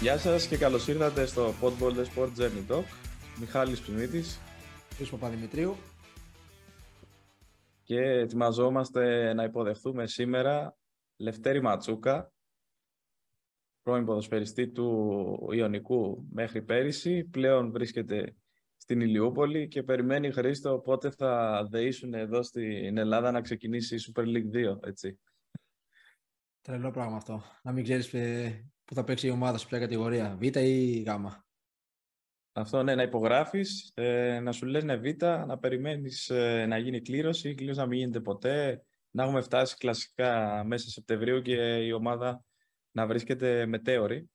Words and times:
Γεια 0.00 0.18
σας 0.18 0.46
και 0.46 0.56
καλώς 0.56 0.88
ήρθατε 0.88 1.26
στο 1.26 1.54
Podball 1.62 1.92
The 1.92 2.04
Sport 2.04 2.30
Journey 2.38 2.70
Talk. 2.70 2.84
Μιχάλης 3.40 3.80
Ψημίτης. 3.80 4.40
Χρήστος 4.94 5.10
Παπαδημητρίου. 5.10 5.76
Και 7.82 8.00
ετοιμαζόμαστε 8.00 9.32
να 9.32 9.42
υποδεχθούμε 9.42 10.06
σήμερα 10.06 10.76
Λευτέρη 11.16 11.62
Ματσούκα, 11.62 12.32
πρώην 13.82 14.04
ποδοσφαιριστή 14.04 14.68
του 14.68 15.48
Ιωνικού 15.52 16.26
μέχρι 16.30 16.62
πέρυσι. 16.62 17.24
Πλέον 17.24 17.70
βρίσκεται 17.70 18.36
στην 18.76 19.00
Ηλιούπολη 19.00 19.68
και 19.68 19.82
περιμένει 19.82 20.32
Χρήστο 20.32 20.78
πότε 20.78 21.10
θα 21.10 21.62
δεήσουν 21.70 22.14
εδώ 22.14 22.42
στην 22.42 22.98
Ελλάδα 22.98 23.30
να 23.30 23.40
ξεκινήσει 23.40 23.94
η 23.94 24.00
Super 24.06 24.24
League 24.24 24.74
2, 24.74 24.78
έτσι. 24.82 25.20
Τρελό 26.60 26.90
πράγμα 26.90 27.16
αυτό. 27.16 27.42
Να 27.62 27.72
μην 27.72 27.84
ξέρεις 27.84 28.08
που 28.88 28.94
θα 28.94 29.04
παίξει 29.04 29.26
η 29.26 29.30
ομάδα 29.30 29.58
σε 29.58 29.66
ποια 29.66 29.78
κατηγορία, 29.78 30.36
Β 30.40 30.42
ή 30.42 31.02
Γ. 31.06 31.08
Αυτό 32.52 32.82
ναι, 32.82 32.94
να 32.94 33.02
υπογράφεις, 33.02 33.92
ε, 33.94 34.40
να 34.40 34.52
σου 34.52 34.66
λένε 34.66 34.96
Β, 34.96 35.22
να 35.22 35.58
περιμένεις 35.58 36.30
ε, 36.30 36.66
να 36.66 36.78
γίνει 36.78 37.00
κλήρωση, 37.00 37.48
η 37.50 37.54
κλήρωση 37.54 37.78
να 37.78 37.86
μην 37.86 37.98
γίνεται 37.98 38.20
ποτέ, 38.20 38.84
να 39.10 39.22
έχουμε 39.22 39.40
φτάσει 39.40 39.76
κλασικά 39.76 40.62
μέσα 40.64 40.90
Σεπτεμβρίου 40.90 41.42
και 41.42 41.84
η 41.84 41.92
ομάδα 41.92 42.44
να 42.90 43.06
βρίσκεται 43.06 43.66
μετέωρη. 43.66 44.30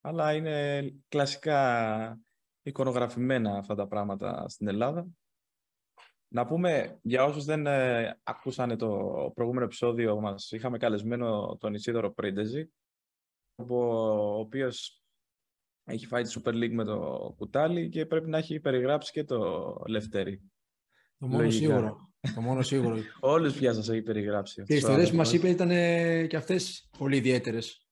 Αλλά 0.00 0.32
είναι 0.32 0.84
κλασικά 1.08 2.20
εικονογραφημένα 2.62 3.58
αυτά 3.58 3.74
τα 3.74 3.86
πράγματα 3.86 4.48
στην 4.48 4.68
Ελλάδα. 4.68 5.06
Να 6.28 6.46
πούμε, 6.46 6.98
για 7.02 7.24
όσους 7.24 7.44
δεν 7.44 7.66
ε, 7.66 8.20
ακούσανε 8.22 8.76
το 8.76 8.88
προηγούμενο 9.34 9.64
επεισόδιο 9.64 10.20
μας, 10.20 10.50
είχαμε 10.50 10.78
καλεσμένο 10.78 11.56
τον 11.60 11.74
Ισίδωρο 11.74 12.12
Πρίντεζη, 12.12 12.70
ο 13.56 14.38
οποίος 14.38 15.02
έχει 15.84 16.06
φάει 16.06 16.22
τη 16.22 16.40
Super 16.40 16.52
League 16.52 16.72
με 16.72 16.84
το 16.84 17.34
κουτάλι 17.36 17.88
και 17.88 18.06
πρέπει 18.06 18.28
να 18.28 18.38
έχει 18.38 18.60
περιγράψει 18.60 19.12
και 19.12 19.24
το 19.24 19.82
Λευτέρη. 19.86 20.42
Το 21.18 21.26
μόνο 21.26 21.50
σίγουρο. 21.50 22.12
Το 22.34 22.40
μόνο 22.40 22.62
σίγουρο. 22.62 22.96
Όλες 23.20 23.54
πια 23.54 23.72
σας 23.72 23.88
έχει 23.88 24.02
περιγράψει. 24.02 24.62
Και 24.62 24.74
οι 24.74 24.76
ιστορίες 24.76 25.10
που 25.10 25.16
μας 25.16 25.32
είπες 25.32 25.50
ήταν 25.50 25.68
και 26.28 26.36
αυτές 26.36 26.88
πολύ 26.98 27.16
ιδιαίτερες. 27.16 27.86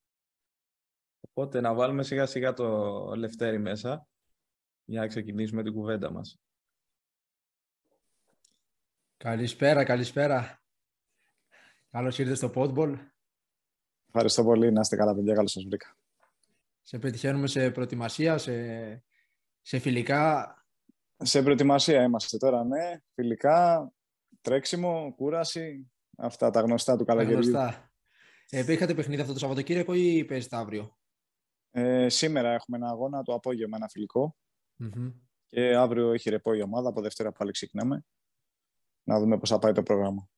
Οπότε 1.20 1.60
να 1.60 1.74
βάλουμε 1.74 2.02
σιγά 2.02 2.26
σιγά 2.26 2.52
το 2.52 3.12
Λευτέρη 3.16 3.58
μέσα 3.58 4.08
για 4.84 5.00
να 5.00 5.06
ξεκινήσουμε 5.06 5.62
την 5.62 5.72
κουβέντα 5.72 6.10
μας. 6.12 6.40
Καλησπέρα, 9.16 9.84
καλησπέρα. 9.84 10.62
Καλώς 11.90 12.18
ήρθες 12.18 12.36
στο 12.36 12.52
Podball. 12.54 12.98
Ευχαριστώ 14.12 14.44
πολύ. 14.44 14.72
Να 14.72 14.80
είστε 14.80 14.96
καλά, 14.96 15.14
παιδιά. 15.14 15.34
Καλώς 15.34 15.52
σας 15.52 15.64
βρήκα. 15.64 15.96
Σε 16.82 16.98
πετυχαίνουμε 16.98 17.46
σε 17.46 17.70
προετοιμασία, 17.70 18.38
σε, 18.38 18.54
σε 19.60 19.78
φιλικά. 19.78 20.54
Σε 21.16 21.42
προετοιμασία 21.42 22.02
είμαστε 22.02 22.36
τώρα, 22.36 22.64
ναι. 22.64 23.00
Φιλικά, 23.14 23.92
τρέξιμο, 24.40 25.14
κούραση. 25.16 25.92
Αυτά 26.16 26.50
τα 26.50 26.60
γνωστά 26.60 26.96
του 26.96 27.04
καλοκαιριού. 27.04 27.34
Γνωστά. 27.34 27.92
Ε, 28.50 28.72
είχατε 28.72 28.94
παιχνίδι 28.94 29.20
αυτό 29.20 29.32
το 29.32 29.38
Σαββατοκύριακο 29.38 29.94
ή 29.94 30.24
παίζετε 30.24 30.56
αύριο; 30.56 30.98
Ε, 31.70 32.08
σήμερα 32.08 32.52
έχουμε 32.52 32.76
ένα 32.76 32.88
αγώνα 32.88 33.22
το 33.22 33.34
απόγευμα, 33.34 33.76
ένα 33.76 33.88
Και 35.46 35.76
αύριο 35.76 36.12
έχει 36.12 36.30
ρεπό 36.30 36.52
η 36.52 36.62
ομάδα. 36.62 36.88
Από 36.88 37.00
Δευτέρα 37.00 37.32
πάλι 37.32 37.50
ξεκινάμε. 37.50 38.04
Να 39.02 39.20
δούμε 39.20 39.38
πώς 39.38 39.50
θα 39.50 39.58
πάει 39.58 39.72
το 39.72 39.82
πρόγραμμα. 39.82 40.28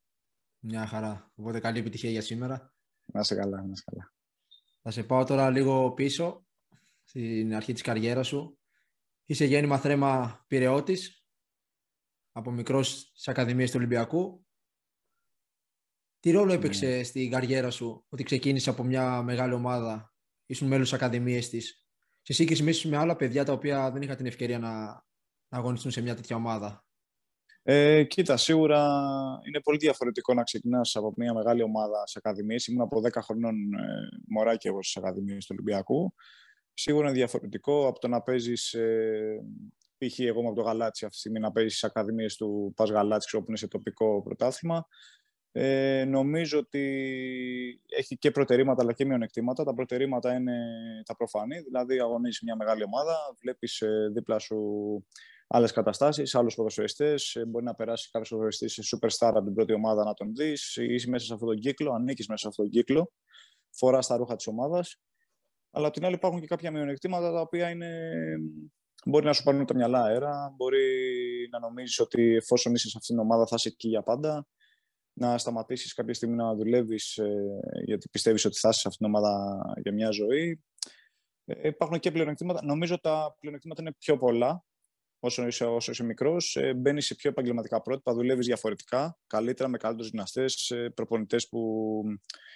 Μια 0.59 0.87
χαρά. 0.87 1.33
Οπότε 1.34 1.61
καλή 1.61 1.78
επιτυχία 1.78 2.11
για 2.11 2.23
σήμερα. 2.23 2.75
Να 3.05 3.20
είσαι 3.20 3.34
καλά, 3.34 3.62
να 3.62 3.70
είσαι 3.72 3.84
καλά. 3.87 4.12
Θα 4.82 4.91
σε 4.91 5.03
πάω 5.03 5.25
τώρα 5.25 5.50
λίγο 5.50 5.93
πίσω, 5.93 6.47
στην 7.03 7.54
αρχή 7.54 7.72
της 7.72 7.82
καριέρας 7.82 8.26
σου. 8.26 8.59
Είσαι 9.25 9.44
γέννημα 9.44 9.78
θρέμα 9.78 10.44
Πυραιώτης, 10.49 11.26
από 12.32 12.50
μικρός 12.50 12.88
στις 12.91 13.28
Ακαδημίες 13.28 13.71
του 13.71 13.76
Ολυμπιακού. 13.78 14.47
Τι 16.21 16.31
ρόλο 16.31 16.53
έπαιξε 16.53 16.87
ναι. 16.87 17.03
στην 17.03 17.31
καριέρα 17.31 17.71
σου 17.71 18.04
ότι 18.09 18.22
ξεκίνησε 18.22 18.71
από 18.71 18.82
μια 18.82 19.22
μεγάλη 19.22 19.53
ομάδα, 19.53 20.15
ήσουν 20.47 20.69
μέλος 20.69 20.91
της 20.91 20.99
Ακαδημίες 20.99 21.49
της, 21.49 21.87
σε 22.22 22.32
σύγκριση 22.32 22.88
με 22.88 22.97
άλλα 22.97 23.16
παιδιά 23.16 23.44
τα 23.44 23.53
οποία 23.53 23.91
δεν 23.91 24.03
είχαν 24.03 24.16
την 24.16 24.26
ευκαιρία 24.26 24.59
να, 24.59 24.84
να 25.49 25.59
αγωνιστούν 25.59 25.91
σε 25.91 26.00
μια 26.00 26.15
τέτοια 26.15 26.37
ομάδα. 26.37 26.84
Ε, 27.65 28.03
κοίτα, 28.05 28.37
σίγουρα 28.37 28.81
είναι 29.47 29.61
πολύ 29.61 29.78
διαφορετικό 29.78 30.34
να 30.34 30.43
ξεκινάς 30.43 30.97
από 30.97 31.12
μια 31.17 31.34
μεγάλη 31.34 31.62
ομάδα 31.62 32.06
σε 32.06 32.19
ακαδημίες. 32.19 32.67
Ήμουν 32.67 32.83
από 32.83 33.00
10 33.00 33.23
χρονών 33.23 33.55
ε, 33.75 34.09
μωράκι 34.28 34.69
εγώ 34.69 34.83
στις 34.83 34.97
ακαδημίες 34.97 35.47
του 35.47 35.55
Ολυμπιακού. 35.59 36.15
Σίγουρα 36.75 37.09
είναι 37.09 37.17
διαφορετικό 37.17 37.87
από 37.87 37.99
το 37.99 38.09
να 38.09 38.23
παίζεις. 38.23 38.73
Ε, 38.73 39.45
π.χ. 39.99 40.19
εγώ 40.19 40.39
είμαι 40.41 40.49
από 40.49 40.56
το 40.56 40.62
Γαλάτσι 40.62 41.05
αυτή 41.05 41.17
τη 41.17 41.21
στιγμή 41.21 41.41
να 41.41 41.53
παίζεις 41.53 41.77
στις 41.78 41.91
ακαδημίες 41.91 42.37
του 42.37 42.73
Πας 42.77 42.91
Γαλάτσι, 42.91 43.37
όπου 43.37 43.45
είναι 43.49 43.59
σε 43.59 43.69
τοπικό 43.69 44.23
πρωτάθλημα. 44.23 44.87
Ε, 45.55 46.05
νομίζω 46.05 46.59
ότι 46.59 46.81
έχει 47.89 48.19
και 48.19 48.31
προτερήματα 48.31 48.83
αλλά 48.83 48.93
και 48.93 49.05
μειονεκτήματα. 49.05 49.65
Τα 49.65 49.75
προτερήματα 49.75 50.34
είναι 50.34 50.56
τα 51.05 51.17
προφανή, 51.17 51.61
δηλαδή 51.61 52.00
αγωνίζεις 52.00 52.41
μια 52.43 52.56
μεγάλη 52.56 52.83
ομάδα, 52.83 53.17
βλέπεις 53.41 53.81
ε, 53.81 54.11
δίπλα 54.12 54.39
σου 54.39 54.59
άλλες 55.54 55.72
καταστάσεις, 55.72 56.34
άλλους 56.34 56.54
ποδοσφαιριστές. 56.54 57.34
Ε, 57.34 57.46
μπορεί 57.46 57.64
να 57.64 57.74
περάσει 57.74 58.10
κάποιος 58.10 58.28
ποδοσφαιριστής 58.28 58.86
σε 58.86 58.96
superstar 58.96 59.32
από 59.34 59.44
την 59.44 59.54
πρώτη 59.54 59.72
ομάδα 59.72 60.04
να 60.04 60.14
τον 60.14 60.34
δεις. 60.34 60.76
Είσαι 60.76 61.08
μέσα 61.08 61.26
σε 61.26 61.32
αυτόν 61.32 61.48
τον 61.48 61.58
κύκλο, 61.58 61.92
ανήκεις 61.92 62.28
μέσα 62.28 62.40
σε 62.40 62.48
αυτόν 62.48 62.64
τον 62.64 62.74
κύκλο. 62.74 63.12
Φοράς 63.70 64.06
τα 64.06 64.16
ρούχα 64.16 64.36
της 64.36 64.46
ομάδας. 64.46 65.00
Αλλά 65.70 65.86
απ' 65.86 65.92
την 65.92 66.04
άλλη 66.04 66.14
υπάρχουν 66.14 66.40
και 66.40 66.46
κάποια 66.46 66.70
μειονεκτήματα 66.70 67.32
τα 67.32 67.40
οποία 67.40 67.70
είναι... 67.70 67.90
μπορεί 69.04 69.24
να 69.24 69.32
σου 69.32 69.42
πάρουν 69.42 69.66
τα 69.66 69.74
μυαλά 69.74 70.02
αέρα. 70.02 70.54
Μπορεί 70.56 70.88
να 71.50 71.58
νομίζεις 71.58 71.98
ότι 71.98 72.34
εφόσον 72.34 72.74
είσαι 72.74 72.88
σε 72.88 72.98
αυτήν 72.98 73.16
την 73.16 73.24
ομάδα 73.24 73.46
θα 73.46 73.54
είσαι 73.58 73.69
εκεί 73.69 73.88
για 73.88 74.02
πάντα. 74.02 74.46
Να 75.12 75.38
σταματήσεις 75.38 75.94
κάποια 75.94 76.14
στιγμή 76.14 76.36
να 76.36 76.54
δουλεύεις 76.54 77.16
ε, 77.16 77.50
γιατί 77.84 78.08
πιστεύεις 78.08 78.44
ότι 78.44 78.58
θα 78.58 78.69
είσαι 78.69 78.80
σε 78.80 78.88
αυτήν 78.88 79.06
την 79.06 79.14
ομάδα 79.14 79.60
για 79.82 79.92
μια 79.92 80.10
ζωή. 80.10 80.62
Ε, 81.44 81.69
υπάρχουν 81.69 81.98
και 81.98 82.10
πλεονεκτήματα. 82.10 82.64
Νομίζω 82.64 83.00
τα 83.00 83.36
πλεονεκτήματα 83.40 83.82
είναι 83.82 83.92
πιο 83.98 84.19
πολλά 84.19 84.64
όσο 85.25 85.47
είσαι, 85.47 85.65
όσο 85.65 85.91
είσαι 85.91 86.05
μικρός, 86.05 86.56
ε, 86.56 86.75
μπαίνεις 86.75 87.06
σε 87.06 87.15
πιο 87.15 87.31
επαγγελματικά 87.31 87.81
πρότυπα, 87.81 88.12
δουλεύεις 88.15 88.47
διαφορετικά, 88.47 89.19
καλύτερα 89.27 89.69
με 89.69 89.78
καλύτερους 89.78 90.10
γυμναστές, 90.10 90.71
ε, 90.71 90.91
προπονητές 90.94 91.49
που 91.49 92.03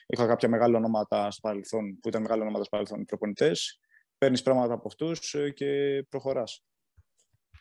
είχα 0.07 0.27
κάποια 0.27 0.49
μεγάλα 0.49 0.77
ονόματα 0.77 1.31
στο 1.31 1.41
παρελθόν, 1.41 1.99
που 2.01 2.09
ήταν 2.09 2.23
μεγάλα 2.23 2.43
ονόματα 2.43 2.65
στο 2.65 2.71
παρελθόν 2.77 3.05
προπονητές. 3.05 3.81
Παίρνεις 4.19 4.43
πράγματα 4.43 4.75
από 4.75 4.89
αυτούς 4.89 5.35
ε, 5.35 5.51
και 5.51 6.03
προχωράς. 6.09 6.65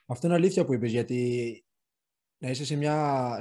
Αυτό 0.06 0.28
είναι 0.28 0.36
αλήθεια 0.36 0.66
που 0.66 0.74
είπες, 0.74 0.92
γιατί 0.92 1.66
να 2.38 2.50
είσαι, 2.50 2.66
σε 2.66 2.76
μια, 2.76 2.96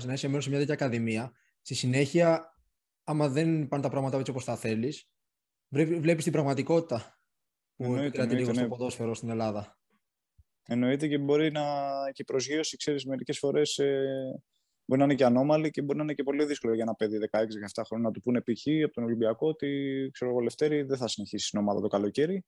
να 0.05 0.13
είσαι 0.13 0.29
μέρος 0.29 0.45
σε 0.45 0.51
μια 0.51 0.59
τέτοια 0.59 0.75
ακαδημία, 0.75 1.33
στη 1.61 1.75
συνέχεια, 1.75 2.59
άμα 3.05 3.29
δεν 3.29 3.69
πάνε 3.69 3.83
τα 3.83 3.89
πράγματα 3.89 4.19
έτσι 4.19 4.31
όπως 4.31 4.45
τα 4.45 4.57
θέλεις, 4.57 5.09
βλέπεις 6.01 6.25
την 6.25 6.33
πραγματικότητα 6.33 7.21
που 7.77 7.95
επικρατεί 7.95 8.35
λίγο 8.35 8.53
στο 8.53 8.63
ναι. 8.63 8.69
ποδόσφαιρο 8.69 9.15
στην 9.15 9.29
Ελλάδα. 9.29 9.79
Εννοείται 10.67 11.09
και 11.09 11.19
μπορεί 11.19 11.51
να 11.51 11.63
και 12.13 12.23
η 12.23 12.25
προσγείωση, 12.25 12.77
ξέρεις, 12.77 13.07
μερικές 13.07 13.39
φορές 13.39 13.79
ε, 13.79 14.43
μπορεί 14.85 15.01
να 15.01 15.07
είναι 15.07 15.15
και 15.15 15.25
ανώμαλη 15.25 15.71
και 15.71 15.83
μπορεί 15.83 15.99
να 15.99 16.05
είναι 16.05 16.15
και 16.15 16.23
πολύ 16.23 16.45
δύσκολο 16.45 16.75
για 16.75 16.83
ένα 16.83 16.95
παιδί 16.95 17.19
16-17 17.31 17.39
χρόνια 17.87 18.07
να 18.07 18.11
του 18.11 18.21
πούνε 18.21 18.41
π.χ. 18.41 18.67
από 18.85 18.93
τον 18.93 19.05
Ολυμπιακό 19.05 19.49
ότι 19.49 20.11
ξέρω 20.13 20.31
εγώ 20.31 20.41
Λευτέρη 20.41 20.83
δεν 20.83 20.97
θα 20.97 21.09
συνεχίσεις 21.09 21.51
την 21.51 21.59
ομάδα 21.59 21.81
το 21.81 21.89
καλοκαίρι. 21.89 22.45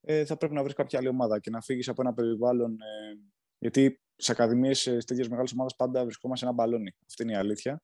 Ε, 0.00 0.24
θα 0.24 0.36
πρέπει 0.36 0.54
να 0.54 0.62
βρεις 0.62 0.74
κάποια 0.74 0.98
άλλη 0.98 1.08
ομάδα 1.08 1.38
και 1.38 1.50
να 1.50 1.60
φύγεις 1.60 1.88
από 1.88 2.02
ένα 2.02 2.14
περιβάλλον. 2.14 2.72
Ε, 2.72 3.18
γιατί 3.58 4.00
σε 4.16 4.32
ακαδημίες, 4.32 4.78
σε 4.78 4.96
τέτοιες 4.96 5.28
μεγάλες 5.28 5.52
ομάδες, 5.52 5.74
πάντα 5.76 6.04
βρισκόμαστε 6.04 6.46
σε 6.46 6.52
ένα 6.52 6.62
μπαλόνι. 6.62 6.94
Αυτή 7.06 7.22
είναι 7.22 7.32
η 7.32 7.36
αλήθεια. 7.36 7.82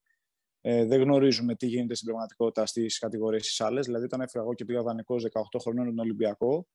Ε, 0.61 0.85
δεν 0.85 1.01
γνωρίζουμε 1.01 1.55
τι 1.55 1.67
γίνεται 1.67 1.95
στην 1.95 2.07
πραγματικότητα 2.07 2.67
στις 2.67 2.99
κατηγορίες 2.99 3.55
τη 3.55 3.65
άλλες. 3.65 3.87
Δηλαδή, 3.87 4.05
όταν 4.05 4.21
έφυγα 4.21 4.45
εγώ 4.45 4.55
και 4.55 4.65
πήγα 4.65 4.83
δανεικός 4.83 5.25
18 5.25 5.59
χρονών 5.61 5.87
τον 5.87 5.99
Ολυμπιακό, 5.99 6.67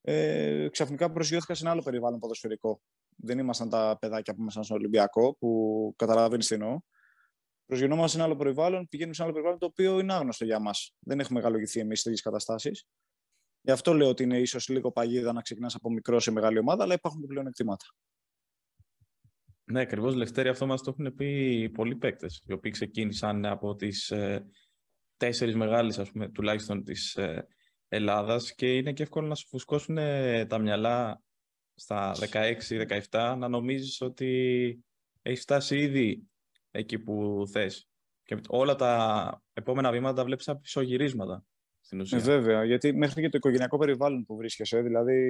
ε, 0.00 0.68
ξαφνικά 0.68 1.10
προσγειώθηκα 1.10 1.54
σε 1.54 1.62
ένα 1.62 1.72
άλλο 1.72 1.82
περιβάλλον 1.82 2.18
ποδοσφαιρικό. 2.18 2.82
Δεν 3.16 3.38
ήμασταν 3.38 3.68
τα 3.68 3.96
παιδάκια 4.00 4.34
που 4.34 4.40
ήμασταν 4.40 4.64
στο 4.64 4.74
Ολυμπιακό, 4.74 5.36
που 5.36 5.92
καταλαβαίνει 5.96 6.44
τι 6.44 6.54
εννοώ. 6.54 6.80
Προσγειωνόμαστε 7.66 8.10
σε 8.10 8.16
ένα 8.16 8.24
άλλο 8.24 8.36
περιβάλλον, 8.36 8.88
πηγαίνουμε 8.88 9.14
σε 9.14 9.22
ένα 9.22 9.30
άλλο 9.30 9.40
περιβάλλον 9.40 9.58
το 9.58 9.66
οποίο 9.66 9.98
είναι 9.98 10.12
άγνωστο 10.12 10.44
για 10.44 10.58
μας. 10.58 10.94
Δεν 11.00 11.20
έχουμε 11.20 11.38
μεγαλογηθεί 11.40 11.80
εμείς 11.80 11.98
σε 12.00 12.08
τέτοιε 12.08 12.22
καταστάσεις. 12.22 12.86
Γι' 13.60 13.70
αυτό 13.70 13.92
λέω 13.92 14.08
ότι 14.08 14.22
είναι 14.22 14.38
ίσως 14.38 14.68
λίγο 14.68 14.92
παγίδα 14.92 15.32
να 15.32 15.40
ξεκινάς 15.40 15.74
από 15.74 15.90
μικρό 15.90 16.20
σε 16.20 16.30
μεγάλη 16.30 16.58
ομάδα, 16.58 16.82
αλλά 16.82 16.94
υπάρχουν 16.94 17.20
και 17.20 17.26
πλέον 17.26 17.46
εκτήματα. 17.46 17.84
Ναι, 19.64 19.80
ακριβώς, 19.80 20.14
Λευτέρη, 20.14 20.48
αυτό 20.48 20.66
μας 20.66 20.82
το 20.82 20.90
έχουν 20.90 21.14
πει 21.14 21.70
πολλοί 21.74 21.96
παίκτες, 21.96 22.42
οι 22.46 22.52
οποίοι 22.52 22.70
ξεκίνησαν 22.70 23.46
από 23.46 23.74
τις 23.74 24.10
ε, 24.10 24.46
τέσσερις 25.16 25.56
μεγάλες, 25.56 26.12
τουλάχιστον 26.32 26.84
τις 26.84 27.14
ε, 27.14 27.46
Ελλάδας 27.88 28.54
και 28.54 28.76
είναι 28.76 28.92
και 28.92 29.02
εύκολο 29.02 29.26
να 29.26 29.34
σου 29.34 29.46
φουσκώσουν 29.48 29.96
τα 30.46 30.58
μυαλά 30.58 31.22
στα 31.74 32.14
16-17 33.10 33.36
να 33.38 33.48
νομίζεις 33.48 34.00
ότι 34.00 34.84
έχεις 35.22 35.40
φτάσει 35.40 35.78
ήδη 35.78 36.28
εκεί 36.70 36.98
που 36.98 37.42
θες. 37.50 37.88
Και 38.22 38.40
όλα 38.48 38.74
τα 38.74 39.42
επόμενα 39.52 39.90
βήματα 39.90 40.14
τα 40.14 40.24
βλέπεις 40.24 40.48
από 40.48 40.60
πισωγυρίσματα 40.60 41.44
στην 41.80 42.00
ουσία. 42.00 42.18
Ε, 42.18 42.20
βέβαια, 42.20 42.64
γιατί 42.64 42.92
μέχρι 42.92 43.22
και 43.22 43.28
το 43.28 43.36
οικογενειακό 43.36 43.78
περιβάλλον 43.78 44.24
που 44.24 44.36
βρίσκεσαι, 44.36 44.80
δηλαδή 44.80 45.22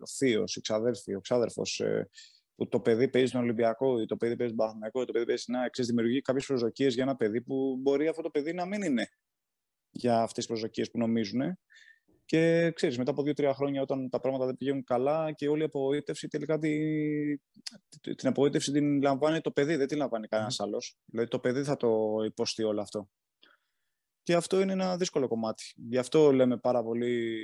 ο 0.00 0.06
θείος, 0.06 0.56
η 0.56 0.60
ξαδέρφη, 0.60 1.14
ο 1.14 1.20
ξάδερφος, 1.20 1.80
ε, 1.80 2.08
που 2.54 2.68
το 2.68 2.80
παιδί 2.80 3.08
παίζει 3.08 3.28
στον 3.28 3.40
Ολυμπιακό 3.40 4.00
ή 4.00 4.06
το 4.06 4.16
παιδί 4.16 4.36
παίζει 4.36 4.52
στον 4.54 4.66
Παθηναϊκό 4.66 5.02
ή 5.02 5.04
το 5.04 5.12
παιδί 5.12 5.24
παίζει 5.24 5.42
στην 5.42 5.56
ΑΕΚ, 5.56 5.74
δημιουργεί 5.82 6.20
κάποιες 6.20 6.46
προσδοκίες 6.46 6.94
για 6.94 7.02
ένα 7.02 7.16
παιδί 7.16 7.42
που 7.42 7.76
μπορεί 7.80 8.08
αυτό 8.08 8.22
το 8.22 8.30
παιδί 8.30 8.52
να 8.52 8.66
μην 8.66 8.82
είναι 8.82 9.08
για 9.90 10.14
αυτές 10.14 10.34
τις 10.34 10.46
προσδοκίες 10.46 10.90
που 10.90 10.98
νομίζουν. 10.98 11.58
Και 12.24 12.72
ξέρεις, 12.74 12.98
μετά 12.98 13.10
από 13.10 13.22
δύο-τρία 13.22 13.54
χρόνια, 13.54 13.82
όταν 13.82 14.08
τα 14.08 14.20
πράγματα 14.20 14.46
δεν 14.46 14.56
πηγαίνουν 14.56 14.84
καλά 14.84 15.32
και 15.32 15.48
όλη 15.48 15.62
η 15.62 15.64
απογοήτευση, 15.64 16.28
τελικά 16.28 16.58
τη, 16.58 16.78
την 18.00 18.28
απογοήτευση 18.28 18.72
την 18.72 19.02
λαμβάνει 19.02 19.40
το 19.40 19.50
παιδί, 19.50 19.76
δεν 19.76 19.86
την 19.86 19.98
λαμβάνει 19.98 20.26
κανένας 20.26 20.60
άλλος. 20.60 20.96
Δηλαδή 21.04 21.30
το 21.30 21.38
παιδί 21.38 21.62
θα 21.62 21.76
το 21.76 22.16
υποστεί 22.24 22.62
όλο 22.62 22.80
αυτό. 22.80 23.08
Και 24.22 24.34
αυτό 24.34 24.60
είναι 24.60 24.72
ένα 24.72 24.96
δύσκολο 24.96 25.28
κομμάτι. 25.28 25.64
Γι' 25.76 25.98
αυτό 25.98 26.32
λέμε 26.32 26.58
πάρα 26.58 26.82
πολύ, 26.82 27.42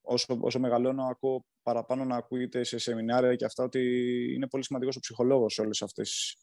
όσο, 0.00 0.38
όσο 0.40 0.58
μεγαλώνω, 0.58 1.04
ακούω 1.04 1.44
παραπάνω 1.62 2.04
να 2.04 2.16
ακούγεται 2.16 2.64
σε 2.64 2.78
σεμινάρια 2.78 3.34
και 3.34 3.44
αυτά, 3.44 3.64
ότι 3.64 3.82
είναι 4.34 4.48
πολύ 4.48 4.64
σημαντικός 4.64 4.96
ο 4.96 5.00
ψυχολόγος 5.00 5.54
σε 5.54 5.60
όλες 5.60 5.82
αυτές 5.82 6.36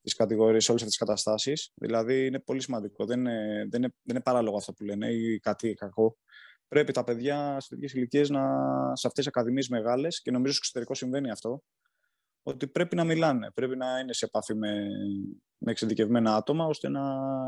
τις 0.00 0.14
κατηγορίες, 0.14 0.64
σε 0.64 0.70
όλες 0.70 0.82
αυτές 0.82 0.98
τις 0.98 1.06
καταστάσεις. 1.06 1.72
Δηλαδή 1.74 2.26
είναι 2.26 2.40
πολύ 2.40 2.62
σημαντικό. 2.62 3.04
Δεν 3.04 3.18
είναι, 3.18 3.66
δεν, 3.70 3.82
είναι, 3.82 3.94
δεν 4.02 4.14
είναι 4.16 4.20
παράλογο 4.20 4.56
αυτό 4.56 4.72
που 4.72 4.84
λένε 4.84 5.12
ή 5.12 5.38
κάτι 5.38 5.74
κακό 5.74 6.16
πρέπει 6.68 6.92
τα 6.92 7.04
παιδιά 7.04 7.60
σε 7.60 7.68
τέτοιες 7.68 7.92
ηλικίες 7.92 8.30
να, 8.30 8.42
σε 8.96 9.06
αυτές 9.06 9.24
τις 9.24 9.26
ακαδημίες 9.26 9.68
μεγάλες, 9.68 10.22
και 10.22 10.30
νομίζω 10.30 10.52
στο 10.52 10.60
εξωτερικό 10.62 10.94
συμβαίνει 10.94 11.30
αυτό, 11.30 11.62
ότι 12.42 12.68
πρέπει 12.68 12.96
να 12.96 13.04
μιλάνε, 13.04 13.50
πρέπει 13.50 13.76
να 13.76 13.98
είναι 13.98 14.12
σε 14.12 14.24
επαφή 14.24 14.54
με, 14.54 14.88
με 15.58 15.70
εξειδικευμένα 15.70 16.36
άτομα, 16.36 16.66
ώστε 16.66 16.88
να, 16.88 17.02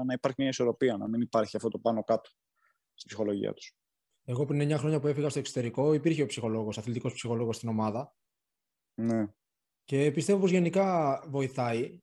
να 0.04 0.12
υπάρχει 0.12 0.36
μια 0.40 0.48
ισορροπία, 0.48 0.96
να 0.96 1.08
μην 1.08 1.20
υπάρχει 1.20 1.56
αυτό 1.56 1.68
το 1.68 1.78
πάνω 1.78 2.04
κάτω 2.04 2.30
στη 2.94 3.06
ψυχολογία 3.06 3.52
τους. 3.52 3.76
Εγώ 4.24 4.44
πριν 4.44 4.72
9 4.72 4.78
χρόνια 4.78 5.00
που 5.00 5.06
έφυγα 5.06 5.28
στο 5.28 5.38
εξωτερικό, 5.38 5.92
υπήρχε 5.92 6.22
ο 6.22 6.26
ψυχολόγος, 6.26 6.78
αθλητικός 6.78 7.12
ψυχολόγος 7.12 7.56
στην 7.56 7.68
ομάδα. 7.68 8.14
Ναι. 8.94 9.26
Και 9.84 10.10
πιστεύω 10.10 10.40
πως 10.40 10.50
γενικά 10.50 11.18
βοηθάει 11.28 12.00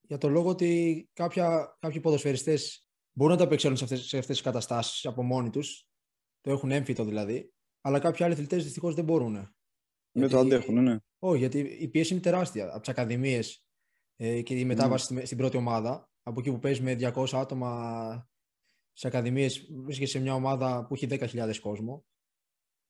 για 0.00 0.18
το 0.18 0.28
λόγο 0.28 0.48
ότι 0.48 1.10
κάποια, 1.12 1.76
κάποιοι 1.78 2.00
ποδοσφαιριστές 2.00 2.88
μπορούν 3.12 3.32
να 3.32 3.38
τα 3.38 3.44
απεξέλθουν 3.44 3.78
σε 3.78 3.84
αυτές, 3.84 4.08
σε 4.08 4.18
αυτές 4.18 4.36
τις 4.36 4.44
καταστάσεις 4.44 5.06
από 5.06 5.22
μόνοι 5.22 5.50
τους 5.50 5.85
το 6.46 6.52
έχουν 6.52 6.70
έμφυτο 6.70 7.04
δηλαδή. 7.04 7.52
Αλλά 7.80 7.98
κάποιοι 7.98 8.24
άλλοι 8.24 8.34
αθλητές 8.34 8.64
δυστυχώς 8.64 8.94
δεν 8.94 9.04
μπορούν. 9.04 9.54
Δεν 10.12 10.28
το 10.28 10.38
αντέχουν, 10.38 10.82
ναι. 10.82 10.96
Όχι, 11.18 11.38
γιατί 11.38 11.58
η 11.58 11.88
πίεση 11.88 12.12
είναι 12.12 12.22
τεράστια. 12.22 12.68
Από 12.68 12.80
τις 12.80 12.88
ακαδημίες 12.88 13.66
ε, 14.16 14.42
και 14.42 14.58
η 14.58 14.64
μετάβαση 14.64 15.14
mm. 15.14 15.22
στην 15.24 15.36
πρώτη 15.36 15.56
ομάδα, 15.56 16.10
από 16.22 16.40
εκεί 16.40 16.50
που 16.50 16.58
παίζεις 16.58 16.82
με 16.82 17.12
200 17.14 17.26
άτομα 17.32 18.28
στι 18.92 19.06
ακαδημίες, 19.06 19.68
βρίσκεσαι 19.84 20.10
σε 20.10 20.18
μια 20.18 20.34
ομάδα 20.34 20.86
που 20.86 20.94
έχει 20.94 21.06
10.000 21.10 21.56
κόσμο. 21.60 22.06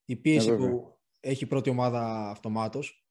Η 0.05 0.17
πίεση 0.17 0.51
ε, 0.51 0.57
που 0.57 0.99
έχει 1.21 1.45
η 1.45 1.47
πρώτη 1.47 1.71
ομάδα 1.71 2.31
αυτομάτως. 2.31 3.07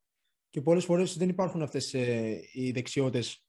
Και 0.50 0.62
πολλές 0.62 0.86
φορές 0.86 1.18
δεν 1.18 1.30
υπάρχουν 1.30 1.62
αυτές 1.62 1.94
ε, 1.94 2.40
οι 2.54 2.72
δεξιότητες 2.72 3.46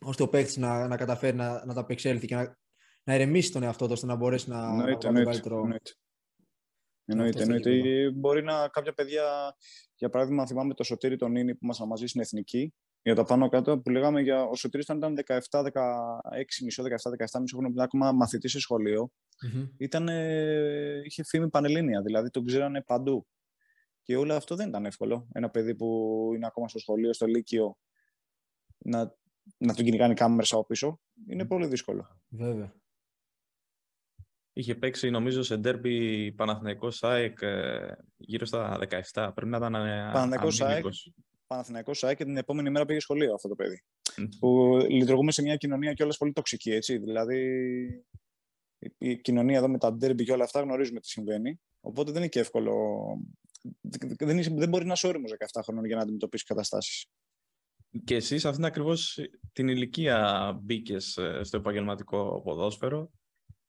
ώστε 0.00 0.22
ο 0.22 0.28
παίκτης 0.28 0.56
να, 0.56 0.88
να 0.88 0.96
καταφέρει 0.96 1.36
να, 1.36 1.64
να 1.64 1.74
τα 1.74 1.80
απεξέλθει 1.80 2.26
και 2.26 2.34
να, 2.34 2.58
να 3.04 3.14
ηρεμήσει 3.14 3.52
τον 3.52 3.62
εαυτό 3.62 3.86
του 3.86 3.92
ώστε 3.92 4.06
να 4.06 4.14
μπορέσει 4.14 4.48
να, 4.48 4.68
εννοείται, 4.68 5.10
να 5.10 5.22
καλύτερο. 5.22 5.68
Εννοείται, 7.10 7.42
εννοείται. 7.42 8.10
Μπορεί 8.10 8.42
να 8.42 8.68
κάποια 8.68 8.92
παιδιά, 8.92 9.56
για 9.94 10.08
παράδειγμα, 10.08 10.46
θυμάμαι 10.46 10.74
το 10.74 10.82
Σωτήρι 10.82 11.16
τον 11.16 11.36
Ίνι 11.36 11.52
που 11.52 11.60
ήμασταν 11.62 11.88
μαζί 11.88 12.06
στην 12.06 12.20
Εθνική, 12.20 12.74
για 13.02 13.14
τα 13.14 13.24
πάνω 13.24 13.48
κάτω, 13.48 13.78
που 13.78 13.90
λέγαμε 13.90 14.20
για. 14.20 14.42
Ο 14.42 14.54
Σωτήρης 14.54 14.86
ήταν 14.86 15.14
17, 15.26 15.36
16, 15.50 15.64
μισό, 16.64 16.82
17, 16.82 16.86
17, 16.86 17.40
μισό 17.40 17.56
χρόνο 17.56 17.82
ακόμα 17.82 18.12
μαθητή 18.12 18.48
σε 18.48 18.60
σχολείο. 18.60 19.12
Mm-hmm. 19.46 19.68
Ήταν, 19.76 20.08
είχε 21.04 21.24
φήμη 21.24 21.48
πανελλήνια, 21.48 22.02
δηλαδή 22.02 22.30
τον 22.30 22.44
ξέρανε 22.44 22.82
παντού. 22.82 23.26
Και 24.02 24.16
όλο 24.16 24.34
αυτό 24.34 24.56
δεν 24.56 24.68
ήταν 24.68 24.86
εύκολο. 24.86 25.28
Ένα 25.32 25.50
παιδί 25.50 25.74
που 25.74 26.30
είναι 26.34 26.46
ακόμα 26.46 26.68
στο 26.68 26.78
σχολείο, 26.78 27.12
στο 27.12 27.26
Λύκειο, 27.26 27.78
να, 28.78 29.16
να 29.58 29.74
τον 29.74 29.84
κυνηγάνε 29.84 30.14
κάμερε 30.14 30.46
από 30.50 30.66
πίσω, 30.66 31.00
είναι 31.28 31.46
πολύ 31.46 31.66
δύσκολο. 31.66 32.20
Βέβαια. 32.28 32.79
Είχε 34.52 34.74
παίξει 34.74 35.10
νομίζω 35.10 35.42
σε 35.42 35.56
ντέρμπι 35.56 36.32
Παναθηναϊκός 36.32 36.96
ΣΑΕΚ 36.96 37.42
ε, 37.42 37.96
γύρω 38.16 38.46
στα 38.46 38.78
17. 39.12 39.30
Πρέπει 39.34 39.50
να 39.50 39.56
ήταν 39.56 39.74
ε, 39.74 40.10
Παναθηναϊκός 40.12 40.54
ΣΑΕΚ, 40.54 40.84
Παναθηναϊκός 41.46 41.98
ΣΑΕΚ 41.98 42.16
και 42.16 42.24
την 42.24 42.36
επόμενη 42.36 42.70
μέρα 42.70 42.84
πήγε 42.84 43.00
σχολείο 43.00 43.34
αυτό 43.34 43.48
το 43.48 43.54
παιδί. 43.54 43.82
που 44.38 44.78
λειτουργούμε 44.88 45.32
σε 45.32 45.42
μια 45.42 45.56
κοινωνία 45.56 45.92
κιόλας 45.92 46.16
πολύ 46.16 46.32
τοξική, 46.32 46.70
έτσι. 46.70 46.98
Δηλαδή 46.98 47.40
η 48.98 49.20
κοινωνία 49.20 49.56
εδώ 49.56 49.68
με 49.68 49.78
τα 49.78 49.92
ντέρμπι 49.92 50.24
και 50.24 50.32
όλα 50.32 50.44
αυτά 50.44 50.60
γνωρίζουμε 50.60 51.00
τι 51.00 51.08
συμβαίνει. 51.08 51.60
Οπότε 51.80 52.10
δεν 52.10 52.20
είναι 52.20 52.30
και 52.30 52.40
εύκολο. 52.40 52.74
Δεν, 54.18 54.38
είσαι, 54.38 54.50
δεν 54.54 54.68
μπορεί 54.68 54.86
να 54.86 54.92
είσαι 54.92 55.06
όριμος 55.06 55.32
17 55.52 55.60
χρόνων 55.64 55.84
για 55.84 55.96
να 55.96 56.02
αντιμετωπίσεις 56.02 56.46
καταστάσεις. 56.46 57.06
Και 58.04 58.14
εσύ 58.14 58.34
αυτήν 58.34 58.64
ακριβώς 58.64 59.18
την 59.52 59.68
ηλικία 59.68 60.52
μπήκες 60.62 61.16
ε, 61.16 61.40
στο 61.42 61.56
επαγγελματικό 61.56 62.40
ποδόσφαιρο. 62.44 63.10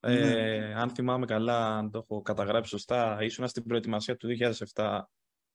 Ναι. 0.08 0.14
Ε, 0.14 0.74
αν 0.74 0.90
θυμάμαι 0.90 1.26
καλά, 1.26 1.78
αν 1.78 1.92
το 1.92 1.98
έχω 1.98 2.22
καταγράψει 2.22 2.70
σωστά, 2.70 3.24
ήσουν 3.24 3.48
στην 3.48 3.64
προετοιμασία 3.64 4.18
του 4.18 4.28
2007 4.74 5.02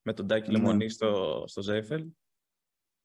με 0.02 0.12
τον 0.12 0.26
Τάκη 0.26 0.50
ναι. 0.50 0.56
Λεμονή 0.56 0.88
στο, 0.88 1.44
στο 1.46 1.62
Ζέφελ. 1.62 2.06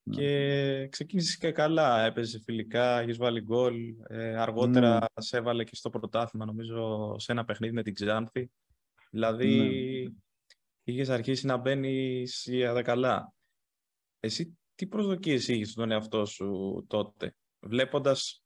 Ναι. 0.04 0.16
Και 0.16 0.88
ξεκίνησες 0.88 1.38
και 1.38 1.52
καλά, 1.52 2.06
έπαιζε 2.06 2.40
φιλικά, 2.40 3.00
έχεις 3.00 3.18
βάλει 3.18 3.42
γκολ. 3.42 3.96
Ε, 4.08 4.38
αργότερα 4.38 4.94
ναι. 5.00 5.06
σε 5.14 5.38
έβαλε 5.38 5.64
και 5.64 5.76
στο 5.76 5.90
πρωτάθλημα, 5.90 6.46
νομίζω, 6.46 7.16
σε 7.20 7.32
ένα 7.32 7.46
παιχνίδι 7.46 7.74
με 7.74 7.84
την 7.84 7.94
Ξάνθη. 7.94 8.52
Δηλαδή, 9.12 9.58
ναι. 10.04 10.12
είχες 10.84 11.10
αρχίσει 11.10 11.46
να 11.46 11.58
μπαίνεις 11.58 12.46
για 12.50 12.82
καλά. 12.82 13.34
Εσύ 14.20 14.58
τι 14.76 14.88
προσδοκίες 14.88 15.48
είχες 15.48 15.70
στον 15.70 15.92
εαυτό 15.92 16.26
σου 16.26 16.84
τότε, 16.88 17.36
βλέποντας 17.60 18.44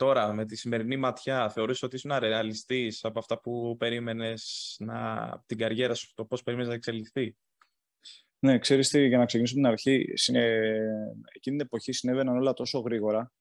Τώρα, 0.00 0.32
με 0.32 0.44
τη 0.44 0.56
σημερινή 0.56 0.96
ματιά, 0.96 1.48
θεωρείς 1.48 1.82
ότι 1.82 1.96
ήσουν 1.96 2.12
ρεαλιστής 2.18 3.04
από 3.04 3.18
αυτά 3.18 3.40
που 3.40 3.76
περίμενες 3.78 4.76
να, 4.78 5.28
την 5.46 5.58
καριέρα 5.58 5.94
σου, 5.94 6.12
το 6.14 6.24
πώς 6.24 6.42
περίμενες 6.42 6.70
να 6.70 6.76
εξελιχθεί; 6.76 7.36
Ναι, 8.38 8.58
ξέρεις 8.58 8.88
τι, 8.88 9.06
για 9.06 9.18
να 9.18 9.24
ξεκινήσω 9.24 9.54
την 9.54 9.66
αρχή, 9.66 10.04
εκείνη 11.34 11.56
την 11.56 11.60
εποχή 11.60 11.92
συνέβαιναν 11.92 12.36
όλα 12.36 12.52
τόσο 12.52 12.78
γρήγορα. 12.78 13.32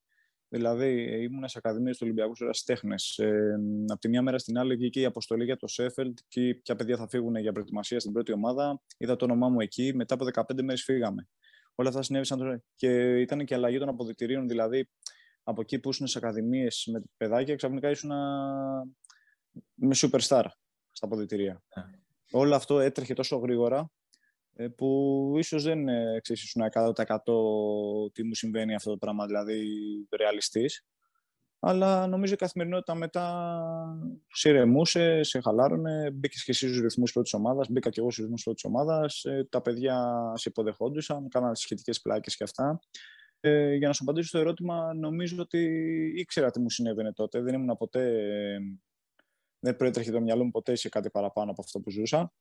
Δηλαδή, 0.48 1.22
ήμουν 1.24 1.48
σε 1.48 1.58
Ακαδημίες 1.58 1.98
του 1.98 2.04
Ολυμπιακού 2.06 2.34
Ερασιτέχνε. 2.40 2.96
Ε, 3.16 3.54
από 3.88 4.00
τη 4.00 4.10
μια 4.10 4.22
μέρα 4.22 4.38
στην 4.38 4.58
άλλη 4.58 4.76
βγήκε 4.76 5.00
η 5.00 5.06
αποστολή 5.06 5.44
για 5.44 5.58
το 5.58 5.68
Σέφελτ 5.68 6.18
και 6.28 6.56
ποια 6.64 6.76
παιδιά 6.76 6.98
θα 6.98 7.08
φύγουν 7.08 7.36
για 7.36 7.52
προετοιμασία 7.52 8.00
στην 8.00 8.12
πρώτη 8.12 8.32
ομάδα. 8.32 8.82
Είδα 8.98 9.16
το 9.16 9.26
όνομά 9.26 9.50
μου 9.50 9.60
εκεί. 9.60 9.92
Μετά 9.96 10.14
από 10.14 10.26
15 10.34 10.62
μέρες 10.62 10.84
φύγαμε. 10.84 11.28
Όλα 11.76 11.90
αυτά 11.90 12.02
συνέβησαν 12.02 12.64
και 12.76 13.20
ήταν 13.20 13.46
και 13.46 13.56
αλλαγή 13.56 13.78
των 13.78 13.90
αποδητηρίων. 13.90 14.48
Δηλαδή, 14.48 14.90
από 15.44 15.62
εκεί 15.62 15.80
που 15.80 15.90
ήσουν 15.90 16.08
σε 16.08 16.18
ακαδημίες 16.18 16.90
με 16.92 17.04
παιδάκια, 17.18 17.56
ξαφνικά 17.56 17.90
ήσουν 17.90 18.10
με 19.74 19.96
superstar 19.96 20.46
στα 20.92 21.08
ποδητηρία. 21.08 21.64
Yeah. 21.64 21.84
Ναι. 21.86 22.00
Όλο 22.32 22.56
αυτό 22.56 22.80
έτρεχε 22.80 23.14
τόσο 23.14 23.38
γρήγορα 23.38 23.92
ε, 24.54 24.68
που 24.68 25.34
ίσως 25.38 25.64
δεν 25.64 25.88
ε, 25.88 26.20
ξέρεις, 26.22 26.44
ήσουν 26.44 26.62
100% 26.74 26.94
τι 28.14 28.24
μου 28.24 28.34
συμβαίνει 28.34 28.76
αυτό 28.76 28.92
το 28.92 28.98
πράγμα, 28.98 29.26
δηλαδή 29.26 29.68
ρεαλιστής. 30.18 30.86
Αλλά 31.62 32.08
νομίζω 32.08 32.34
η 32.34 32.38
καθημερινότητα 32.38 32.96
μετά 32.96 33.54
σε 34.34 34.50
ηρεμούσε, 34.50 35.24
σε 35.24 35.42
χαλάρωνε, 35.42 36.12
μπήκες 36.12 36.44
και 36.44 36.52
εσύ 36.52 36.68
στους 36.68 36.82
ρυθμούς 36.82 37.12
πρώτης 37.12 37.34
ομάδας, 37.34 37.68
μπήκα 37.70 37.90
και 37.90 38.00
εγώ 38.00 38.12
στους 38.12 38.24
ρυθμούς 38.24 38.44
πρώτης 38.44 38.64
ομάδας. 38.64 39.24
Ε, 39.24 39.48
τα 39.50 39.62
παιδιά 39.62 40.24
σε 40.36 40.50
υποδεχόντουσαν, 40.50 41.28
κάναν 41.30 41.56
σχετικές 41.56 42.02
πλάκες 42.02 42.36
και 42.36 42.44
αυτά. 42.44 42.80
Ε, 43.42 43.74
για 43.74 43.88
να 43.88 43.94
σου 43.94 44.04
απαντήσω 44.04 44.28
στο 44.28 44.40
ερώτημα, 44.40 44.94
νομίζω 44.94 45.42
ότι 45.42 45.60
ήξερα 46.16 46.52
τι 46.52 46.60
μου 46.60 46.70
συνέβαινε 46.70 47.14
τότε. 47.14 47.42
Δεν 47.42 47.54
ήμουν 47.54 47.78
ποτέ. 47.78 48.22
Δεν 49.60 49.76
προέτρεχε 49.76 50.12
το 50.12 50.22
μυαλό 50.22 50.44
μου 50.44 50.52
ποτέ 50.52 50.76
σε 50.76 50.90
κάτι 50.90 51.10
παραπάνω 51.10 51.52
από 51.52 51.62
αυτό 51.62 51.80
που 51.80 51.92
ζούσα. 51.92 52.34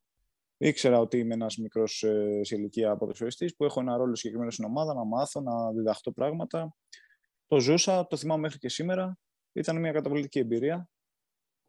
Ήξερα 0.57 0.99
ότι 0.99 1.19
είμαι 1.19 1.35
ένας 1.35 1.57
μικρός 1.57 2.03
ε, 2.03 2.41
σε 2.43 2.57
ηλικία 2.57 2.97
ποδοσφαιριστής 2.97 3.57
που 3.57 3.65
έχω 3.65 3.81
ένα 3.81 3.97
ρόλο 3.97 4.15
συγκεκριμένο 4.15 4.51
στην 4.51 4.65
ομάδα, 4.65 4.95
να 4.95 5.05
μάθω, 5.05 5.41
να 5.41 5.73
διδαχτώ 5.73 6.13
πράγματα. 6.13 6.77
Το 7.47 7.61
ζούσα, 7.61 8.07
το 8.07 8.17
θυμάμαι 8.17 8.41
μέχρι 8.41 8.59
και 8.59 8.69
σήμερα. 8.69 9.19
Ήταν 9.53 9.81
μια 9.81 9.93
καταπληκτική 9.93 10.39
εμπειρία. 10.39 10.91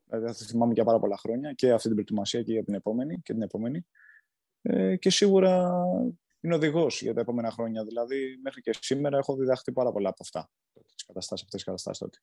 Δηλαδή, 0.03 0.25
θα 0.25 0.45
θυμάμαι 0.45 0.73
για 0.73 0.83
πάρα 0.83 0.99
πολλά 0.99 1.17
χρόνια 1.17 1.53
και 1.53 1.71
αυτή 1.71 1.87
την 1.87 1.91
προετοιμασία 1.91 2.43
και 2.43 2.51
για 2.51 2.63
την 2.63 2.73
επόμενη. 2.73 3.21
Και, 3.23 3.33
την 3.33 3.41
επόμενη. 3.41 3.85
Ε, 4.61 4.95
και 4.95 5.09
σίγουρα 5.09 5.71
είναι 6.41 6.55
οδηγός 6.55 7.01
για 7.01 7.13
τα 7.13 7.21
επόμενα 7.21 7.51
χρόνια. 7.51 7.83
Δηλαδή, 7.83 8.39
μέχρι 8.43 8.61
και 8.61 8.75
σήμερα 8.79 9.17
έχω 9.17 9.35
διδαχθεί 9.35 9.71
πάρα 9.71 9.91
πολλά 9.91 10.09
από 10.09 10.17
αυτά. 10.21 10.49
Τις 10.95 11.05
καταστάσεις, 11.05 11.45
αυτές 11.45 11.55
τις 11.55 11.63
καταστάσεις 11.63 11.99
τότε. 11.99 12.17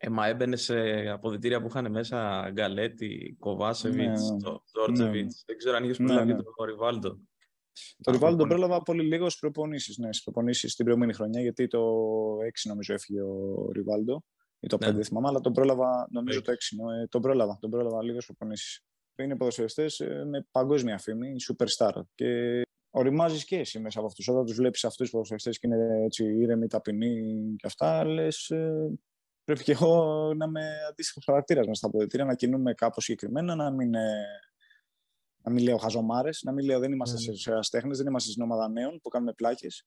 Ε, 0.00 0.08
μα 0.08 0.26
έμπαινε 0.26 0.56
σε 0.56 1.08
αποδητήρια 1.08 1.60
που 1.60 1.66
είχαν 1.66 1.90
μέσα 1.90 2.48
Γκαλέτη, 2.50 3.36
Κοβάσεβιτς, 3.38 4.30
ναι, 4.30 4.36
Τζόρτζεβιτ. 4.72 5.24
Ναι. 5.24 5.32
Δεν 5.46 5.56
ξέρω 5.56 5.76
αν 5.76 5.84
είχες 5.84 5.96
προλάβει 5.96 6.26
ναι, 6.26 6.32
ναι. 6.32 6.42
τον 6.42 6.66
Ριβάλντο. 6.66 7.18
Το 8.02 8.10
Ριβάλντο 8.10 8.36
τον 8.38 8.48
πρόλαβα 8.48 8.82
πολύ 8.82 9.02
λίγος 9.02 9.32
στι 9.32 9.40
προπονήσεις. 9.40 9.98
Ναι, 9.98 10.12
στις 10.12 10.22
προπονήσεις 10.22 10.74
την 10.74 10.84
προηγούμενη 10.84 11.14
χρονιά, 11.14 11.40
γιατί 11.40 11.66
το 11.66 11.80
6 12.34 12.68
νομίζω 12.68 12.94
έφυγε 12.94 13.22
ο 13.22 13.68
Ριβάλντο. 13.72 14.24
ή 14.60 14.66
το 14.66 14.76
5 14.76 14.94
ναι. 14.94 15.02
θυμάμαι, 15.02 15.28
αλλά 15.28 15.40
τον 15.40 15.52
πρόλαβα, 15.52 16.08
νομίζω 16.10 16.42
το 16.42 16.52
6. 16.52 16.54
Ε, 17.02 17.06
τον 17.06 17.20
πρόλαβα, 17.20 17.58
τον 17.60 17.70
πρόλαβα 17.70 18.02
λίγε 18.02 18.18
προπονήσεις. 18.26 18.82
Είναι 19.16 19.36
ποδοσφαιριστές 19.36 20.00
ε, 20.00 20.24
με 20.24 20.46
παγκόσμια 20.50 20.98
φήμη, 20.98 21.34
superstar. 21.48 21.92
Και 22.14 22.62
οριμάζεις 22.98 23.44
και 23.44 23.58
εσύ 23.58 23.78
μέσα 23.78 23.98
από 23.98 24.08
αυτούς. 24.08 24.28
Όταν 24.28 24.44
τους 24.44 24.54
βλέπεις 24.56 24.84
αυτούς 24.84 25.06
του 25.06 25.12
ποδοσφαιριστές 25.12 25.58
και 25.58 25.66
είναι 25.66 26.04
έτσι 26.04 26.24
ήρεμοι, 26.24 26.66
ταπεινοί 26.66 27.54
και 27.56 27.66
αυτά, 27.66 28.04
λες. 28.04 28.50
Ε, 28.50 28.98
πρέπει 29.44 29.62
και 29.62 29.72
εγώ 29.72 30.04
να 30.34 30.44
είμαι 30.44 30.70
αντίστοιχος 30.90 31.24
χαρακτήρας 31.24 31.66
μέσα 31.66 31.78
στα 31.78 31.86
αποδητήρια, 31.86 32.26
να 32.26 32.34
κινούμε 32.34 32.74
κάπως 32.74 33.04
συγκεκριμένα, 33.04 33.54
να 33.54 33.70
μην, 33.70 33.94
ε, 33.94 34.24
να 35.42 35.52
μην 35.52 35.64
λέω 35.64 35.76
χαζομάρες, 35.76 36.42
να 36.42 36.52
μην 36.52 36.64
λέω 36.64 36.78
δεν 36.78 36.92
είμαστε 36.92 37.32
mm. 37.32 37.34
σε 37.36 37.54
αστέχνε, 37.54 37.96
δεν 37.96 38.06
είμαστε 38.06 38.30
στην 38.30 38.42
ομάδα 38.42 38.68
νέων 38.68 38.98
που 39.02 39.08
κάνουμε 39.08 39.32
πλάκες. 39.32 39.86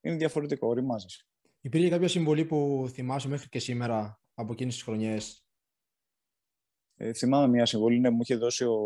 Είναι 0.00 0.16
διαφορετικό, 0.16 0.68
οριμάζεις. 0.68 1.26
Υπήρχε 1.60 1.88
κάποια 1.88 2.08
συμβολή 2.08 2.44
που 2.44 2.88
θυμάσαι 2.92 3.28
μέχρι 3.28 3.48
και 3.48 3.58
σήμερα 3.58 4.20
από 4.34 4.52
εκείνες 4.52 4.74
τις 4.74 4.82
χρονιές; 4.82 5.42
Ε, 6.96 7.12
θυμάμαι 7.12 7.48
μια 7.48 7.66
συμβολή 7.66 8.00
ναι, 8.00 8.10
μου 8.10 8.20
είχε 8.22 8.36
δώσει 8.36 8.64
ο, 8.64 8.76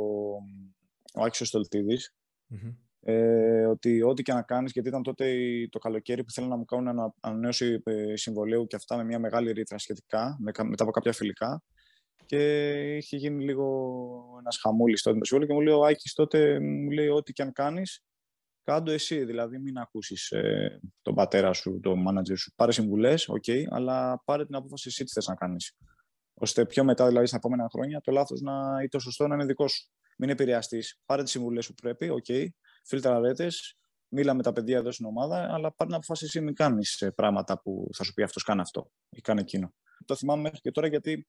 ο 1.14 1.22
Άκης 1.22 1.48
Στολτίδης, 1.48 2.14
ε, 3.04 3.66
ότι 3.66 4.02
ό,τι 4.02 4.22
και 4.22 4.32
να 4.32 4.42
κάνεις, 4.42 4.72
γιατί 4.72 4.88
ήταν 4.88 5.02
τότε 5.02 5.34
το 5.70 5.78
καλοκαίρι 5.78 6.24
που 6.24 6.30
θέλουν 6.30 6.48
να 6.48 6.56
μου 6.56 6.64
κάνουν 6.64 6.86
ένα 6.86 7.14
ανανέωση 7.20 7.82
ε, 7.84 8.16
συμβολέου 8.16 8.66
και 8.66 8.76
αυτά 8.76 8.96
με 8.96 9.04
μια 9.04 9.18
μεγάλη 9.18 9.52
ρήτρα 9.52 9.78
σχετικά, 9.78 10.36
με, 10.40 10.52
μετά 10.64 10.82
από 10.82 10.92
κάποια 10.92 11.12
φιλικά. 11.12 11.62
Και 12.26 12.96
είχε 12.96 13.16
γίνει 13.16 13.44
λίγο 13.44 14.36
ένας 14.38 14.58
χαμούλης 14.62 15.02
τότε 15.02 15.16
με 15.16 15.24
συμβόλαιο 15.24 15.48
και 15.48 15.60
μου 15.60 15.66
λέει 15.66 15.74
ο 15.74 15.84
Άκης 15.84 16.12
τότε, 16.12 16.60
μου 16.60 16.90
λέει 16.90 17.08
ό,τι 17.08 17.32
και 17.32 17.42
αν 17.42 17.52
κάνεις, 17.52 18.04
κάντο 18.62 18.90
εσύ. 18.90 19.24
Δηλαδή 19.24 19.58
μην 19.58 19.78
ακούσεις 19.78 20.30
ε, 20.30 20.80
τον 21.02 21.14
πατέρα 21.14 21.52
σου, 21.52 21.80
τον 21.82 22.00
μάνατζερ 22.00 22.36
σου. 22.36 22.52
Πάρε 22.56 22.72
συμβουλές, 22.72 23.30
ok, 23.30 23.62
αλλά 23.70 24.22
πάρε 24.24 24.46
την 24.46 24.54
απόφαση 24.54 24.88
εσύ 24.88 25.04
τι 25.04 25.12
θες 25.12 25.26
να 25.26 25.34
κάνεις. 25.34 25.76
Ώστε 26.34 26.66
πιο 26.66 26.84
μετά, 26.84 27.06
δηλαδή 27.06 27.26
στα 27.26 27.36
επόμενα 27.36 27.68
χρόνια, 27.72 28.00
το 28.00 28.12
λάθος 28.12 28.40
να, 28.40 28.82
ή 28.82 28.88
το 28.88 28.98
σωστό 28.98 29.26
να 29.26 29.34
είναι 29.34 29.44
δικό 29.44 29.68
σου. 29.68 29.90
Μην 30.18 30.30
επηρεαστείς. 30.30 31.00
Πάρε 31.06 31.22
τις 31.22 31.32
συμβουλές 31.32 31.66
που 31.66 31.74
πρέπει, 31.74 32.08
ok, 32.22 32.28
φίλτρα 32.28 32.52
ρέτε, 33.20 33.48
μίλα 34.08 34.34
με 34.34 34.42
τα 34.42 34.52
παιδιά 34.52 34.76
εδώ 34.76 34.92
στην 34.92 35.06
ομάδα, 35.06 35.48
αλλά 35.52 35.72
πάρει 35.72 35.90
να 35.90 35.96
αποφασίσει 35.96 36.40
μην 36.40 36.54
κάνεις 36.54 37.00
ε, 37.00 37.10
πράγματα 37.10 37.60
που 37.60 37.88
θα 37.96 38.04
σου 38.04 38.12
πει 38.12 38.22
αυτός, 38.22 38.42
κάνει 38.42 38.60
αυτό 38.60 38.90
ή 39.10 39.20
κάνει 39.20 39.40
εκείνο. 39.40 39.74
Το 40.04 40.16
θυμάμαι 40.16 40.42
μέχρι 40.42 40.60
και 40.60 40.70
τώρα 40.70 40.86
γιατί 40.86 41.26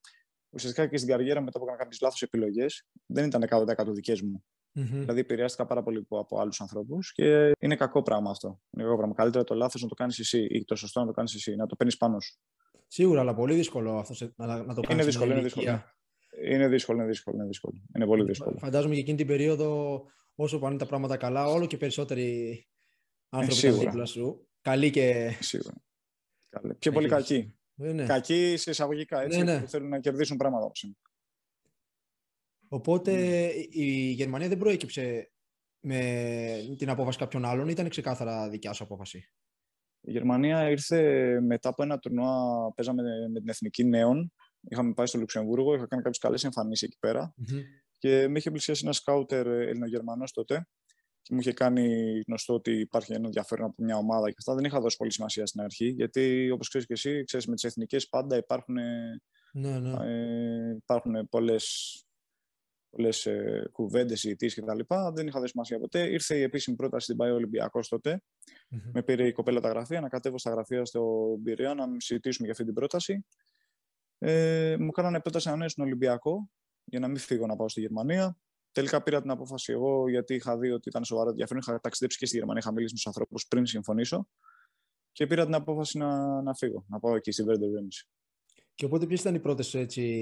ουσιαστικά 0.50 0.86
και 0.86 0.96
στην 0.96 1.08
καριέρα 1.08 1.40
μετά 1.40 1.58
που 1.58 1.64
έκανα 1.64 1.78
κάποιες 1.78 2.00
λάθος 2.00 2.22
επιλογές, 2.22 2.86
δεν 3.06 3.24
ήταν 3.24 3.44
100% 3.48 3.92
δικές 3.92 4.22
μου. 4.22 4.44
Mm-hmm. 4.76 4.88
Δηλαδή, 4.90 5.20
επηρεάστηκα 5.20 5.66
πάρα 5.66 5.82
πολύ 5.82 6.06
από 6.08 6.40
άλλους 6.40 6.60
ανθρώπους 6.60 7.12
και 7.12 7.52
είναι 7.58 7.76
κακό 7.76 8.02
πράγμα 8.02 8.30
αυτό. 8.30 8.60
Είναι 8.70 8.82
κακό 8.82 8.96
πράγμα. 8.96 9.14
Καλύτερα 9.14 9.44
το 9.44 9.54
λάθος 9.54 9.82
να 9.82 9.88
το 9.88 9.94
κάνεις 9.94 10.18
εσύ 10.18 10.46
ή 10.50 10.64
το 10.64 10.76
σωστό 10.76 11.00
να 11.00 11.06
το 11.06 11.12
κάνεις 11.12 11.34
εσύ, 11.34 11.54
να 11.56 11.66
το 11.66 11.76
παίρνεις 11.76 11.96
πάνω 11.96 12.20
σου. 12.20 12.38
Σίγουρα, 12.88 13.20
αλλά 13.20 13.34
πολύ 13.34 13.54
δύσκολο 13.54 13.98
αυτό 13.98 14.32
να, 14.36 14.46
να 14.46 14.74
το 14.74 14.80
κάνεις. 14.80 14.90
Είναι 14.90 15.04
δύσκολο, 15.04 15.32
είναι 15.32 15.42
δύσκολο. 15.42 15.82
Είναι 16.44 16.68
δύσκολο, 16.68 16.98
είναι 16.98 17.08
δύσκολο, 17.08 17.36
είναι 17.36 17.46
δύσκολο. 17.46 17.82
Είναι 17.96 18.06
πολύ 18.06 18.24
δύσκολο. 18.24 18.58
Φαντάζομαι 18.58 18.94
και 18.94 19.00
εκείνη 19.00 19.16
την 19.16 19.26
περίοδο 19.26 20.00
όσο 20.34 20.58
πάνε 20.58 20.76
τα 20.76 20.86
πράγματα 20.86 21.16
καλά, 21.16 21.46
όλο 21.46 21.66
και 21.66 21.76
περισσότεροι 21.76 22.66
άνθρωποι 23.28 23.66
ε, 23.66 23.70
δίπλα 23.70 24.04
σου. 24.04 24.48
Καλοί 24.60 24.90
και. 24.90 25.36
Σίγουρα. 25.40 25.74
Καλή. 26.48 26.74
Πιο 26.74 26.92
πολύ 26.92 27.08
κακοί. 27.08 27.54
Ε, 27.76 27.92
ναι. 27.92 28.06
Κακοί 28.06 28.56
σε 28.56 28.70
εισαγωγικά 28.70 29.22
έτσι, 29.22 29.38
ναι, 29.38 29.52
ναι. 29.52 29.60
που 29.60 29.68
θέλουν 29.68 29.88
να 29.88 30.00
κερδίσουν 30.00 30.36
πράγματα 30.36 30.70
Οπότε 32.68 33.12
η 33.70 34.10
Γερμανία 34.10 34.48
δεν 34.48 34.58
προέκυψε 34.58 35.30
με 35.80 36.74
την 36.78 36.90
απόφαση 36.90 37.18
κάποιων 37.18 37.44
άλλων, 37.44 37.68
ήταν 37.68 37.88
ξεκάθαρα 37.88 38.48
δικιά 38.48 38.72
σου 38.72 38.84
απόφαση. 38.84 39.30
Η 40.00 40.10
Γερμανία 40.10 40.70
ήρθε 40.70 41.40
μετά 41.40 41.68
από 41.68 41.82
ένα 41.82 41.98
τουρνουά, 41.98 42.72
παίζαμε 42.74 43.02
με 43.32 43.40
την 43.40 43.48
Εθνική 43.48 43.84
Νέων. 43.84 44.32
Είχαμε 44.60 44.92
πάει 44.92 45.06
στο 45.06 45.18
Λουξεμβούργο, 45.18 45.74
είχα 45.74 45.86
κάνει 45.86 46.02
κάποιες 46.02 46.18
καλές 46.18 46.44
εμφανίσεις 46.44 46.88
εκεί 46.88 46.96
πέρα. 47.00 47.34
Και 48.04 48.28
με 48.28 48.38
είχε 48.38 48.50
πλησιάσει 48.50 48.80
ένα 48.84 48.92
σκάουτερ 48.92 49.46
Ελληνογερμανός 49.46 50.32
τότε 50.32 50.66
και 51.22 51.34
μου 51.34 51.40
είχε 51.40 51.52
κάνει 51.52 52.20
γνωστό 52.26 52.54
ότι 52.54 52.78
υπάρχει 52.78 53.12
ένα 53.12 53.24
ενδιαφέρον 53.24 53.66
από 53.66 53.82
μια 53.82 53.96
ομάδα 53.96 54.28
και 54.28 54.34
αυτά. 54.38 54.54
Δεν 54.54 54.64
είχα 54.64 54.80
δώσει 54.80 54.96
πολύ 54.96 55.12
σημασία 55.12 55.46
στην 55.46 55.60
αρχή, 55.60 55.86
γιατί 55.86 56.50
όπως 56.50 56.68
ξέρεις 56.68 56.86
και 56.86 56.92
εσύ, 56.92 57.24
ξέρεις, 57.24 57.46
με 57.46 57.54
τις 57.54 57.64
εθνικές 57.64 58.08
πάντα 58.08 58.36
υπάρχουν, 58.36 58.74
ναι, 59.52 59.78
ναι. 59.78 59.96
Ε, 60.00 60.74
υπάρχουν 60.76 61.28
πολλές 61.28 61.98
πολλές, 62.90 63.26
ε, 63.26 63.68
κουβέντες, 63.72 64.20
συζητήσεις 64.20 64.64
κτλ. 64.64 64.80
Δεν 65.14 65.26
είχα 65.26 65.38
δώσει 65.38 65.50
σημασία 65.50 65.78
ποτέ. 65.78 66.10
Ήρθε 66.10 66.36
η 66.36 66.42
επίσημη 66.42 66.76
πρόταση 66.76 67.04
στην 67.04 67.16
Πάει 67.16 67.30
Ολυμπιακός 67.30 67.88
τότε. 67.88 68.22
Mm-hmm. 68.70 68.90
Με 68.92 69.02
πήρε 69.02 69.26
η 69.26 69.32
κοπέλα 69.32 69.60
τα 69.60 69.68
γραφεία, 69.68 70.00
να 70.00 70.08
κατέβω 70.08 70.38
στα 70.38 70.50
γραφεία 70.50 70.84
στο 70.84 71.34
Μπυρία 71.40 71.74
να 71.74 71.86
συζητήσουμε 71.96 72.44
για 72.44 72.52
αυτή 72.52 72.64
την 72.64 72.74
πρόταση. 72.74 73.26
Ε, 74.18 74.76
μου 74.78 74.90
κάνανε 74.90 75.20
πρόταση 75.20 75.56
να 75.56 75.68
στον 75.68 75.84
Ολυμπιακό 75.84 76.50
για 76.84 77.00
να 77.00 77.08
μην 77.08 77.18
φύγω 77.18 77.46
να 77.46 77.56
πάω 77.56 77.68
στη 77.68 77.80
Γερμανία. 77.80 78.38
Τελικά 78.72 79.02
πήρα 79.02 79.20
την 79.20 79.30
απόφαση 79.30 79.72
εγώ 79.72 80.08
γιατί 80.08 80.34
είχα 80.34 80.58
δει 80.58 80.70
ότι 80.70 80.88
ήταν 80.88 81.04
σοβαρό 81.04 81.30
ενδιαφέρον. 81.30 81.62
Είχα 81.62 81.80
ταξιδέψει 81.80 82.18
και 82.18 82.26
στη 82.26 82.36
Γερμανία, 82.36 82.60
είχα 82.64 82.72
μιλήσει 82.72 82.92
με 82.92 82.96
τους 82.96 83.06
ανθρώπους 83.06 83.46
πριν 83.48 83.66
συμφωνήσω. 83.66 84.28
Και 85.12 85.26
πήρα 85.26 85.44
την 85.44 85.54
απόφαση 85.54 85.98
να, 85.98 86.42
να 86.42 86.54
φύγω, 86.54 86.84
να 86.88 87.00
πάω 87.00 87.16
εκεί 87.16 87.30
στη 87.30 87.42
Βέρντερ 87.42 87.70
Βέμιση. 87.70 88.08
Και 88.74 88.84
οπότε, 88.84 89.06
ποιες 89.06 89.20
ήταν 89.20 89.34
οι 89.34 89.40
πρώτες 89.40 89.70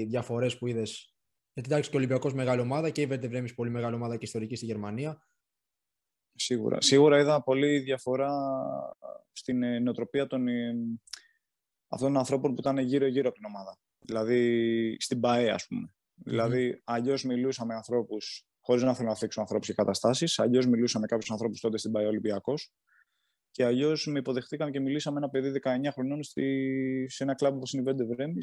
διαφορές 0.07 0.57
που 0.57 0.67
είδες; 0.67 1.15
Γιατί 1.53 1.69
εντάξει 1.71 1.89
και 1.89 1.95
ο 1.95 1.99
Ολυμπιακός 1.99 2.33
μεγάλη 2.33 2.61
ομάδα 2.61 2.89
και 2.89 3.01
η 3.01 3.05
Βέρντερ 3.05 3.29
Βέμιση 3.29 3.53
πολύ 3.53 3.69
μεγάλη 3.69 3.95
ομάδα 3.95 4.17
και 4.17 4.25
ιστορική 4.25 4.55
στη 4.55 4.65
Γερμανία. 4.65 5.27
Σίγουρα. 6.35 6.81
Σίγουρα 6.81 7.19
είδα 7.19 7.43
πολύ 7.43 7.79
διαφορά 7.79 8.31
στην 9.31 9.63
ε, 9.63 9.79
νοοτροπία 9.79 10.27
των, 10.27 10.47
ε, 10.47 10.75
αυτών 11.87 12.07
των 12.07 12.17
ανθρώπων 12.17 12.53
που 12.53 12.59
ήταν 12.59 12.77
γύρω-γύρω 12.77 13.27
από 13.27 13.37
την 13.37 13.45
ομάδα. 13.45 13.79
Δηλαδή 13.99 14.97
στην 14.99 15.19
ΠαΕ, 15.19 15.49
ας 15.49 15.67
πούμε. 15.67 15.95
Δηλαδή, 16.15 16.81
αλλιώς 16.83 17.23
μιλούσα 17.23 17.65
με 17.65 17.73
ανθρώπους, 17.73 18.47
χωρίς 18.59 18.83
να 18.83 18.93
θέλω 18.93 19.09
να 19.09 19.15
θίξω 19.15 19.41
ανθρώπους 19.41 19.67
και 19.67 19.73
καταστάσεις, 19.73 20.39
αλλιώς 20.39 20.65
μιλούσα 20.65 20.99
με 20.99 21.05
κάποιους 21.05 21.31
ανθρώπους 21.31 21.59
τότε 21.59 21.77
στην 21.77 21.91
Πάει 21.91 22.05
Ολυμπιακός. 22.05 22.73
Και 23.51 23.65
αλλιώς 23.65 24.07
με 24.07 24.19
υποδεχτήκαν 24.19 24.71
και 24.71 24.79
μιλήσαμε 24.79 25.17
ένα 25.17 25.29
παιδί 25.29 25.51
19 25.63 25.91
χρονών 25.91 26.23
στη, 26.23 27.05
σε 27.09 27.23
ένα 27.23 27.35
κλαμπ 27.35 27.55
όπως 27.55 27.73
είναι 27.73 27.81
η 27.81 27.85
Βέντε 27.85 28.05
Βρέμι, 28.05 28.41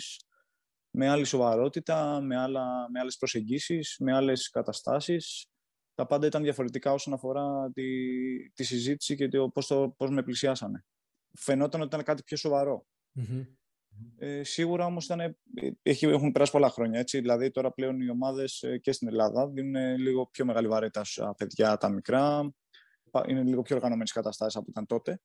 με 0.91 1.09
άλλη 1.09 1.25
σοβαρότητα, 1.25 2.21
με, 2.21 2.37
άλλα, 2.37 2.91
με 2.91 3.01
άλλες 3.01 3.17
προσεγγίσεις, 3.17 3.97
με 3.99 4.15
άλλες 4.15 4.51
καταστάσεις. 4.51 5.47
Τα 5.95 6.07
πάντα 6.07 6.27
ήταν 6.27 6.43
διαφορετικά 6.43 6.93
όσον 6.93 7.13
αφορά 7.13 7.71
τη, 7.73 7.85
τη 8.51 8.65
συζήτηση 8.65 9.17
και 9.17 9.29
το 9.29 9.49
πώς, 9.49 9.67
το 9.67 9.95
πώς 9.97 10.11
με 10.11 10.23
πλησιάσανε. 10.23 10.85
Φαινόταν 11.39 11.81
ότι 11.81 11.89
ήταν 11.95 12.05
κάτι 12.05 12.23
πιο 12.23 12.37
σοβαρό. 12.37 12.87
Ε, 14.19 14.43
σίγουρα 14.43 14.85
όμως 14.85 15.05
ήταν, 15.05 15.21
ε, 15.21 15.37
έχουν 15.83 16.33
περάσει 16.33 16.53
πολλά 16.53 16.71
χρόνια. 16.71 17.01
Έτσι. 17.01 17.21
Δηλαδή 17.21 17.51
τώρα 17.51 17.73
πλέον 17.73 18.01
οι 18.01 18.11
ομάδες 18.11 18.63
ε, 18.63 18.79
και 18.79 18.93
στην 18.93 19.09
Ελλάδα 19.09 19.49
δίνουν 19.49 19.97
λίγο 19.97 20.27
πιο 20.27 20.45
μεγάλη 20.45 20.69
βαρύτητα 20.69 21.05
στα 21.05 21.35
παιδιά 21.35 21.77
τα 21.77 21.89
μικρά. 21.89 22.53
Είναι 23.29 23.43
λίγο 23.43 23.63
πιο 23.63 23.77
οργανωμένες 23.77 24.13
καταστάσεις 24.13 24.57
από 24.57 24.67
ήταν 24.69 24.87
τότε. 24.87 25.21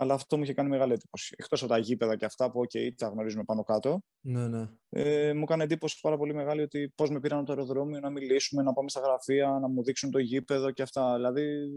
Αλλά 0.00 0.14
αυτό 0.14 0.36
μου 0.36 0.42
είχε 0.42 0.54
κάνει 0.54 0.68
μεγάλη 0.68 0.92
εντύπωση. 0.92 1.34
Εκτός 1.38 1.62
από 1.62 1.72
τα 1.72 1.78
γήπεδα 1.78 2.16
και 2.16 2.24
αυτά 2.24 2.50
που, 2.50 2.60
OK, 2.60 2.94
τα 2.96 3.08
γνωρίζουμε 3.08 3.44
πάνω 3.44 3.62
κάτω. 3.62 4.02
Ναι, 4.20 4.48
ναι. 4.48 4.68
Ε, 4.88 5.34
μου 5.34 5.42
έκανε 5.42 5.64
εντύπωση 5.64 5.98
πάρα 6.00 6.16
πολύ 6.16 6.34
μεγάλη 6.34 6.62
ότι 6.62 6.92
πώς 6.94 7.10
με 7.10 7.20
πήραν 7.20 7.44
το 7.44 7.52
αεροδρόμιο 7.52 8.00
να 8.00 8.10
μιλήσουμε, 8.10 8.62
να 8.62 8.72
πάμε 8.72 8.88
στα 8.88 9.00
γραφεία, 9.00 9.48
να 9.48 9.68
μου 9.68 9.82
δείξουν 9.82 10.10
το 10.10 10.18
γήπεδο 10.18 10.70
και 10.70 10.82
αυτά. 10.82 11.14
Δηλαδή 11.14 11.68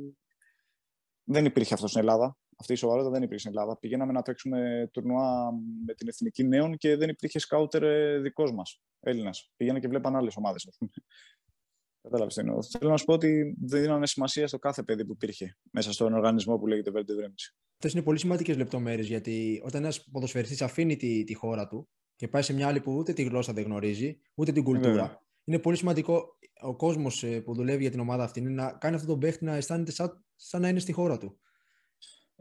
δεν 1.24 1.46
υπήρχε 1.46 1.74
αυτό 1.74 1.88
στην 1.88 2.02
Ελλάδα 2.02 2.38
αυτή 2.62 2.74
η 2.74 2.76
σοβαρότητα 2.76 3.12
δεν 3.12 3.24
υπήρχε 3.24 3.40
στην 3.40 3.58
Ελλάδα. 3.58 3.78
Πηγαίναμε 3.78 4.12
να 4.12 4.22
παίξουμε 4.22 4.90
τουρνουά 4.94 5.52
με 5.86 5.94
την 5.94 6.08
Εθνική 6.08 6.44
Νέων 6.44 6.78
και 6.78 6.96
δεν 6.96 7.10
υπήρχε 7.10 7.40
σκάουτερ 7.40 7.84
ε, 7.84 8.20
δικός 8.20 8.54
μας, 8.54 8.82
Έλληνας. 9.00 9.52
Πήγαινα 9.56 9.80
και 9.80 9.88
βλέπαν 9.88 10.16
άλλες 10.16 10.36
ομάδες, 10.38 10.68
ας 10.68 10.78
πούμε. 10.78 10.92
Κατάλαβες 12.02 12.34
τι 12.34 12.42
εννοώ. 12.42 12.64
Θέλω 12.64 12.92
να 12.92 12.98
σου 12.98 13.06
πω 13.06 13.14
ότι 13.14 13.58
δεν 13.62 13.82
δίνανε 13.82 14.08
σημασία 14.08 14.48
στο 14.48 14.60
κάθε 14.60 14.84
παιδί 14.84 15.06
που 15.06 15.12
υπήρχε 15.12 15.58
μέσα 15.72 15.94
στον 15.94 16.14
οργανισμό 16.14 16.58
που 16.58 16.68
λέγεται 16.68 16.92
Verde 16.94 17.16
Βρέμιση. 17.16 17.56
Αυτές 17.74 17.94
είναι 17.94 18.02
πολύ 18.02 18.20
σημαντικές 18.20 18.58
λεπτομέρειες 18.58 19.08
γιατί 19.08 19.62
όταν 19.66 19.82
ένας 19.84 20.10
ποδοσφαιριστής 20.12 20.62
αφήνει 20.62 20.96
τη, 20.96 21.24
τη 21.24 21.34
χώρα 21.34 21.68
του 21.68 21.90
και 22.16 22.28
πάει 22.28 22.42
σε 22.42 22.54
μια 22.54 22.68
άλλη 22.68 22.82
που 22.82 22.96
ούτε 22.96 23.14
τη 23.14 23.24
γλώσσα 23.24 23.54
δεν 23.54 23.64
γνωρίζει, 23.64 24.20
ούτε 24.34 24.52
την 24.52 24.64
κουλτούρα. 24.64 25.26
Είναι 25.44 25.60
πολύ 25.60 25.78
σημαντικό 25.78 26.38
ο 26.62 26.76
κόσμος 26.76 27.24
ε, 27.24 27.42
που 27.42 27.54
δουλεύει 27.54 27.82
για 27.82 27.92
την 27.92 28.00
ομάδα 28.00 28.24
αυτή 28.24 28.42
να 28.42 28.72
κάνει 28.72 28.96
αυτόν 28.96 29.10
τον 29.10 29.20
παίχτη 29.20 29.46
να 29.46 29.56
αισθάνεται 29.56 29.92
σαν, 29.92 30.26
σαν 30.36 30.62
να 30.62 30.68
είναι 30.68 30.80
στη 30.80 30.92
χώρα 30.92 31.18
του. 31.18 31.40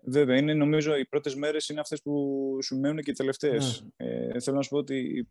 Βέβαια, 0.03 0.37
είναι, 0.37 0.55
νομίζω 0.55 0.97
οι 0.97 1.07
πρώτες 1.07 1.35
μέρες 1.35 1.69
είναι 1.69 1.81
αυτές 1.81 2.03
που 2.03 2.59
σου 2.63 2.79
μένουν 2.79 3.03
και 3.03 3.11
οι 3.11 3.15
τελευταίες. 3.15 3.85
Ναι. 3.97 4.07
Ε, 4.07 4.41
θέλω 4.41 4.57
να 4.57 4.63
σου 4.63 4.69
πω 4.69 4.77
ότι 4.77 5.29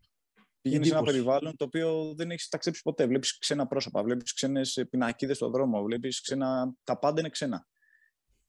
πηγαίνεις 0.62 0.88
σε 0.88 0.94
ένα 0.94 1.04
περιβάλλον 1.04 1.56
το 1.56 1.66
οποίο 1.66 2.14
δεν 2.16 2.32
έχεις 2.32 2.50
ταξιδέψει 2.50 2.84
ποτέ. 2.84 3.06
Βλέπεις 3.06 3.38
ξένα 3.38 3.68
πρόσωπα, 3.68 4.04
βλέπεις 4.04 4.34
ξένες 4.34 4.86
πινακίδες 4.90 5.36
στον 5.36 5.52
δρόμο, 5.52 5.84
βλέπεις 5.84 6.22
ξένα. 6.22 6.74
Τα 6.84 6.98
πάντα 6.98 7.20
είναι 7.20 7.30
ξένα. 7.30 7.68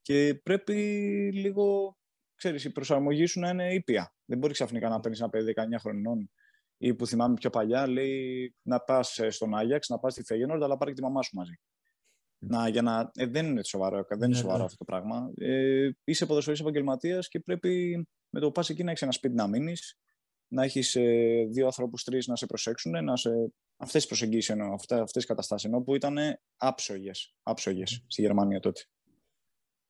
Και 0.02 0.40
πρέπει 0.42 0.74
λίγο, 1.32 1.96
ξέρεις, 2.34 2.64
η 2.64 2.70
προσαρμογή 2.70 3.26
σου 3.26 3.40
να 3.40 3.48
είναι 3.48 3.74
ήπια. 3.74 4.14
Δεν 4.24 4.38
μπορεί 4.38 4.52
ξαφνικά 4.52 4.88
να 4.88 5.00
παίρνεις 5.00 5.20
ένα 5.20 5.30
παιδί 5.30 5.52
19 5.56 5.78
χρονών 5.78 6.30
ή 6.76 6.94
που 6.94 7.06
θυμάμαι 7.06 7.34
πιο 7.34 7.50
παλιά, 7.50 7.88
λέει 7.88 8.54
να 8.62 8.80
πας 8.80 9.20
στον 9.28 9.54
Άγιαξ, 9.54 9.88
να 9.88 9.98
πας 9.98 10.12
στη 10.12 10.24
Φέγενορντ, 10.24 10.62
αλλά 10.62 10.76
πάρει 10.76 10.90
και 10.90 10.96
τη 10.96 11.02
μαμά 11.02 11.22
σου 11.22 11.36
μαζί. 11.36 11.60
Να, 12.42 12.68
για 12.68 12.82
να, 12.82 13.10
ε, 13.14 13.26
δεν 13.26 13.46
είναι 13.46 13.64
σοβαρό, 13.64 14.04
δεν 14.08 14.18
είναι 14.18 14.26
ναι, 14.26 14.34
σοβαρό 14.34 14.58
ναι. 14.58 14.64
αυτό 14.64 14.76
το 14.76 14.84
πράγμα. 14.84 15.30
Ε, 15.34 15.90
είσαι 16.04 16.26
ποδοσφαιρής 16.26 16.60
επαγγελματίας 16.60 17.28
και 17.28 17.40
πρέπει 17.40 18.04
με 18.30 18.40
το 18.40 18.46
που 18.46 18.52
πας 18.52 18.70
εκεί 18.70 18.82
να 18.82 18.90
έχεις 18.90 19.02
ένα 19.02 19.12
σπίτι 19.12 19.34
να 19.34 19.46
μείνεις, 19.46 19.98
να 20.48 20.62
έχεις 20.62 20.96
ε, 20.96 21.46
δύο 21.50 21.66
ανθρώπου, 21.66 21.96
τρεις 22.04 22.26
να 22.26 22.36
σε 22.36 22.46
προσέξουν, 22.46 23.04
να 23.04 23.16
σε... 23.16 23.30
αυτές 23.76 24.00
τις 24.00 24.06
προσεγγίσεις 24.06 24.50
εννοώ, 24.50 24.74
αυτές 24.74 25.12
τις 25.12 25.24
καταστάσεις. 25.24 25.68
Ενώ 25.68 25.80
που 25.82 25.94
ήταν 25.94 26.16
άψογες 26.56 27.34
άψογες 27.42 28.04
στη 28.06 28.22
Γερμανία 28.22 28.60
τότε. 28.60 28.80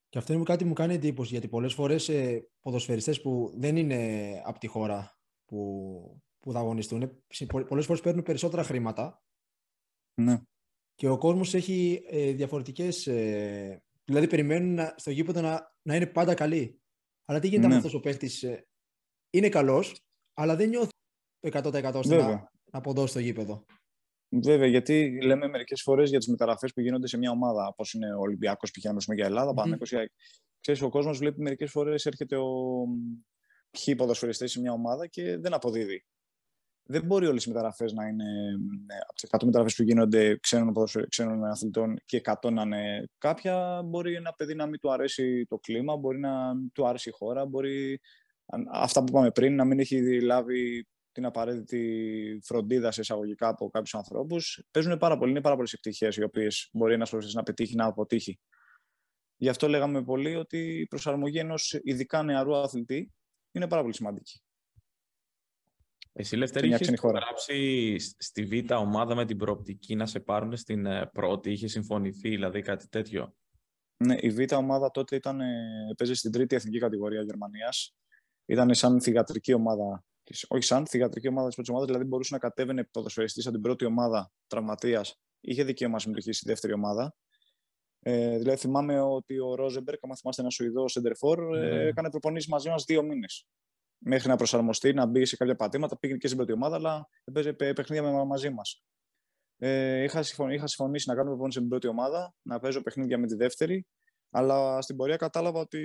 Και 0.08 0.18
αυτό 0.18 0.32
είναι 0.32 0.42
κάτι 0.42 0.62
που 0.62 0.68
μου 0.68 0.74
κάνει 0.74 0.94
εντύπωση, 0.94 1.30
γιατί 1.30 1.48
πολλές 1.48 1.74
φορές 1.74 2.08
ε, 2.08 2.48
ποδοσφαιριστές 2.60 3.20
που 3.20 3.52
δεν 3.56 3.76
είναι 3.76 4.42
από 4.44 4.58
τη 4.58 4.66
χώρα 4.66 5.18
που, 5.44 6.22
που 6.38 6.52
θα 6.52 6.58
αγωνιστούν, 6.58 7.24
πολλές 7.68 7.86
φορές 7.86 8.02
παίρνουν 8.02 8.22
περισσότερα 8.22 8.62
χρήματα. 8.62 9.22
Ναι. 10.14 10.40
Και 11.00 11.08
ο 11.08 11.18
κόσμος 11.18 11.54
έχει 11.54 12.02
ε, 12.06 12.32
διαφορετικές. 12.32 13.06
Ε, 13.06 13.82
δηλαδή, 14.04 14.26
περιμένουν 14.26 14.74
να, 14.74 14.94
στο 14.96 15.10
γήπεδο 15.10 15.40
να, 15.40 15.74
να 15.82 15.96
είναι 15.96 16.06
πάντα 16.06 16.34
καλή. 16.34 16.80
Αλλά 17.24 17.38
τι 17.38 17.48
γίνεται 17.48 17.66
ναι. 17.66 17.72
αν 17.72 17.78
αυτός 17.78 17.94
ο 17.94 18.00
παίχτη 18.00 18.48
ε, 18.48 18.56
είναι 19.30 19.48
καλός, 19.48 20.00
αλλά 20.34 20.56
δεν 20.56 20.68
νιώθει 20.68 20.90
το 21.38 21.58
100% 21.58 21.94
ώστε 21.94 22.16
να, 22.16 22.28
να 22.28 22.50
αποδώσει 22.70 23.14
το 23.14 23.20
γήπεδο. 23.20 23.64
Βέβαια, 24.28 24.66
γιατί 24.66 25.18
λέμε 25.22 25.48
μερικές 25.48 25.82
φορές 25.82 26.10
για 26.10 26.18
τις 26.18 26.28
μεταγραφές 26.28 26.72
που 26.72 26.80
γίνονται 26.80 27.06
σε 27.06 27.18
μια 27.18 27.30
ομάδα, 27.30 27.66
όπως 27.66 27.92
είναι 27.92 28.14
ο 28.14 28.20
Ολυμπιακός 28.20 28.70
π.χ. 28.70 29.14
για 29.14 29.26
Ελλάδα, 29.26 29.52
mm-hmm. 29.56 30.04
Ξέρεις, 30.60 30.82
ο 30.82 30.88
κόσμος 30.88 31.18
βλέπει 31.18 31.40
μερικές 31.40 31.70
φορές 31.70 32.06
έρχεται 32.06 32.36
ο 32.36 32.84
χ 33.78 33.94
ποδοσφαιριστής 33.96 34.52
σε 34.52 34.60
μια 34.60 34.72
ομάδα 34.72 35.06
και 35.06 35.36
δεν 35.36 35.54
αποδίδει. 35.54 36.04
Δεν 36.90 37.04
μπορεί 37.04 37.26
όλες 37.26 37.44
οι 37.44 37.48
μεταγραφές 37.48 37.92
να 37.92 38.06
είναι 38.06 38.24
ναι, 38.86 38.94
από 39.02 39.14
τις 39.14 39.28
100 39.30 39.44
μεταγραφές 39.44 39.74
που 39.74 39.82
γίνονται 39.82 40.36
ξένων, 40.36 40.74
ξένων 41.08 41.44
αθλητών 41.44 42.00
και 42.04 42.20
100 42.24 42.50
να 42.52 42.62
είναι. 42.62 43.08
Κάποια 43.18 43.82
μπορεί 43.84 44.14
ένα 44.14 44.32
παιδί 44.32 44.54
να 44.54 44.66
μην 44.66 44.80
του 44.80 44.92
αρέσει 44.92 45.46
το 45.48 45.58
κλίμα, 45.58 45.96
μπορεί 45.96 46.18
να 46.18 46.52
του 46.72 46.86
αρέσει 46.86 47.08
η 47.08 47.12
χώρα, 47.12 47.46
μπορεί 47.46 48.00
αυτά 48.72 49.00
που 49.00 49.06
είπαμε 49.08 49.30
πριν 49.30 49.54
να 49.54 49.64
μην 49.64 49.78
έχει 49.78 50.20
λάβει 50.20 50.86
την 51.12 51.24
απαραίτητη 51.24 52.40
φροντίδα 52.42 52.90
σε 52.90 53.00
εισαγωγικά 53.00 53.48
από 53.48 53.68
κάποιους 53.68 53.94
ανθρώπους. 53.94 54.62
Παίζουν 54.70 54.98
πάρα 54.98 55.18
πολύ. 55.18 55.30
Είναι 55.30 55.40
πάρα 55.40 55.54
πολλές 55.54 55.72
επιτυχίες 55.72 56.16
οι 56.16 56.22
οποίες 56.22 56.68
μπορεί 56.72 56.94
ένας 56.94 57.10
προσφυγή 57.10 57.36
να 57.36 57.42
πετύχει, 57.42 57.74
να 57.74 57.84
αποτύχει. 57.84 58.40
Γι' 59.36 59.48
αυτό 59.48 59.68
λέγαμε 59.68 60.02
πολύ 60.02 60.36
ότι 60.36 60.58
η 60.58 60.86
προσαρμογή 60.86 61.38
ενός 61.38 61.80
ειδικά 61.82 62.22
νεαρού 62.22 62.56
αθλητή 62.56 63.12
είναι 63.52 63.68
πάρα 63.68 63.82
πολύ 63.82 63.94
σημαντική. 63.94 64.42
Εσύ, 66.12 66.36
Λευτέρη, 66.36 66.68
είχες 66.68 66.94
γράψει 67.02 67.96
στη 67.98 68.44
Β' 68.44 68.72
ομάδα 68.72 69.14
με 69.14 69.24
την 69.24 69.36
προοπτική 69.36 69.94
να 69.94 70.06
σε 70.06 70.20
πάρουν 70.20 70.56
στην 70.56 70.86
ε, 70.86 71.10
πρώτη, 71.12 71.50
είχε 71.50 71.66
συμφωνηθεί, 71.66 72.28
δηλαδή 72.28 72.62
κάτι 72.62 72.88
τέτοιο; 72.88 73.34
Ναι, 74.04 74.16
η 74.20 74.30
Β' 74.30 74.52
ομάδα 74.52 74.90
τότε 74.90 75.16
ήταν, 75.16 75.40
παίζει 75.96 76.14
στην 76.14 76.32
τρίτη 76.32 76.54
εθνική 76.56 76.78
κατηγορία 76.78 77.22
Γερμανίας. 77.22 77.94
Ήταν 78.46 78.74
σαν 78.74 79.00
θηγατρική 79.00 79.52
ομάδα 79.52 80.04
όχι 80.48 80.64
σαν 80.64 80.86
θηγατρική 80.86 81.28
ομάδα 81.28 81.46
της 81.46 81.54
πρώτης 81.54 81.72
ομάδας, 81.72 81.90
δηλαδή 81.90 82.08
μπορούσε 82.08 82.34
να 82.34 82.40
κατέβαινε 82.40 82.84
ποδοσφαιριστής 82.84 83.44
από 83.44 83.54
την 83.54 83.62
πρώτη 83.62 83.84
ομάδα 83.84 84.32
τραυματίας, 84.46 85.20
είχε 85.40 85.64
δικαίωμα 85.64 85.98
συμμετοχή 85.98 86.32
στη 86.32 86.48
δεύτερη 86.48 86.72
ομάδα. 86.72 87.14
Ε, 88.02 88.38
δηλαδή 88.38 88.58
θυμάμαι 88.58 89.00
ότι 89.00 89.38
ο 89.38 89.54
Ρόζεμπερκ, 89.54 89.98
αν 90.04 90.16
θυμάστε 90.16 90.42
ένας 90.42 90.54
Σουηδός 90.54 90.92
σεντερφόρ, 90.92 91.38
mm. 91.38 91.56
ε, 91.56 91.86
έκανε 91.86 92.10
προπονήσεις 92.10 92.48
μαζί 92.48 92.68
μας 92.68 92.84
δύο 92.84 93.02
μήνες. 93.02 93.46
Μέχρι 94.02 94.28
να 94.28 94.36
προσαρμοστεί, 94.36 94.92
να 94.92 95.06
μπει 95.06 95.24
σε 95.24 95.36
κάποια 95.36 95.56
πατήματα, 95.56 95.98
πήγαινε 95.98 96.18
και 96.18 96.26
στην 96.26 96.38
πρώτη 96.38 96.52
ομάδα, 96.52 96.76
αλλά 96.76 97.08
έπαιζε 97.24 97.52
παιχνίδια 97.52 98.24
μαζί 98.24 98.50
μας. 98.50 98.82
Ε, 99.56 100.02
είχα, 100.02 100.22
συμφωνήσει, 100.22 100.56
είχα 100.56 100.66
συμφωνήσει 100.66 101.08
να 101.08 101.14
κάνω 101.14 101.28
προπονήσει 101.28 101.56
στην 101.56 101.70
πρώτη 101.70 101.86
ομάδα, 101.86 102.34
να 102.42 102.58
παίζω 102.58 102.82
παιχνίδια 102.82 103.18
με 103.18 103.26
τη 103.26 103.34
δεύτερη, 103.34 103.86
αλλά 104.30 104.82
στην 104.82 104.96
πορεία 104.96 105.16
κατάλαβα 105.16 105.60
ότι 105.60 105.82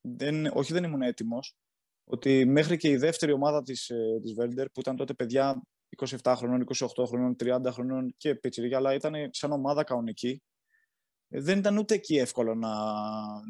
δεν, 0.00 0.46
όχι 0.46 0.72
δεν 0.72 0.84
ήμουν 0.84 1.02
έτοιμος, 1.02 1.56
ότι 2.04 2.44
μέχρι 2.44 2.76
και 2.76 2.88
η 2.88 2.96
δεύτερη 2.96 3.32
ομάδα 3.32 3.62
της, 3.62 3.88
ε, 3.88 4.18
της 4.22 4.32
Βέλντερ, 4.32 4.68
που 4.70 4.80
ήταν 4.80 4.96
τότε 4.96 5.14
παιδιά 5.14 5.62
27 5.96 6.34
χρονών, 6.36 6.64
28 6.76 7.06
χρονών, 7.06 7.36
30 7.38 7.70
χρονών 7.70 8.14
και 8.16 8.34
πιτσιρίγια, 8.34 8.76
αλλά 8.76 8.94
ήταν 8.94 9.14
σαν 9.30 9.52
ομάδα 9.52 9.84
κανονική, 9.84 10.42
ε, 11.28 11.40
δεν 11.40 11.58
ήταν 11.58 11.78
ούτε 11.78 11.94
εκεί 11.94 12.16
εύκολο 12.16 12.54
να, 12.54 12.74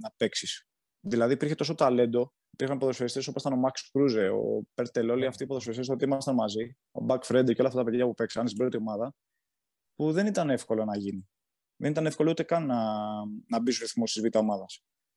να 0.01 0.11
παίξεις. 0.17 0.67
Δηλαδή 1.01 1.33
υπήρχε 1.33 1.55
τόσο 1.55 1.75
ταλέντο. 1.75 2.33
Υπήρχαν 2.55 2.79
ποδοσφαιριστές 2.79 3.27
όπως 3.27 3.43
ήταν 3.43 3.55
ο 3.59 3.61
Μαξ 3.61 3.91
Κρούζε, 3.91 4.29
ο 4.29 4.67
Περτελ, 4.75 5.11
όλοι 5.11 5.27
αυτοί 5.27 5.43
οι 5.43 5.47
ποδοσφαιριστές 5.47 5.89
ότι 5.89 6.05
ήμασταν 6.05 6.35
μαζί, 6.35 6.77
ο 6.91 7.05
Μπακ 7.05 7.25
Φρέντε 7.25 7.53
και 7.53 7.61
όλα 7.61 7.69
αυτά 7.69 7.81
τα 7.81 7.91
παιδιά 7.91 8.07
που 8.07 8.15
παίξαν 8.15 8.47
στην 8.47 8.59
πρώτη 8.59 8.77
ομάδα, 8.77 9.15
που 9.95 10.13
δεν 10.13 10.27
ήταν 10.27 10.51
εύκολο 10.51 10.85
να 10.85 10.97
γίνει. 10.97 11.29
Δεν 11.77 11.91
ήταν 11.91 12.07
εύκολο 12.07 12.31
ούτε 12.31 12.43
καν 12.43 12.67
να, 12.67 13.01
να 13.49 13.61
μπει 13.61 13.73
στου 13.73 13.83
ρυθμού 13.83 14.05
τη 14.05 14.21
β' 14.21 14.37
ομάδα. 14.37 14.65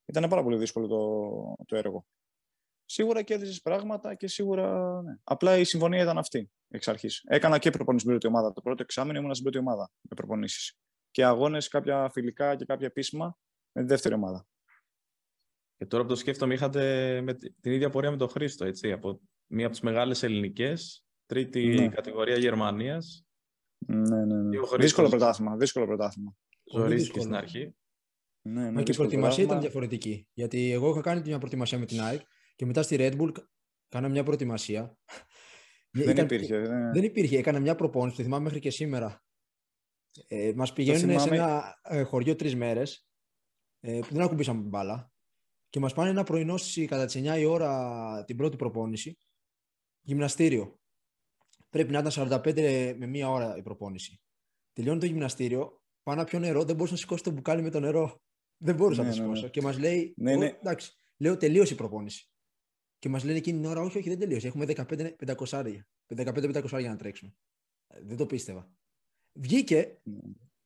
Ήταν 0.06 0.30
πάρα 0.30 0.44
πολύ 0.44 0.58
δύσκολο 0.58 0.88
το, 0.88 1.66
το 1.66 1.76
έργο 1.76 2.06
σίγουρα 2.90 3.22
κέρδισε 3.22 3.62
πράγματα 3.64 4.16
και 4.16 4.28
σίγουρα. 4.28 5.02
Ναι. 5.02 5.16
Απλά 5.24 5.58
η 5.58 5.64
συμφωνία 5.64 6.02
ήταν 6.02 6.18
αυτή 6.18 6.52
εξ 6.68 6.88
αρχής. 6.88 7.24
Έκανα 7.28 7.58
και 7.58 7.70
προπονήσεις 7.70 8.08
στην 8.08 8.20
πρώτη 8.20 8.36
ομάδα. 8.36 8.54
Το 8.54 8.62
πρώτο 8.62 8.84
εξάμεινο 8.84 9.20
ήμουν 9.20 9.34
στην 9.34 9.44
πρώτη 9.44 9.60
ομάδα 9.60 9.92
με 10.02 10.16
προπονήσεις. 10.16 10.78
Και 11.12 11.26
αγώνες, 11.26 11.68
κάποια 11.68 12.10
φιλικά 12.10 12.56
και 12.56 12.66
κάποια 12.66 12.88
επίσημα 12.88 13.38
με 13.72 13.82
τη 13.82 13.88
δεύτερη 13.88 14.16
ομάδα. 14.16 14.48
Και 15.78 15.86
τώρα 15.86 16.04
που 16.04 16.10
το 16.10 16.16
σκέφτομαι, 16.16 16.54
είχατε 16.54 17.22
με 17.22 17.34
την 17.34 17.72
ίδια 17.72 17.90
πορεία 17.90 18.12
με 18.12 18.18
τον 18.18 18.30
Χρήστο, 18.30 18.66
έτσι, 18.66 18.92
από 18.92 19.22
μία 19.48 19.66
από 19.66 19.74
τις 19.76 19.84
μεγάλες 19.84 20.24
ελληνικές, 20.24 21.06
τρίτη 21.26 21.68
ναι. 21.68 21.88
κατηγορία 21.88 22.38
Γερμανίας. 22.38 23.26
Ναι, 23.86 24.26
ναι, 24.26 24.42
ναι. 24.42 24.58
Δύσκολο 24.78 25.10
πρωτάθλημα. 25.10 25.56
Δύσκολο 25.58 25.86
πρωτάθλημα. 25.86 26.36
Ζωρίστηκε 26.74 27.20
στην 27.20 27.36
αρχή. 27.36 27.76
Ναι, 28.42 28.64
ναι, 28.64 28.72
Μα 28.72 28.84
και 28.84 28.92
η 28.92 28.96
προετοιμασία 28.96 29.44
ήταν 29.44 29.60
διαφορετική. 29.60 30.28
Γιατί 30.34 30.72
εγώ 30.72 30.90
είχα 30.90 31.02
κάνει 31.02 31.22
μια 31.26 31.38
προετοιμασία 31.38 31.80
με 31.80 31.86
την 31.86 32.02
ΑΕΚ 32.02 32.22
και 32.56 32.66
μετά 32.66 32.82
στη 32.82 32.96
Red 33.00 33.22
Bull 33.22 33.32
κάνα 33.90 34.10
μια 34.10 34.24
προετοιμασία. 34.24 34.98
Δεν 35.92 36.10
ήταν, 36.10 36.26
υπήρχε. 36.26 36.60
Δεν... 36.60 36.92
δεν 36.94 37.04
υπήρχε. 37.04 37.38
Έκανα 37.38 37.60
μια 37.60 37.76
προπόνηση, 37.76 38.18
το 38.18 38.24
θυμάμαι 38.24 38.44
μέχρι 38.44 38.60
και 38.60 38.70
σήμερα. 38.70 39.24
Ε, 40.28 40.52
μας 40.56 40.74
πηγαίνουν 40.74 41.00
θυμάμαι... 41.00 41.20
σε 41.20 41.34
ένα 41.34 41.80
ε, 41.84 42.04
χωριό 42.04 42.36
τρεις 42.36 42.56
μέρες 42.56 43.08
ε, 43.80 44.00
που 44.00 44.14
δεν 44.14 44.22
ακουμπήσαμε 44.22 44.60
την 44.60 44.70
μπάλα 44.70 45.12
και 45.70 45.80
μας 45.80 45.94
πάνε 45.94 46.10
ένα 46.10 46.24
πρωινό 46.24 46.56
κατά 46.88 47.06
τις 47.06 47.16
9 47.16 47.40
η 47.40 47.46
ώρα 47.46 48.24
την 48.26 48.38
πρώτη 48.38 48.56
προπόνηση 48.56 49.18
γυμναστήριο. 50.02 50.80
Πρέπει 51.70 51.92
να 51.92 52.00
ήταν 52.00 52.12
45 52.16 52.96
με 52.98 53.06
μία 53.06 53.30
ώρα 53.30 53.58
η 53.58 53.62
προπόνηση. 53.62 54.22
Τελειώνει 54.74 55.00
το 55.00 55.06
γυμναστήριο, 55.06 55.82
πάω 56.04 56.16
να 56.16 56.24
πιω 56.24 56.40
νερό, 56.40 56.64
δεν 56.64 56.76
μπορούσα 56.76 56.94
να 56.94 57.00
σηκώσω 57.00 57.24
το 57.24 57.32
μπουκάλι 57.32 57.62
με 57.62 57.70
το 57.70 57.80
νερό. 57.80 58.22
Δεν 58.58 58.76
μπορούσα 58.76 59.04
ναι, 59.04 59.10
να 59.10 59.14
το 59.14 59.20
ναι, 59.20 59.26
σηκώσω. 59.26 59.44
Ναι. 59.44 59.50
Και 59.50 59.62
μας 59.62 59.78
λέει, 59.78 60.14
ναι, 60.18 60.36
ναι. 60.36 60.46
εντάξει, 60.46 60.92
λέω 61.18 61.38
τελείωσε 61.38 61.74
η 61.74 61.76
προπόνηση. 61.76 62.30
Και 63.00 63.10
μας 63.10 63.24
λένε 63.24 63.38
εκείνη 63.38 63.60
την 63.60 63.70
ώρα, 63.70 63.82
όχι, 63.82 63.98
όχι, 63.98 64.10
δεν 64.10 64.20
τελείωσε. 64.20 64.48
Έχουμε 64.48 64.66
15-500 64.68 65.80
15-500 66.16 66.84
να 66.84 66.96
τρέξουμε. 66.96 67.34
Ε, 67.88 68.02
δεν 68.04 68.18
το 68.18 68.26
πίστευα. 68.26 68.72
Βγήκε 69.34 70.02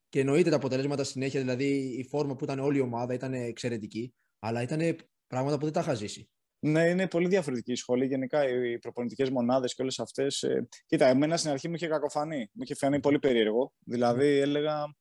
και 0.09 0.19
εννοείται 0.19 0.49
τα 0.49 0.55
αποτελέσματα 0.55 1.03
συνέχεια, 1.03 1.39
δηλαδή 1.39 1.97
η 1.97 2.03
φόρμα 2.03 2.35
που 2.35 2.43
ήταν 2.43 2.59
όλη 2.59 2.77
η 2.77 2.81
ομάδα 2.81 3.13
ήταν 3.13 3.33
εξαιρετική, 3.33 4.13
αλλά 4.43 4.61
ήταν 4.61 4.95
πράγματα 5.27 5.57
που 5.57 5.63
δεν 5.63 5.73
τα 5.73 5.79
είχα 5.79 5.93
ζήσει. 5.93 6.29
Ναι, 6.59 6.89
είναι 6.89 7.07
πολύ 7.07 7.27
διαφορετική 7.27 7.71
η 7.71 7.75
σχολή. 7.75 8.05
Γενικά 8.05 8.49
οι 8.49 8.79
προπονητικές 8.79 9.29
μονάδες 9.29 9.75
και 9.75 9.81
όλες 9.81 9.99
αυτές. 9.99 10.43
Ε... 10.43 10.67
Κοίτα, 10.85 11.05
εμένα 11.05 11.37
στην 11.37 11.51
αρχή 11.51 11.67
μου 11.67 11.75
είχε 11.75 11.87
κακοφανεί. 11.87 12.49
Μου 12.53 12.63
είχε 12.63 12.75
φανεί 12.75 12.99
πολύ 12.99 13.19
περίεργο. 13.19 13.73
Δηλαδή 13.79 14.27
έλεγα, 14.27 14.95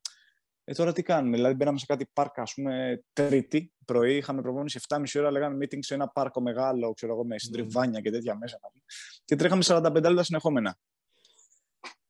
ε, 0.64 0.72
τώρα 0.72 0.92
τι 0.92 1.02
κάνουμε; 1.02 1.36
Δηλαδή, 1.36 1.54
μπαίναμε 1.54 1.78
σε 1.78 1.86
κάτι 1.86 2.10
πάρκα, 2.12 2.42
ας 2.42 2.54
πούμε, 2.54 3.02
Τρίτη 3.12 3.72
πρωί. 3.84 4.16
Είχαμε 4.16 4.42
προπόνηση 4.42 4.80
7,5 4.88 5.02
ώρα. 5.16 5.30
Λέγανε 5.30 5.56
meeting 5.64 5.78
σε 5.80 5.94
ένα 5.94 6.08
πάρκο 6.08 6.40
μεγάλο, 6.40 6.92
ξέρω 6.92 7.12
εγώ, 7.12 7.24
με 7.24 7.38
συντριβάνια 7.38 8.00
και 8.00 8.10
τέτοια 8.10 8.36
μέσα. 8.36 8.58
Και 9.24 9.36
τρέχαμε 9.36 9.62
45 9.66 9.92
λεπτά 9.92 10.22
συνεχόμενα. 10.22 10.78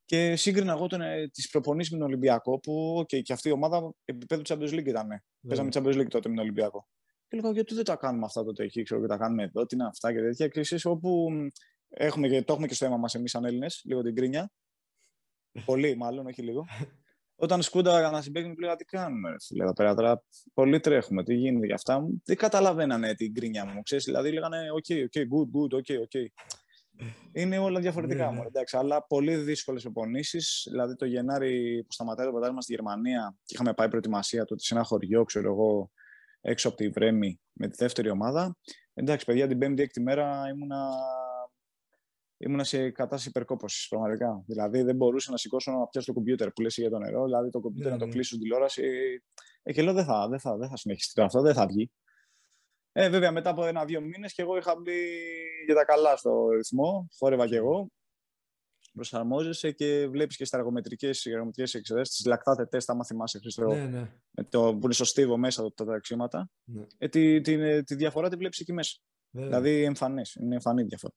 Και 0.04 0.36
σύγκρινα 0.36 0.72
εγώ 0.72 0.86
ε, 1.02 1.28
τις 1.28 1.50
προπονήσεις 1.50 1.92
με 1.92 1.98
τον 1.98 2.06
Ολυμπιακό, 2.06 2.60
που 2.60 3.00
okay, 3.00 3.22
και 3.22 3.32
αυτή 3.32 3.48
η 3.48 3.52
ομάδα 3.52 3.92
επίπεδου 4.04 4.42
Champions 4.48 4.70
League 4.70 4.86
ήταν. 4.86 5.08
Yeah. 5.12 5.48
Παίζαμε 5.48 5.68
Champions 5.72 6.00
League 6.00 6.08
τότε 6.08 6.28
με 6.28 6.34
τον 6.34 6.44
Ολυμπιακό. 6.44 6.88
Και 7.30 7.36
λέγαμε, 7.36 7.54
γιατί 7.54 7.74
δεν 7.74 7.84
τα 7.84 7.96
κάνουμε 7.96 8.24
αυτά 8.24 8.44
τότε 8.44 8.64
εκεί, 8.64 8.82
ξέρω, 8.82 9.00
και 9.00 9.06
τα 9.06 9.16
κάνουμε 9.16 9.42
εδώ, 9.42 9.66
τι 9.66 9.74
είναι 9.74 9.86
αυτά 9.86 10.12
και 10.12 10.20
τέτοια. 10.20 10.48
Και 10.48 10.60
εσείς, 10.60 10.84
όπου 10.84 11.28
έχουμε, 11.88 12.28
και, 12.28 12.42
το 12.42 12.52
έχουμε 12.52 12.66
και 12.66 12.74
στο 12.74 12.84
αίμα 12.84 12.96
μας 12.96 13.14
εμείς 13.14 13.30
σαν 13.30 13.44
Έλληνες, 13.44 13.82
λίγο 13.84 14.02
την 14.02 14.14
κρίνια. 14.14 14.52
Πολύ, 15.64 15.96
μάλλον, 15.96 16.26
όχι 16.26 16.42
λίγο. 16.42 16.66
Όταν 17.36 17.62
σκούντα 17.62 18.10
να 18.10 18.22
συμπέκνει, 18.22 18.48
μου 18.48 18.76
τι 18.76 18.84
κάνουμε, 18.84 19.34
φίλε, 19.46 19.62
εδώ 19.62 19.72
πέρα 19.72 19.94
τώρα. 19.94 20.22
Πολύ 20.54 20.80
τρέχουμε, 20.80 21.24
τι 21.24 21.34
γίνεται 21.34 21.66
για 21.66 21.74
αυτά. 21.74 22.06
Δεν 22.24 22.36
καταλαβαίνανε 22.36 23.14
την 23.14 23.34
κρίνια 23.34 23.64
μου, 23.64 23.82
ξέρεις. 23.82 24.04
Δηλαδή 24.04 24.32
λέγανε, 24.32 24.66
OK, 24.72 24.92
OK, 24.92 25.18
good, 25.18 25.50
good, 25.56 25.80
OK, 25.80 25.90
OK. 25.90 26.26
Είναι 27.32 27.58
όλα 27.58 27.80
διαφορετικά 27.80 28.24
ναι, 28.24 28.32
μου, 28.32 28.40
ναι. 28.40 28.46
εντάξει, 28.46 28.76
αλλά 28.76 29.06
πολύ 29.06 29.36
δύσκολες 29.36 29.84
οπονήσει. 29.84 30.38
Δηλαδή 30.70 30.96
το 30.96 31.04
Γενάρη 31.04 31.84
που 31.86 31.92
σταματάει 31.92 32.24
το 32.26 32.30
πρωτάθλημα 32.30 32.60
στη 32.60 32.72
Γερμανία 32.72 33.36
και 33.44 33.54
είχαμε 33.54 33.74
πάει 33.74 33.88
προετοιμασία 33.88 34.44
τότε 34.44 34.62
σε 34.62 34.74
ένα 34.74 34.84
χωριό, 34.84 35.24
ξέρω 35.24 35.52
εγώ, 35.52 35.90
έξω 36.40 36.68
από 36.68 36.76
τη 36.76 36.88
Βρέμη 36.88 37.40
με 37.52 37.68
τη 37.68 37.76
δεύτερη 37.76 38.10
ομάδα. 38.10 38.56
Εντάξει, 38.94 39.24
παιδιά, 39.24 39.46
την 39.48 39.58
πέμπτη-έκτη 39.58 40.00
μέρα 40.00 40.48
ήμουνα 40.54 40.88
ήμουν 42.42 42.64
σε 42.64 42.90
κατάσταση 42.90 43.28
υπερκόπωσης 43.28 43.88
πραγματικά. 43.88 44.42
Δηλαδή 44.46 44.82
δεν 44.82 44.96
μπορούσα 44.96 45.30
να 45.30 45.36
σηκώσω 45.36 45.72
να 45.72 45.86
πιάσω 45.86 46.06
το 46.06 46.12
κομπιούτερ 46.12 46.50
που 46.50 46.62
λες 46.62 46.76
για 46.76 46.90
το 46.90 46.98
νερό, 46.98 47.24
δηλαδή 47.24 47.50
το 47.50 47.60
κομπιούτερ 47.60 47.92
να 47.92 47.98
το 47.98 48.04
ναι, 48.04 48.10
ναι. 48.10 48.14
κλείσω 48.14 48.28
στην 48.28 48.40
τηλεόραση. 48.40 48.82
Ε, 49.62 49.72
και 49.72 49.82
λέω 49.82 49.92
δεν 49.92 50.04
θα, 50.04 50.28
δεν 50.28 50.40
θα, 50.40 50.56
δεν 50.56 50.68
θα 50.68 50.76
συνεχιστεί 50.76 51.20
αυτό, 51.20 51.40
δεν 51.40 51.54
θα 51.54 51.66
βγει. 51.66 51.90
Ε, 52.92 53.08
βέβαια 53.08 53.32
μετά 53.32 53.50
από 53.50 53.64
ένα-δύο 53.64 54.00
μήνες 54.00 54.32
και 54.32 54.42
εγώ 54.42 54.56
είχα 54.56 54.74
μπει 54.76 54.92
πήγαινα 55.66 55.84
καλά 55.84 56.16
στο 56.16 56.48
ρυθμό, 56.48 57.08
χόρευα 57.18 57.46
κι 57.46 57.54
εγώ. 57.54 57.90
Προσαρμόζεσαι 58.92 59.70
και 59.70 60.06
βλέπεις 60.10 60.36
και 60.36 60.44
στα 60.44 60.56
εργομετρικέ 60.58 61.08
εξετάσεις, 61.08 62.16
τις 62.16 62.24
λακτάτε 62.26 62.66
τεστ, 62.66 62.90
άμα 62.90 63.04
θυμάσαι, 63.04 63.38
Χρήστο, 63.38 63.66
Ναι, 63.66 63.84
ναι. 63.84 64.12
με 64.30 64.44
το, 64.44 64.72
που 64.74 64.80
είναι 64.84 64.92
στο 64.92 65.04
στίβο 65.04 65.36
μέσα 65.36 65.72
τα, 65.74 65.84
τα 65.84 65.94
αξίματα. 65.94 66.50
ναι. 66.64 66.86
Ε, 66.98 67.08
τη, 67.08 67.40
τη, 67.40 67.82
τη 67.82 67.94
διαφορά 67.94 68.28
τη 68.28 68.36
βλέπεις 68.36 68.58
εκεί 68.58 68.72
μέσα. 68.72 68.98
Βέβαια. 69.30 69.48
Δηλαδή 69.48 69.82
εμφανές, 69.82 70.34
είναι 70.34 70.54
εμφανή 70.54 70.82
διαφορά. 70.82 71.12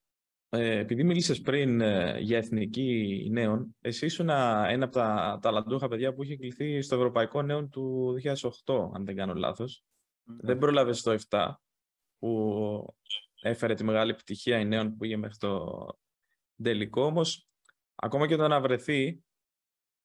Ε, 0.50 0.78
επειδή 0.78 1.04
μίλησες 1.04 1.42
πριν 1.42 1.82
ε, 1.82 2.18
για 2.20 2.38
εθνική 2.38 3.28
νέων, 3.32 3.76
εσύ 3.82 4.06
ήσουν 4.06 4.30
ένα, 4.30 4.66
ένα 4.70 4.86
από 4.86 4.94
τα 4.94 5.40
ταλαντούχα 5.42 5.88
παιδιά 5.88 6.14
που 6.14 6.24
είχε 6.24 6.36
κληθεί 6.38 6.82
στο 6.82 6.96
Ευρωπαϊκό 6.96 7.42
Νέων 7.42 7.70
του 7.70 8.16
2008, 8.66 8.90
αν 8.94 9.06
δεν 9.06 9.16
κάνω 9.16 9.34
λάθος. 9.34 9.84
Δεν 10.24 10.58
πρόλαβες 10.58 11.02
το 11.02 11.18
7, 11.30 11.54
που 12.20 12.96
έφερε 13.42 13.74
τη 13.74 13.84
μεγάλη 13.84 14.12
επιτυχία 14.12 14.60
η 14.60 14.66
νέων 14.66 14.96
που 14.96 15.04
είχε 15.04 15.18
μέχρι 15.18 15.38
το 15.38 15.68
τελικό. 16.64 17.04
Όμως, 17.04 17.48
ακόμα 17.96 18.28
και 18.28 18.36
το 18.36 18.48
να 18.48 18.62
βρεθεί 18.62 19.24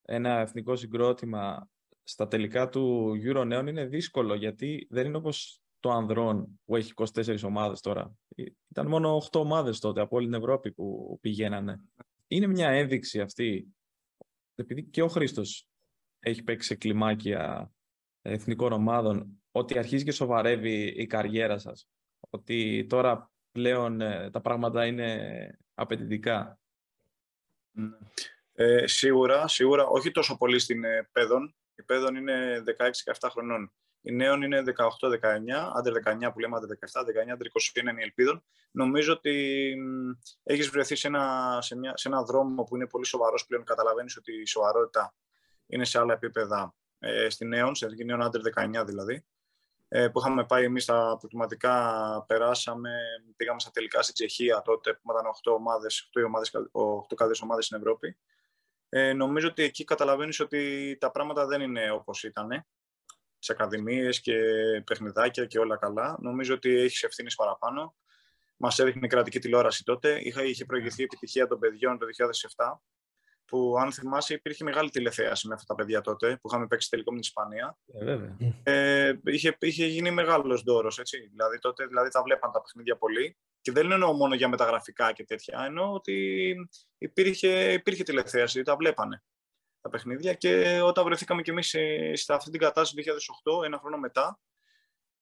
ένα 0.02 0.38
εθνικό 0.38 0.76
συγκρότημα 0.76 1.68
στα 2.02 2.28
τελικά 2.28 2.68
του 2.68 3.12
Euro 3.24 3.46
νέων 3.46 3.66
είναι 3.66 3.86
δύσκολο, 3.86 4.34
γιατί 4.34 4.86
δεν 4.90 5.06
είναι 5.06 5.16
όπως 5.16 5.62
το 5.80 5.90
ανδρών 5.90 6.60
που 6.64 6.76
έχει 6.76 6.92
24 6.94 7.38
ομάδες 7.42 7.80
τώρα. 7.80 8.14
Ε, 8.34 8.44
Ήταν 8.68 8.86
μόνο 8.86 9.22
8 9.30 9.40
ομάδες 9.40 9.78
τότε 9.78 10.00
από 10.00 10.16
όλη 10.16 10.26
την 10.26 10.34
Ευρώπη 10.34 10.72
που 10.72 11.18
πηγαίνανε. 11.20 11.80
Είναι 12.26 12.46
μια 12.46 12.68
ένδειξη 12.68 13.20
αυτή, 13.20 13.74
επειδή 14.54 14.84
και 14.84 15.02
ο 15.02 15.08
Χρήστος 15.08 15.68
έχει 16.20 16.42
παίξει 16.42 16.68
σε 16.68 16.74
κλιμάκια 16.74 17.72
εθνικών 18.22 18.72
ομάδων, 18.72 19.42
ότι 19.50 19.78
αρχίζει 19.78 20.04
και 20.04 20.12
σοβαρεύει 20.12 20.82
η 20.86 21.06
καριέρα 21.06 21.58
σας. 21.58 21.88
Ότι 22.30 22.86
τώρα 22.88 23.30
πλέον 23.52 24.00
ε, 24.00 24.30
τα 24.30 24.40
πράγματα 24.40 24.86
είναι 24.86 25.58
απαιτητικά. 25.74 26.60
Ε, 28.52 28.86
σίγουρα, 28.86 29.48
σίγουρα, 29.48 29.86
όχι 29.86 30.10
τόσο 30.10 30.36
πολύ 30.36 30.58
στην 30.58 30.84
ε, 30.84 31.08
παιδών. 31.12 31.54
Η 31.74 31.82
παιδών 31.82 32.16
είναι 32.16 32.62
16-17 32.78 33.28
χρονών. 33.30 33.72
Η 34.00 34.12
νέων 34.12 34.42
είναι 34.42 34.62
18-19, 34.66 34.74
άντερ 35.74 35.92
19 36.04 36.32
που 36.32 36.38
λέμε 36.38 36.56
άντερ 36.56 36.68
17, 36.68 37.00
19, 37.00 37.32
άντερ 37.32 37.46
21 37.76 37.80
είναι 37.80 38.00
η 38.00 38.02
ελπίδων. 38.02 38.44
Νομίζω 38.70 39.12
ότι 39.12 39.74
μ, 39.78 40.10
έχεις 40.42 40.68
βρεθεί 40.68 40.96
σε 40.96 41.06
ένα, 41.06 41.58
σε, 41.60 41.76
μια, 41.76 41.96
σε 41.96 42.08
ένα 42.08 42.22
δρόμο 42.22 42.62
που 42.62 42.76
είναι 42.76 42.86
πολύ 42.86 43.06
σοβαρός 43.06 43.46
πλέον. 43.46 43.64
Καταλαβαίνεις 43.64 44.16
ότι 44.16 44.40
η 44.40 44.46
σοβαρότητα 44.46 45.14
είναι 45.66 45.84
σε 45.84 45.98
άλλα 45.98 46.12
επίπεδα 46.12 46.74
ε, 46.98 47.28
στη 47.28 47.44
νέων, 47.44 47.74
σε 47.74 47.84
εθνική 47.84 48.04
νέων 48.04 48.22
άντερ 48.22 48.40
19 48.80 48.86
δηλαδή. 48.86 49.24
Ε, 49.88 50.08
που 50.08 50.18
είχαμε 50.18 50.44
πάει 50.44 50.64
εμείς 50.64 50.84
τα 50.84 51.16
προκριματικά, 51.18 52.24
περάσαμε, 52.26 52.90
πήγαμε 53.36 53.60
στα 53.60 53.70
τελικά 53.70 54.02
στην 54.02 54.14
Τσεχία 54.14 54.62
τότε 54.62 54.92
που 54.94 55.12
ήταν 55.12 55.26
8 55.26 55.52
ομάδες, 55.52 56.10
8, 56.18 56.24
ομάδες, 56.26 56.50
8 56.72 57.14
καλύτερες 57.14 57.42
ομάδες 57.42 57.64
στην 57.64 57.78
Ευρώπη. 57.78 58.18
Ε, 58.88 59.12
νομίζω 59.12 59.48
ότι 59.48 59.62
εκεί 59.62 59.84
καταλαβαίνεις 59.84 60.40
ότι 60.40 60.96
τα 61.00 61.10
πράγματα 61.10 61.46
δεν 61.46 61.60
είναι 61.60 61.90
όπως 61.90 62.22
ήταν 62.24 62.66
σε 63.38 63.52
ακαδημίες 63.52 64.20
και 64.20 64.34
παιχνιδάκια 64.86 65.46
και 65.46 65.58
όλα 65.58 65.76
καλά. 65.76 66.16
Νομίζω 66.20 66.54
ότι 66.54 66.70
έχεις 66.70 67.02
ευθύνη 67.02 67.32
παραπάνω. 67.36 67.94
Μας 68.56 68.78
έδειχνε 68.78 69.06
κρατική 69.06 69.38
τηλεόραση 69.38 69.84
τότε. 69.84 70.20
Είχα, 70.22 70.42
είχε 70.42 70.64
προηγηθεί 70.64 71.00
η 71.00 71.04
επιτυχία 71.04 71.46
των 71.46 71.58
παιδιών 71.58 71.98
το 71.98 72.06
2007, 72.56 72.80
που 73.48 73.76
αν 73.80 73.92
θυμάσαι 73.92 74.34
υπήρχε 74.34 74.64
μεγάλη 74.64 74.90
τηλεθέαση 74.90 75.48
με 75.48 75.54
αυτά 75.54 75.66
τα 75.66 75.74
παιδιά 75.74 76.00
τότε, 76.00 76.38
που 76.40 76.48
είχαμε 76.48 76.66
παίξει 76.66 76.90
τελικό 76.90 77.12
με 77.12 77.20
την 77.20 77.28
Ισπανία. 77.28 77.78
Ε, 77.92 78.04
βέβαια. 78.04 78.36
Ε, 78.62 79.20
είχε, 79.24 79.56
είχε 79.60 79.86
γίνει 79.86 80.10
μεγάλος 80.10 80.62
δώρος. 80.62 81.00
Δηλαδή 81.30 81.58
τότε 81.58 81.86
δηλαδή, 81.86 82.10
τα 82.10 82.22
βλέπαν 82.22 82.52
τα 82.52 82.60
παιχνίδια 82.60 82.96
πολύ. 82.96 83.36
Και 83.60 83.72
δεν 83.72 83.92
εννοώ 83.92 84.12
μόνο 84.12 84.34
για 84.34 84.48
μεταγραφικά 84.48 85.12
και 85.12 85.24
τέτοια. 85.24 85.62
Εννοώ 85.66 85.92
ότι 85.92 86.54
υπήρχε, 86.98 87.72
υπήρχε 87.72 88.02
τηλεθέαση, 88.02 88.62
τα 88.62 88.76
βλέπανε 88.76 89.22
τα 89.80 89.88
παιχνίδια 89.88 90.34
και 90.34 90.80
όταν 90.82 91.04
βρεθήκαμε 91.04 91.42
κι 91.42 91.50
εμείς 91.50 91.68
σε, 91.68 92.14
σε 92.14 92.32
αυτή 92.32 92.50
την 92.50 92.60
κατάσταση 92.60 93.04
το 93.44 93.60
2008, 93.60 93.64
ένα 93.64 93.78
χρόνο 93.78 93.98
μετά, 93.98 94.40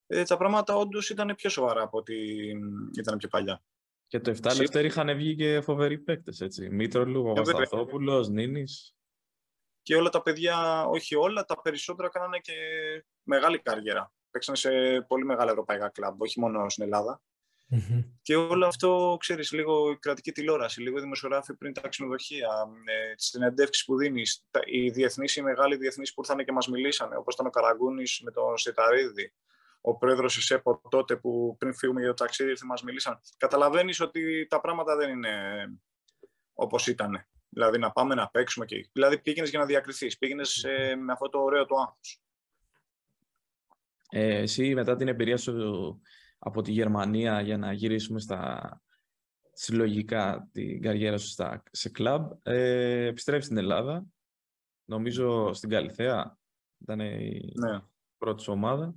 ε, 0.06 0.22
τα 0.22 0.36
πράγματα 0.36 0.76
όντως 0.76 1.10
ήταν 1.10 1.34
πιο 1.36 1.50
σοβαρά 1.50 1.82
από 1.82 1.98
ό,τι 1.98 2.14
ήταν 2.98 3.16
πιο 3.18 3.28
παλιά. 3.28 3.62
Και 4.06 4.20
το 4.20 4.30
7 4.42 4.56
Λευτέρη 4.56 4.86
είχαν 4.86 5.16
βγει 5.16 5.34
και 5.34 5.60
φοβεροί 5.60 5.98
παίκτες, 5.98 6.40
έτσι. 6.40 6.70
Μήτρολου, 6.70 7.32
Παπασταθόπουλος, 7.34 8.28
Νίνης. 8.28 8.94
Και 9.82 9.96
όλα 9.96 10.08
τα 10.08 10.22
παιδιά, 10.22 10.84
όχι 10.84 11.14
όλα, 11.14 11.44
τα 11.44 11.60
περισσότερα 11.60 12.08
κάνανε 12.08 12.38
και 12.38 12.52
μεγάλη 13.22 13.58
καριέρα. 13.58 14.12
Παίξανε 14.30 14.56
σε 14.56 14.70
πολύ 15.08 15.24
μεγάλα 15.24 15.50
ευρωπαϊκά 15.50 15.88
κλαμπ, 15.88 16.20
όχι 16.20 16.40
μόνο 16.40 16.68
στην 16.68 16.84
ελλαδα 16.84 17.22
Και 18.22 18.36
όλο 18.36 18.66
αυτό, 18.66 19.16
ξέρεις, 19.20 19.52
λίγο 19.52 19.90
η 19.90 19.96
κρατική 19.96 20.32
τηλεόραση, 20.32 20.80
λίγο 20.80 20.98
οι 20.98 21.00
δημοσιογράφοι 21.00 21.54
πριν 21.54 21.72
τα 21.72 21.88
ξενοδοχεία, 21.88 22.48
ε, 22.84 23.14
τις 23.14 23.26
συνεντεύξεις 23.26 23.84
που 23.84 23.96
δίνεις, 23.96 24.44
τα, 24.50 24.60
οι 24.64 24.90
διεθνείς, 24.90 25.36
οι 25.36 25.42
μεγάλοι 25.42 25.76
διεθνείς 25.76 26.14
που 26.14 26.20
ήρθαν 26.20 26.44
και 26.44 26.52
μας 26.52 26.68
μιλήσανε, 26.68 27.16
όπως 27.16 27.34
ήταν 27.34 27.46
ο 27.46 27.50
Καραγκούνης 27.50 28.20
με 28.24 28.30
τον 28.30 28.58
Σιταρίδη, 28.58 29.32
ο 29.88 29.96
πρόεδρος 29.96 30.34
της 30.34 30.50
ΕΠΟ 30.50 30.80
τότε 30.88 31.16
που 31.16 31.56
πριν 31.58 31.74
φύγουμε 31.74 32.00
για 32.00 32.08
το 32.08 32.14
ταξίδι 32.14 32.50
ήρθε 32.50 32.64
μας 32.66 32.82
μιλήσαν. 32.82 33.20
Καταλαβαίνεις 33.36 34.00
ότι 34.00 34.46
τα 34.46 34.60
πράγματα 34.60 34.96
δεν 34.96 35.10
είναι 35.10 35.32
όπως 36.52 36.86
ήταν. 36.86 37.26
Δηλαδή 37.48 37.78
να 37.78 37.92
πάμε 37.92 38.14
να 38.14 38.28
παίξουμε 38.28 38.64
και... 38.64 38.88
Δηλαδή 38.92 39.18
πήγαινες 39.22 39.50
για 39.50 39.58
να 39.58 39.66
διακριθείς, 39.66 40.18
πήγαινες 40.18 40.64
ε, 40.64 40.96
με 40.96 41.12
αυτό 41.12 41.28
το 41.28 41.38
ωραίο 41.38 41.66
του 41.66 41.80
άγχος. 41.80 42.20
Ε, 44.08 44.36
εσύ 44.36 44.74
μετά 44.74 44.96
την 44.96 45.08
εμπειρία 45.08 45.36
σου 45.36 46.00
από 46.38 46.62
τη 46.62 46.72
Γερμανία 46.72 47.40
για 47.40 47.58
να 47.58 47.72
γυρίσουμε 47.72 48.20
στα 48.20 48.70
συλλογικά 49.52 50.48
την 50.52 50.82
καριέρα 50.82 51.18
σου 51.18 51.28
στα, 51.28 51.62
σε 51.70 51.88
κλαμπ, 51.88 52.30
ε, 52.42 53.06
επιστρέφεις 53.06 53.44
στην 53.44 53.56
Ελλάδα, 53.56 54.04
νομίζω 54.84 55.52
στην 55.52 55.68
Καλυθέα, 55.68 56.38
ήταν 56.78 57.00
η 57.00 57.52
Ναι. 57.54 57.80
πρώτη 58.18 58.42
σου 58.42 58.52
ομάδα. 58.52 58.94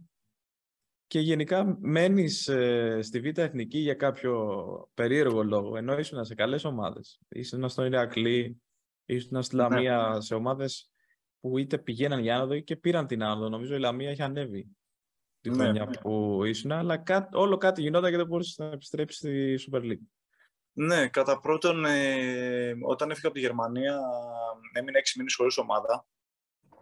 Και 1.10 1.19
γενικά 1.19 1.78
μένεις 1.80 2.48
ε, 2.48 3.00
στη 3.02 3.19
Β' 3.19 3.38
Εθνική 3.38 3.78
για 3.78 3.93
κάποιο 3.93 4.89
περίεργο 4.93 5.43
λόγο, 5.43 5.78
ενώ 5.78 5.98
ήσουν 5.98 6.26
σε 6.26 6.36
καλές 6.36 6.63
ομάδες. 6.63 7.19
Ήσουν 7.30 7.69
στον 7.69 7.86
Ηρακλή, 7.86 8.62
ήσουν 9.06 9.41
στη 9.43 9.56
Λαμία, 9.56 10.22
σε 10.22 10.36
ομάδες 10.36 10.89
που 11.39 11.58
είτε 11.58 11.78
πηγαίναν 11.78 12.19
για 12.19 12.36
άνοδο 12.36 12.60
και 12.60 12.76
πήραν 12.76 13.08
την 13.08 13.24
άνοδο. 13.24 13.50
Νομίζω 13.50 13.76
η 13.76 13.80
Λαμία 13.80 14.12
είχε 14.12 14.24
ανέβει 14.24 14.67
τη 15.41 15.50
Ναι. 15.50 15.56
χρονιά 15.63 15.86
που 15.86 16.43
ήσουν, 16.43 16.72
αλλά 16.72 16.98
κά- 16.98 17.36
όλο 17.36 17.58
κάτι 17.58 17.82
γινόταν 17.82 18.12
και 18.12 18.17
δεν 18.17 18.28
μπορούσες 18.28 18.58
να 18.58 18.65
επιστρέψεις 18.65 19.17
στη 19.17 19.56
Super 19.72 19.82
League. 19.82 20.08
Ναι, 20.72 21.08
κατά 21.08 21.39
πρώτον, 21.39 21.86
ε, 21.86 22.74
όταν 22.82 23.12
έφυγα 23.12 23.28
από 23.28 23.36
τη 23.38 23.41
Γερμανία, 23.43 24.00
έμεινα 24.74 24.98
έξι 24.98 25.17
μήνες 25.17 25.36
χωρίς 25.36 25.58
ομάδα. 25.58 26.08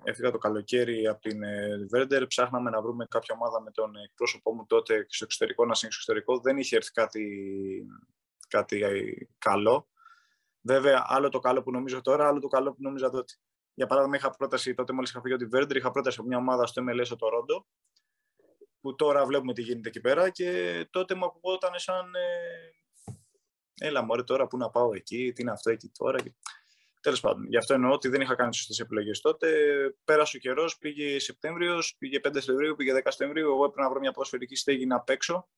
Έφυγα 0.09 0.31
το 0.31 0.37
καλοκαίρι 0.37 1.07
από 1.07 1.21
την 1.21 1.39
Βέρντερ, 1.89 2.27
ψάχναμε 2.27 2.69
να 2.69 2.81
βρούμε 2.81 3.05
κάποια 3.09 3.35
ομάδα 3.39 3.61
με 3.61 3.71
τον 3.71 3.95
εκπρόσωπό 3.95 4.53
μου 4.53 4.65
τότε 4.65 5.05
στο 5.09 5.25
εξωτερικό, 5.25 5.61
να 5.61 5.67
είναι 5.67 5.75
στο 5.75 5.85
εξωτερικό. 5.85 6.39
Δεν 6.39 6.57
είχε 6.57 6.75
έρθει 6.75 6.91
κάτι, 6.91 7.25
κάτι 8.47 8.83
ε, 8.83 9.27
καλό. 9.37 9.87
Βέβαια, 10.61 11.05
άλλο 11.07 11.29
το 11.29 11.39
καλό 11.39 11.63
που 11.63 11.71
νομίζω 11.71 12.01
τώρα, 12.01 12.27
άλλο 12.27 12.39
το 12.39 12.47
καλό 12.47 12.71
που 12.71 12.81
νόμιζα 12.81 13.09
τότε. 13.09 13.33
Για 13.73 13.87
παράδειγμα, 13.87 14.17
είχα 14.17 14.29
πρόταση 14.29 14.73
τότε, 14.73 14.93
μόλις 14.93 15.09
είχα 15.09 15.21
φύγει 15.21 15.33
από 15.33 15.43
τη 15.43 15.49
Βέρντερ, 15.49 15.77
είχα 15.77 15.91
πρόταση 15.91 16.17
από 16.19 16.27
μια 16.27 16.37
ομάδα 16.37 16.65
στο 16.65 16.83
MLS 16.83 17.05
στο 17.05 17.15
Τορόντο, 17.15 17.65
που 18.81 18.95
τώρα 18.95 19.25
βλέπουμε 19.25 19.53
τι 19.53 19.61
γίνεται 19.61 19.89
εκεί 19.89 20.01
πέρα 20.01 20.29
και 20.29 20.87
τότε 20.89 21.15
μου 21.15 21.25
ακουγόταν 21.25 21.71
σαν 21.75 22.15
ε, 22.15 23.87
έλα 23.87 24.03
μωρέ 24.03 24.23
τώρα 24.23 24.47
που 24.47 24.57
να 24.57 24.69
πάω 24.69 24.93
εκεί, 24.93 25.31
τι 25.35 25.41
είναι 25.41 25.51
αυτό 25.51 25.69
εκεί 25.69 25.91
τώρα. 25.97 26.19
Και... 26.99 27.03
Τέλος 27.03 27.19
πάντων, 27.19 27.47
γι' 27.47 27.57
αυτό 27.57 27.73
εννοώ 27.73 27.91
ότι 27.91 28.07
δεν 28.07 28.21
είχα 28.21 28.35
κάνει 28.35 28.55
σωστές 28.55 28.79
επιλογές 28.79 29.21
τότε. 29.21 29.47
Πέρασε 30.03 30.37
ο 30.37 30.39
καιρός, 30.39 30.77
πήγε 30.77 31.19
Σεπτέμβριος, 31.19 31.95
πήγε 31.97 32.19
5 32.23 32.29
Σεπτεμβρίου, 32.33 32.75
πήγε 32.75 32.93
10 32.93 33.01
Σεπτεμβρίου. 33.03 33.49
Εγώ 33.49 33.63
έπρεπε 33.63 33.81
να 33.81 33.89
βρω 33.89 33.99
μια 33.99 34.11
ποδοσφαιρική 34.11 34.55
στέγη 34.55 34.85
να 34.85 35.01
παίξω. 35.01 35.49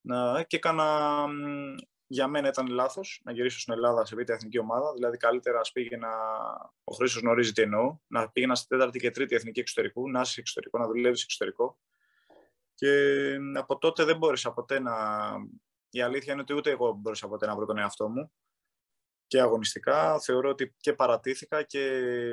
Να, 0.00 0.42
και 0.42 0.56
έκανα. 0.56 1.26
μ, 1.26 1.74
Για 2.06 2.26
μένα 2.26 2.48
ήταν 2.48 2.66
λάθος 2.66 3.20
να 3.24 3.32
γυρίσω 3.32 3.58
στην 3.60 3.72
Ελλάδα 3.72 4.04
σε 4.04 4.16
β' 4.16 4.30
εθνική 4.30 4.58
ομάδα. 4.58 4.92
Δηλαδή, 4.92 5.16
καλύτερα 5.16 5.60
ας 5.60 5.72
πήγαινα. 5.72 6.10
Ο 6.84 6.94
Χρήσο 6.94 7.20
γνωρίζει 7.20 7.52
τι 7.52 7.62
εννοώ. 7.62 7.98
Να 8.06 8.30
πήγαινα 8.30 8.54
στη 8.54 8.68
τέταρτη 8.68 8.98
και 8.98 9.10
τρίτη 9.10 9.34
εθνική 9.34 9.60
εξωτερικού, 9.60 10.10
να 10.10 10.20
είσαι 10.20 10.40
εξωτερικό, 10.40 10.78
να 10.78 10.86
δουλεύεις 10.86 11.22
εξωτερικό. 11.22 11.78
Και 12.74 12.90
μ, 13.40 13.56
από 13.56 13.78
τότε 13.78 14.04
δεν 14.04 14.16
μπόρεσα 14.16 14.52
ποτέ 14.52 14.80
να, 14.80 14.94
η 15.90 16.02
αλήθεια 16.02 16.32
είναι 16.32 16.42
ότι 16.42 16.54
ούτε 16.54 16.70
εγώ 16.70 16.92
μπορούσα 16.92 17.28
ποτέ 17.28 17.46
να 17.46 17.54
βρω 17.56 17.66
τον 17.66 17.78
εαυτό 17.78 18.08
μου 18.08 18.32
και 19.32 19.40
αγωνιστικά. 19.40 20.20
Θεωρώ 20.20 20.48
ότι 20.48 20.74
και 20.80 20.92
παρατήθηκα 20.92 21.62
και 21.62 21.80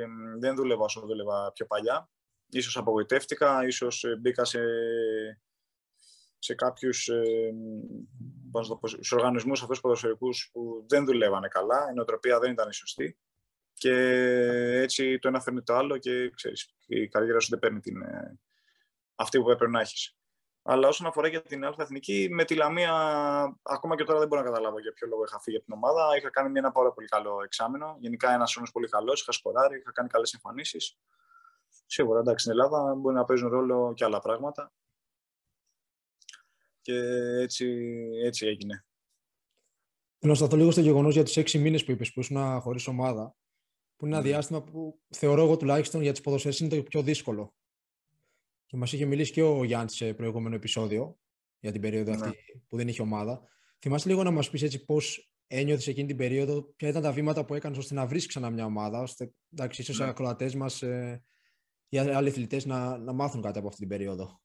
μ, 0.06 0.38
δεν 0.38 0.54
δούλευα 0.54 0.84
όσο 0.84 1.00
δούλευα 1.00 1.52
πιο 1.52 1.66
παλιά. 1.66 2.10
Ίσως 2.48 2.76
απογοητεύτηκα, 2.76 3.66
ίσως 3.66 4.04
ε, 4.04 4.16
μπήκα 4.16 4.44
σε, 4.44 4.60
σε 6.38 6.54
κάποιους 6.54 7.08
ε, 7.08 7.52
πώς 8.50 8.68
να 8.68 8.74
το 8.74 8.80
πω, 8.80 8.88
στους 8.88 9.12
οργανισμούς 9.12 9.62
αυτούς 9.62 9.80
ποδοσφαιρικούς 9.80 10.50
που 10.52 10.84
δεν 10.88 11.04
δουλεύανε 11.04 11.48
καλά, 11.48 11.88
η 11.90 11.94
νοοτροπία 11.94 12.38
δεν 12.38 12.52
ήταν 12.52 12.68
η 12.68 12.74
σωστή 12.74 13.18
και 13.74 13.94
έτσι 14.80 15.18
το 15.18 15.28
ένα 15.28 15.40
φέρνει 15.40 15.62
το 15.62 15.74
άλλο 15.74 15.98
και 15.98 16.30
ξέρεις, 16.30 16.74
η 16.86 17.08
καριέρα 17.08 17.40
σου 17.40 17.50
δεν 17.50 17.58
παίρνει 17.58 17.80
την, 17.80 18.02
ε, 18.02 18.38
αυτή 19.14 19.40
που 19.40 19.50
έπρεπε 19.50 19.72
να 19.72 19.80
έχεις. 19.80 20.16
Αλλά 20.62 20.88
όσον 20.88 21.06
αφορά 21.06 21.28
για 21.28 21.42
την 21.42 21.64
άλλη 21.64 21.74
εθνική, 21.78 22.28
με 22.30 22.44
τη 22.44 22.54
Λαμία, 22.54 22.92
ακόμα 23.62 23.96
και 23.96 24.04
τώρα 24.04 24.18
δεν 24.18 24.28
μπορώ 24.28 24.40
να 24.40 24.46
καταλάβω 24.46 24.80
για 24.80 24.92
ποιο 24.92 25.08
λόγο 25.08 25.24
είχα 25.24 25.40
φύγει 25.40 25.56
από 25.56 25.64
την 25.64 25.74
ομάδα. 25.74 26.16
Είχα 26.16 26.30
κάνει 26.30 26.58
ένα 26.58 26.72
πάρα 26.72 26.92
πολύ 26.92 27.06
καλό 27.06 27.42
εξάμεινο. 27.44 27.96
Γενικά 28.00 28.32
ένας 28.32 28.56
όνο 28.56 28.66
πολύ 28.72 28.88
καλός. 28.88 29.20
Είχα 29.20 29.32
σκοράρει, 29.32 29.78
είχα 29.78 29.92
κάνει 29.92 30.08
καλές 30.08 30.32
εμφανίσεις. 30.32 30.98
Σίγουρα 31.86 32.20
εντάξει, 32.20 32.44
στην 32.44 32.58
Ελλάδα 32.58 32.94
μπορεί 32.94 33.14
να 33.14 33.24
παίζουν 33.24 33.48
ρόλο 33.48 33.92
και 33.96 34.04
άλλα 34.04 34.20
πράγματα. 34.20 34.72
Και 36.80 36.96
έτσι, 37.40 37.66
έτσι 38.24 38.46
έγινε. 38.46 38.84
Θέλω 40.18 40.32
να 40.32 40.38
σταθώ 40.38 40.56
λίγο 40.56 40.70
στο 40.70 40.80
γεγονός 40.80 41.14
για 41.14 41.24
τους 41.24 41.36
έξι 41.36 41.58
μήνες 41.58 41.84
που 41.84 41.90
είπες 41.90 42.12
που 42.12 42.20
ήσουν 42.20 42.60
χωρίς 42.60 42.86
ομάδα. 42.86 43.36
Που 43.96 44.06
είναι 44.06 44.14
ένα 44.14 44.24
ναι. 44.24 44.30
διάστημα 44.30 44.62
που 44.62 45.00
θεωρώ 45.08 45.42
εγώ 45.42 45.56
τουλάχιστον 45.56 46.02
για 46.02 46.12
τις 46.12 46.20
ποδοσφαίρες 46.20 46.60
είναι 46.60 46.76
το 46.76 46.82
πιο 46.82 47.02
δύσκολο. 47.02 47.54
Και 48.70 48.76
μας 48.76 48.92
είχε 48.92 49.04
μιλήσει 49.04 49.32
και 49.32 49.42
ο 49.42 49.64
Γιάννης 49.64 49.94
σε 49.94 50.14
προηγούμενο 50.14 50.54
επεισόδιο 50.54 51.18
για 51.60 51.72
την 51.72 51.80
περίοδο 51.80 52.10
ναι. 52.14 52.26
αυτή 52.26 52.64
που 52.68 52.76
δεν 52.76 52.88
είχε 52.88 53.02
ομάδα. 53.02 53.42
Θυμάσαι 53.78 54.08
λίγο 54.08 54.22
να 54.22 54.30
μας 54.30 54.50
πεις 54.50 54.62
έτσι 54.62 54.84
πώς 54.84 55.32
ένιωθες 55.46 55.86
εκείνη 55.86 56.06
την 56.06 56.16
περίοδο, 56.16 56.62
ποια 56.62 56.88
ήταν 56.88 57.02
τα 57.02 57.12
βήματα 57.12 57.44
που 57.44 57.54
έκανες 57.54 57.78
ώστε 57.78 57.94
να 57.94 58.06
βρεις 58.06 58.26
ξανά 58.26 58.50
μια 58.50 58.64
ομάδα, 58.64 59.00
ώστε 59.00 59.32
εντάξει, 59.52 59.80
ίσως 59.80 59.98
ναι. 59.98 60.04
οι 60.04 60.08
ακροατές 60.08 60.54
μας 60.54 60.82
ε, 60.82 61.24
ή 61.88 61.98
άλλοι 61.98 62.28
αθλητές 62.28 62.64
να, 62.64 62.98
να 62.98 63.12
μάθουν 63.12 63.42
κάτι 63.42 63.58
από 63.58 63.66
αυτή 63.66 63.80
την 63.80 63.88
περίοδο. 63.88 64.40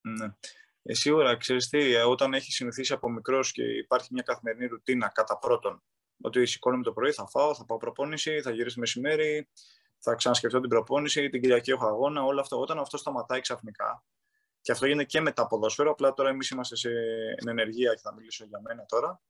Ναι. 0.00 0.26
Ε, 0.82 0.94
σίγουρα, 0.94 1.36
ξέρεις 1.36 1.68
τι, 1.68 1.94
ε, 1.94 2.02
όταν 2.02 2.34
έχεις 2.34 2.54
συνηθίσει 2.54 2.92
από 2.92 3.10
μικρός 3.10 3.52
και 3.52 3.62
υπάρχει 3.62 4.08
μια 4.12 4.22
καθημερινή 4.22 4.66
ρουτίνα 4.66 5.08
κατά 5.08 5.38
πρώτον, 5.38 5.82
ότι 6.20 6.46
σηκώνομαι 6.46 6.82
το 6.82 6.92
πρωί, 6.92 7.12
θα 7.12 7.26
φάω, 7.28 7.54
θα 7.54 7.64
πάω 7.64 7.78
προπόνηση, 7.78 8.40
θα 8.40 8.50
γυρίσω 8.50 8.80
μεσημέρι, 8.80 9.48
θα 9.98 10.14
ξανασκεφτώ 10.14 10.60
την 10.60 10.68
προπόνηση, 10.68 11.28
την 11.28 11.40
Κυριακή 11.40 11.70
έχω 11.70 11.86
αγώνα, 11.86 12.22
όλο 12.22 12.40
αυτό. 12.40 12.60
Όταν 12.60 12.78
αυτό 12.78 12.96
σταματάει 12.96 13.40
ξαφνικά, 13.40 14.04
και 14.60 14.72
αυτό 14.72 14.86
γίνεται 14.86 15.04
και 15.04 15.20
με 15.20 15.32
τα 15.32 15.46
ποδόσφαιρο, 15.46 15.90
απλά 15.90 16.12
τώρα 16.12 16.28
εμείς 16.28 16.50
είμαστε 16.50 16.76
σε 16.76 16.90
ενεργεία 17.46 17.94
και 17.94 18.00
θα 18.02 18.14
μιλήσω 18.14 18.44
για 18.44 18.60
μένα 18.60 18.84
τώρα. 18.88 19.20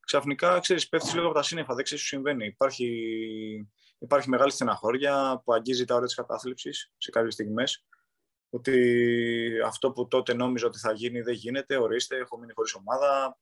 Ξαφνικά, 0.00 0.58
ξέρεις, 0.58 0.88
πέφτεις 0.88 1.14
λίγο 1.14 1.26
από 1.26 1.34
τα 1.34 1.42
σύννεφα, 1.42 1.74
δεν 1.74 1.84
ξέρεις 1.84 2.02
τι 2.04 2.08
συμβαίνει. 2.08 2.46
Υπάρχει, 2.46 2.88
υπάρχει 3.98 4.28
μεγάλη 4.28 4.50
στεναχώρια 4.50 5.42
που 5.44 5.52
αγγίζει 5.52 5.84
τα 5.84 5.94
όρια 5.94 6.06
της 6.06 6.16
κατάθλιψης 6.16 6.92
σε 6.96 7.10
κάποιες 7.10 7.32
στιγμές. 7.32 7.84
Ότι 8.50 9.60
αυτό 9.64 9.92
που 9.92 10.08
τότε 10.08 10.34
νόμιζα 10.34 10.66
ότι 10.66 10.78
θα 10.78 10.92
γίνει 10.92 11.20
δεν 11.20 11.34
γίνεται. 11.34 11.76
Ορίστε, 11.76 12.16
έχω 12.16 12.38
μείνει 12.38 12.52
χωρίς 12.54 12.74
ομάδα. 12.74 13.38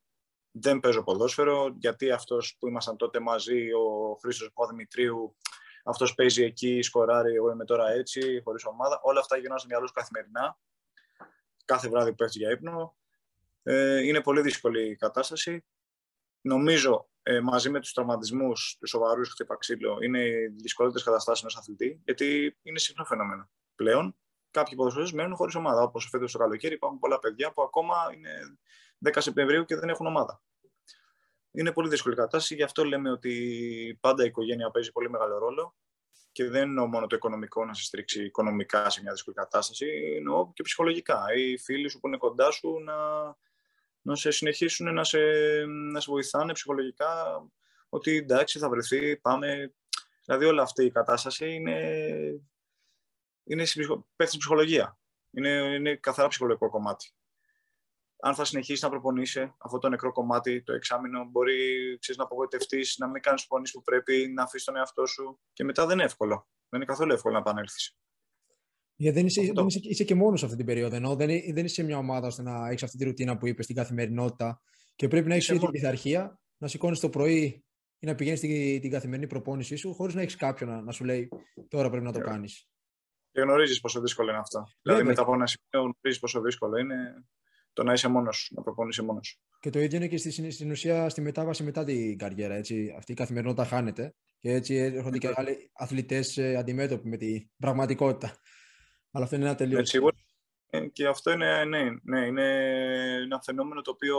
Δεν 0.50 0.80
παίζω 0.80 1.04
ποδόσφαιρο. 1.04 1.74
Γιατί 1.78 2.10
αυτός 2.10 2.56
που 2.58 2.68
ήμασταν 2.68 2.96
τότε 2.96 3.20
μαζί, 3.20 3.72
ο 3.72 4.18
Χρήστος 4.22 4.50
Παπαδημητρίου, 4.52 5.36
αυτός 5.84 6.14
παίζει 6.14 6.44
εκεί, 6.44 6.82
σκοράρει, 6.82 7.34
εγώ 7.34 7.50
είμαι 7.50 7.64
τώρα 7.64 7.90
έτσι, 7.90 8.40
χωρίς 8.44 8.64
ομάδα. 8.64 9.00
Όλα 9.02 9.20
αυτά 9.20 9.36
γίνονται 9.36 9.58
στο 9.58 9.68
μυαλό 9.68 9.88
καθημερινά. 9.94 10.58
Κάθε 11.64 11.88
βράδυ 11.88 12.10
που 12.10 12.16
πέφτει 12.16 12.38
για 12.38 12.50
ύπνο. 12.50 12.96
Ε, 13.62 13.98
είναι 13.98 14.20
πολύ 14.20 14.40
δύσκολη 14.40 14.90
η 14.90 14.96
κατάσταση. 14.96 15.64
Νομίζω 16.40 17.08
ε, 17.22 17.40
μαζί 17.40 17.70
με 17.70 17.80
τους 17.80 17.92
τραυματισμούς, 17.92 18.76
τους 18.80 18.90
σοβαρούς 18.90 19.28
χτύπα 19.28 19.56
ξύλο, 19.56 19.98
είναι 20.02 20.24
οι 20.24 20.46
δυσκολότερες 20.46 21.04
καταστάσεις 21.04 21.42
ενός 21.42 21.56
αθλητή, 21.56 22.00
γιατί 22.04 22.58
είναι 22.62 22.78
συχνό 22.78 23.04
φαινόμενο. 23.04 23.50
Πλέον, 23.74 24.16
κάποιοι 24.50 24.74
ποδοσφαίρε 24.76 25.06
μένουν 25.12 25.36
χωρίς 25.36 25.54
ομάδα. 25.54 25.82
Όπως 25.82 26.08
φέτος 26.10 26.32
το 26.32 26.38
καλοκαίρι, 26.38 26.74
υπάρχουν 26.74 26.98
πολλά 26.98 27.18
παιδιά 27.18 27.52
που 27.52 27.62
ακόμα 27.62 27.94
είναι 28.14 28.58
10 29.12 29.16
Σεπτεμβρίου 29.18 29.64
και 29.64 29.76
δεν 29.76 29.88
έχουν 29.88 30.06
ομάδα 30.06 30.42
είναι 31.54 31.72
πολύ 31.72 31.88
δύσκολη 31.88 32.14
κατάσταση. 32.14 32.54
Γι' 32.54 32.62
αυτό 32.62 32.84
λέμε 32.84 33.10
ότι 33.10 33.98
πάντα 34.00 34.22
η 34.24 34.26
οικογένεια 34.26 34.70
παίζει 34.70 34.92
πολύ 34.92 35.10
μεγάλο 35.10 35.38
ρόλο 35.38 35.74
και 36.32 36.44
δεν 36.44 36.62
εννοώ 36.62 36.86
μόνο 36.86 37.06
το 37.06 37.16
οικονομικό 37.16 37.64
να 37.64 37.74
σε 37.74 37.82
στρίξει 37.82 38.24
οικονομικά 38.24 38.90
σε 38.90 39.00
μια 39.02 39.12
δύσκολη 39.12 39.36
κατάσταση, 39.36 39.86
εννοώ 40.16 40.52
και 40.52 40.62
ψυχολογικά. 40.62 41.24
Οι 41.36 41.58
φίλοι 41.58 41.88
σου 41.88 42.00
που 42.00 42.06
είναι 42.06 42.16
κοντά 42.16 42.50
σου 42.50 42.78
να, 42.78 42.94
να 44.00 44.14
σε 44.14 44.30
συνεχίσουν 44.30 44.94
να 44.94 45.04
σε, 45.04 45.18
να 45.66 46.00
σε 46.00 46.10
βοηθάνε 46.10 46.52
ψυχολογικά 46.52 47.42
ότι 47.88 48.16
εντάξει 48.16 48.58
θα 48.58 48.68
βρεθεί, 48.68 49.16
πάμε. 49.16 49.74
Δηλαδή 50.24 50.44
όλη 50.44 50.60
αυτή 50.60 50.84
η 50.84 50.90
κατάσταση 50.90 51.54
είναι, 51.54 51.78
είναι 53.44 53.64
πέφτει 54.16 54.38
ψυχολογία. 54.38 54.98
Είναι, 55.30 55.48
είναι 55.50 55.94
καθαρά 55.94 56.28
ψυχολογικό 56.28 56.70
κομμάτι 56.70 57.14
αν 58.20 58.34
θα 58.34 58.44
συνεχίσει 58.44 58.84
να 58.84 58.90
προπονείσαι 58.90 59.54
αυτό 59.58 59.78
το 59.78 59.88
νεκρό 59.88 60.12
κομμάτι, 60.12 60.62
το 60.62 60.72
εξάμεινο, 60.72 61.24
μπορεί 61.30 61.54
ξέρεις, 62.00 62.18
να 62.18 62.24
απογοητευτείς, 62.24 62.96
να 62.98 63.08
μην 63.08 63.22
κάνεις 63.22 63.46
προπονήσεις 63.46 63.74
που 63.74 63.82
πρέπει, 63.82 64.32
να 64.34 64.42
αφήσεις 64.42 64.64
τον 64.64 64.76
εαυτό 64.76 65.06
σου. 65.06 65.40
Και 65.52 65.64
μετά 65.64 65.86
δεν 65.86 65.94
είναι 65.94 66.04
εύκολο. 66.04 66.48
Δεν 66.68 66.80
είναι 66.80 66.84
καθόλου 66.84 67.12
εύκολο 67.12 67.34
να 67.34 67.40
επανέλθεις. 67.40 67.96
Γιατί 68.96 69.16
δεν 69.16 69.26
είσαι, 69.26 69.52
δεν 69.54 69.66
είσαι, 69.66 69.80
είσαι 69.82 70.04
και 70.04 70.14
μόνος 70.14 70.44
αυτή 70.44 70.56
την 70.56 70.66
περίοδο. 70.66 70.96
Ενώ 70.96 71.16
δεν, 71.16 71.28
δεν 71.52 71.64
είσαι 71.64 71.82
μια 71.82 71.98
ομάδα 71.98 72.26
ώστε 72.26 72.42
να 72.42 72.68
έχεις 72.68 72.82
αυτή 72.82 72.96
τη 72.96 73.04
ρουτίνα 73.04 73.36
που 73.36 73.46
είπες 73.46 73.64
στην 73.64 73.76
καθημερινότητα. 73.76 74.60
Και 74.94 75.08
πρέπει 75.08 75.28
να 75.28 75.34
έχεις 75.34 75.46
την 75.46 75.70
πειθαρχία, 75.70 76.40
να 76.56 76.68
σηκώνεις 76.68 77.00
το 77.00 77.08
πρωί 77.08 77.64
ή 77.98 78.06
να 78.06 78.14
πηγαίνεις 78.14 78.40
την, 78.40 78.80
την 78.80 78.90
καθημερινή 78.90 79.26
προπόνησή 79.26 79.76
σου, 79.76 79.94
χωρίς 79.94 80.14
να 80.14 80.20
έχεις 80.20 80.36
κάποιον 80.36 80.70
να, 80.70 80.82
να, 80.82 80.92
σου 80.92 81.04
λέει 81.04 81.28
τώρα 81.68 81.90
πρέπει 81.90 82.04
να 82.04 82.12
το 82.12 82.18
κάνεις. 82.18 82.68
Και 83.30 83.40
γνωρίζεις 83.40 83.80
πόσο 83.80 84.00
δύσκολο 84.00 84.30
είναι 84.30 84.38
αυτό. 84.38 84.64
Δηλαδή, 84.82 85.02
μετά 85.02 85.22
από 85.22 85.34
ένα 85.34 85.46
σημείο 85.46 85.92
γνωρίζεις 85.92 86.18
πόσο 86.20 86.40
δύσκολο 86.40 86.76
είναι 86.76 87.24
το 87.74 87.82
να 87.82 87.92
είσαι 87.92 88.08
μόνος, 88.08 88.50
να 88.54 88.62
προπονείσαι 88.62 89.02
μόνος. 89.02 89.40
Και 89.60 89.70
το 89.70 89.78
ίδιο 89.78 89.96
είναι 89.96 90.08
και 90.08 90.16
στη, 90.16 90.50
στην 90.50 90.70
ουσία 90.70 91.08
στη 91.08 91.20
μετάβαση 91.20 91.62
μετά 91.62 91.84
την 91.84 92.18
καριέρα. 92.18 92.54
Έτσι. 92.54 92.94
Αυτή 92.96 93.12
η 93.12 93.14
καθημερινότητα 93.14 93.64
χάνεται 93.64 94.14
και 94.38 94.50
έτσι 94.52 94.74
έρχονται 94.74 95.18
και 95.18 95.32
άλλοι 95.34 95.70
αθλητές 95.72 96.38
ε, 96.38 96.56
αντιμέτωποι 96.56 97.08
με 97.08 97.16
την 97.16 97.50
πραγματικότητα. 97.58 98.36
Αλλά 99.10 99.24
αυτό 99.24 99.36
είναι 99.36 99.44
ένα 99.44 99.54
τελείως. 99.54 99.94
Ε, 100.70 100.86
και 100.86 101.06
αυτό 101.06 101.30
είναι, 101.30 101.64
ναι, 101.64 101.84
ναι, 102.02 102.26
είναι 102.26 102.46
ένα 103.22 103.40
φαινόμενο 103.42 103.80
το 103.80 103.90
οποίο 103.90 104.18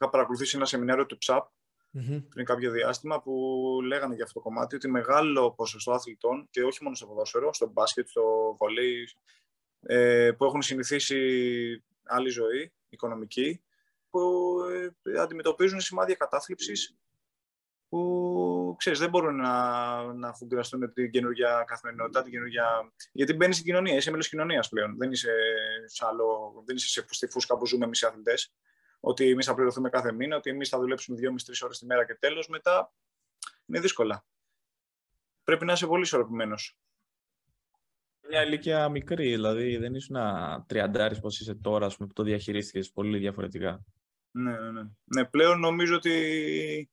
είχα 0.00 0.10
παρακολουθήσει 0.10 0.56
ένα 0.56 0.64
σεμινάριο 0.64 1.06
του 1.06 1.18
ΨΑΠ 1.20 1.46
mm-hmm. 1.94 2.24
πριν 2.28 2.44
κάποιο 2.44 2.70
διάστημα 2.70 3.22
που 3.22 3.32
λέγανε 3.84 4.14
για 4.14 4.24
αυτό 4.24 4.40
το 4.40 4.44
κομμάτι 4.44 4.74
ότι 4.74 4.88
μεγάλο 4.88 5.52
ποσοστό 5.52 5.92
αθλητών 5.92 6.48
και 6.50 6.62
όχι 6.62 6.82
μόνο 6.82 6.94
στο 6.94 7.06
ποδόσφαιρο, 7.06 7.52
στο 7.52 7.70
μπάσκετ, 7.72 8.08
στο 8.08 8.56
βολέι, 8.58 9.08
ε, 9.80 10.30
που 10.36 10.44
έχουν 10.44 10.62
συνηθίσει 10.62 11.18
άλλη 12.04 12.28
ζωή, 12.28 12.72
οικονομική, 12.88 13.62
που 14.10 14.56
ε, 15.02 15.20
αντιμετωπίζουν 15.20 15.80
σημάδια 15.80 16.14
κατάθλιψης 16.14 16.96
που 17.92 18.74
ξέρεις, 18.78 18.98
δεν 18.98 19.10
μπορούν 19.10 19.36
να, 19.36 20.12
να 20.12 20.32
φουγκραστούν 20.32 20.92
την 20.92 21.10
καινούργια 21.10 21.64
καθημερινότητα, 21.66 22.22
την 22.22 22.32
καινούργια... 22.32 22.92
γιατί 23.12 23.32
μπαίνεις 23.32 23.56
στην 23.56 23.66
κοινωνία, 23.68 23.96
είσαι 23.96 24.10
μέλος 24.10 24.28
κοινωνίας 24.28 24.68
πλέον, 24.68 24.96
δεν 24.96 25.10
είσαι, 25.10 25.32
σε 25.84 26.06
άλλο, 26.06 26.62
δεν 26.66 26.76
είσαι 26.76 26.88
σε, 26.88 27.06
στη 27.10 27.26
φούσκα 27.26 27.58
που 27.58 27.66
ζούμε 27.66 27.84
εμείς 27.84 28.00
οι 28.00 28.06
αθλητές, 28.06 28.54
ότι 29.00 29.30
εμείς 29.30 29.46
θα 29.46 29.54
πληρωθούμε 29.54 29.88
κάθε 29.88 30.12
μήνα, 30.12 30.36
ότι 30.36 30.50
εμείς 30.50 30.68
θα 30.68 30.78
δουλέψουμε 30.78 31.18
δύο 31.18 31.32
με 31.32 31.38
τρεις 31.44 31.62
ώρες 31.62 31.78
τη 31.78 31.86
μέρα 31.86 32.06
και 32.06 32.14
τέλος, 32.14 32.48
μετά 32.48 32.92
είναι 33.66 33.80
δύσκολα. 33.80 34.24
Πρέπει 35.44 35.64
να 35.64 35.72
είσαι 35.72 35.86
πολύ 35.86 36.02
ισορροπημένος 36.02 36.78
μια 38.32 38.44
ηλικία 38.44 38.88
μικρή, 38.88 39.30
δηλαδή 39.30 39.76
δεν 39.76 39.94
ήσουν 39.94 40.16
τριαντάρης 40.66 41.20
πως 41.20 41.40
είσαι 41.40 41.54
τώρα, 41.54 41.86
ας 41.86 41.96
πούμε, 41.96 42.08
που 42.08 42.14
το 42.14 42.22
διαχειρίστηκες 42.22 42.90
πολύ 42.90 43.18
διαφορετικά. 43.18 43.84
Ναι, 44.30 44.58
ναι, 44.58 44.70
ναι. 44.70 44.82
ναι 45.04 45.24
πλέον 45.24 45.60
νομίζω 45.60 45.96
ότι 45.96 46.90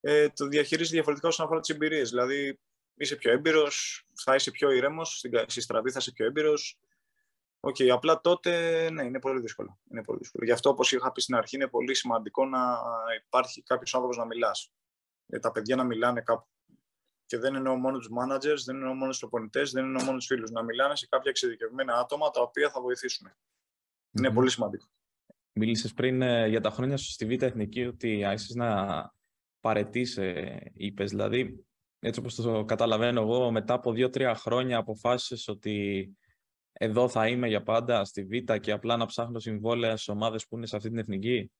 ε, 0.00 0.28
το 0.28 0.46
διαχειρίζεις 0.46 0.92
διαφορετικά 0.92 1.28
όσον 1.28 1.44
αφορά 1.44 1.60
τις 1.60 1.70
εμπειρίες. 1.70 2.10
Δηλαδή 2.10 2.60
είσαι 2.94 3.16
πιο 3.16 3.32
έμπειρος, 3.32 4.06
θα 4.24 4.34
είσαι 4.34 4.50
πιο 4.50 4.70
ηρέμος, 4.70 5.24
στη 5.46 5.60
στραβή 5.60 5.90
θα 5.90 5.98
είσαι 6.00 6.12
πιο 6.12 6.26
έμπειρος. 6.26 6.78
OK, 7.60 7.76
okay, 7.78 7.88
απλά 7.88 8.20
τότε 8.20 8.50
ναι, 8.90 9.04
είναι 9.04 9.18
πολύ 9.18 9.40
δύσκολο. 9.40 9.78
Είναι 9.90 10.02
πολύ 10.02 10.18
δύσκολο. 10.18 10.44
Γι' 10.44 10.52
αυτό, 10.52 10.70
όπως 10.70 10.92
είχα 10.92 11.12
πει 11.12 11.20
στην 11.20 11.34
αρχή, 11.34 11.56
είναι 11.56 11.68
πολύ 11.68 11.94
σημαντικό 11.94 12.46
να 12.46 12.78
υπάρχει 13.24 13.62
κάποιος 13.62 13.94
άνθρωπος 13.94 14.18
να 14.18 14.24
μιλάς. 14.24 14.72
Ε, 15.26 15.38
τα 15.38 15.52
παιδιά 15.52 15.76
να 15.76 15.84
μιλάνε 15.84 16.20
κάπου 16.20 16.46
και 17.26 17.38
δεν 17.38 17.54
εννοώ 17.54 17.76
μόνο 17.76 17.98
τους 17.98 18.08
managers, 18.18 18.62
δεν 18.64 18.74
εννοώ 18.74 18.94
μόνο 18.94 19.10
τους 19.10 19.18
προπονητές, 19.18 19.70
δεν 19.70 19.84
εννοώ 19.84 20.04
μόνο 20.04 20.16
τους 20.16 20.26
φίλους. 20.26 20.50
Να 20.50 20.62
μιλάνε 20.62 20.96
σε 20.96 21.06
κάποια 21.06 21.30
εξειδικευμένα 21.30 21.94
άτομα 21.94 22.30
τα 22.30 22.40
οποία 22.40 22.70
θα 22.70 22.80
βοηθήσουν. 22.80 23.32
Είναι 24.10 24.30
πολύ 24.30 24.50
σημαντικό. 24.50 24.86
Μίλησες 25.52 25.92
πριν 25.92 26.22
ε, 26.22 26.46
για 26.46 26.60
τα 26.60 26.70
χρόνια 26.70 26.96
σου 26.96 27.10
στη 27.10 27.26
Β' 27.26 27.42
Εθνική 27.42 27.84
ότι 27.84 28.24
άρχισες 28.24 28.54
να 28.54 29.12
παρετήσει, 29.60 30.58
είπες. 30.74 31.10
Δηλαδή, 31.10 31.66
έτσι 31.98 32.20
όπως 32.20 32.34
το 32.34 32.64
καταλαβαίνω 32.64 33.20
εγώ, 33.20 33.50
μετά 33.50 33.74
από 33.74 33.92
δύο-τρία 33.92 34.34
χρόνια 34.34 34.78
αποφάσισες 34.78 35.48
ότι 35.48 36.08
εδώ 36.72 37.08
θα 37.08 37.28
είμαι 37.28 37.48
για 37.48 37.62
πάντα 37.62 38.04
στη 38.04 38.24
Β' 38.24 38.52
και 38.52 38.72
απλά 38.72 38.96
να 38.96 39.06
ψάχνω 39.06 39.38
συμβόλαια 39.38 39.96
σε 39.96 40.10
ομάδες 40.10 40.46
που 40.46 40.56
είναι 40.56 40.66
σε 40.66 40.76
αυτή 40.76 40.88
την 40.88 40.98
εθνική; 40.98 41.52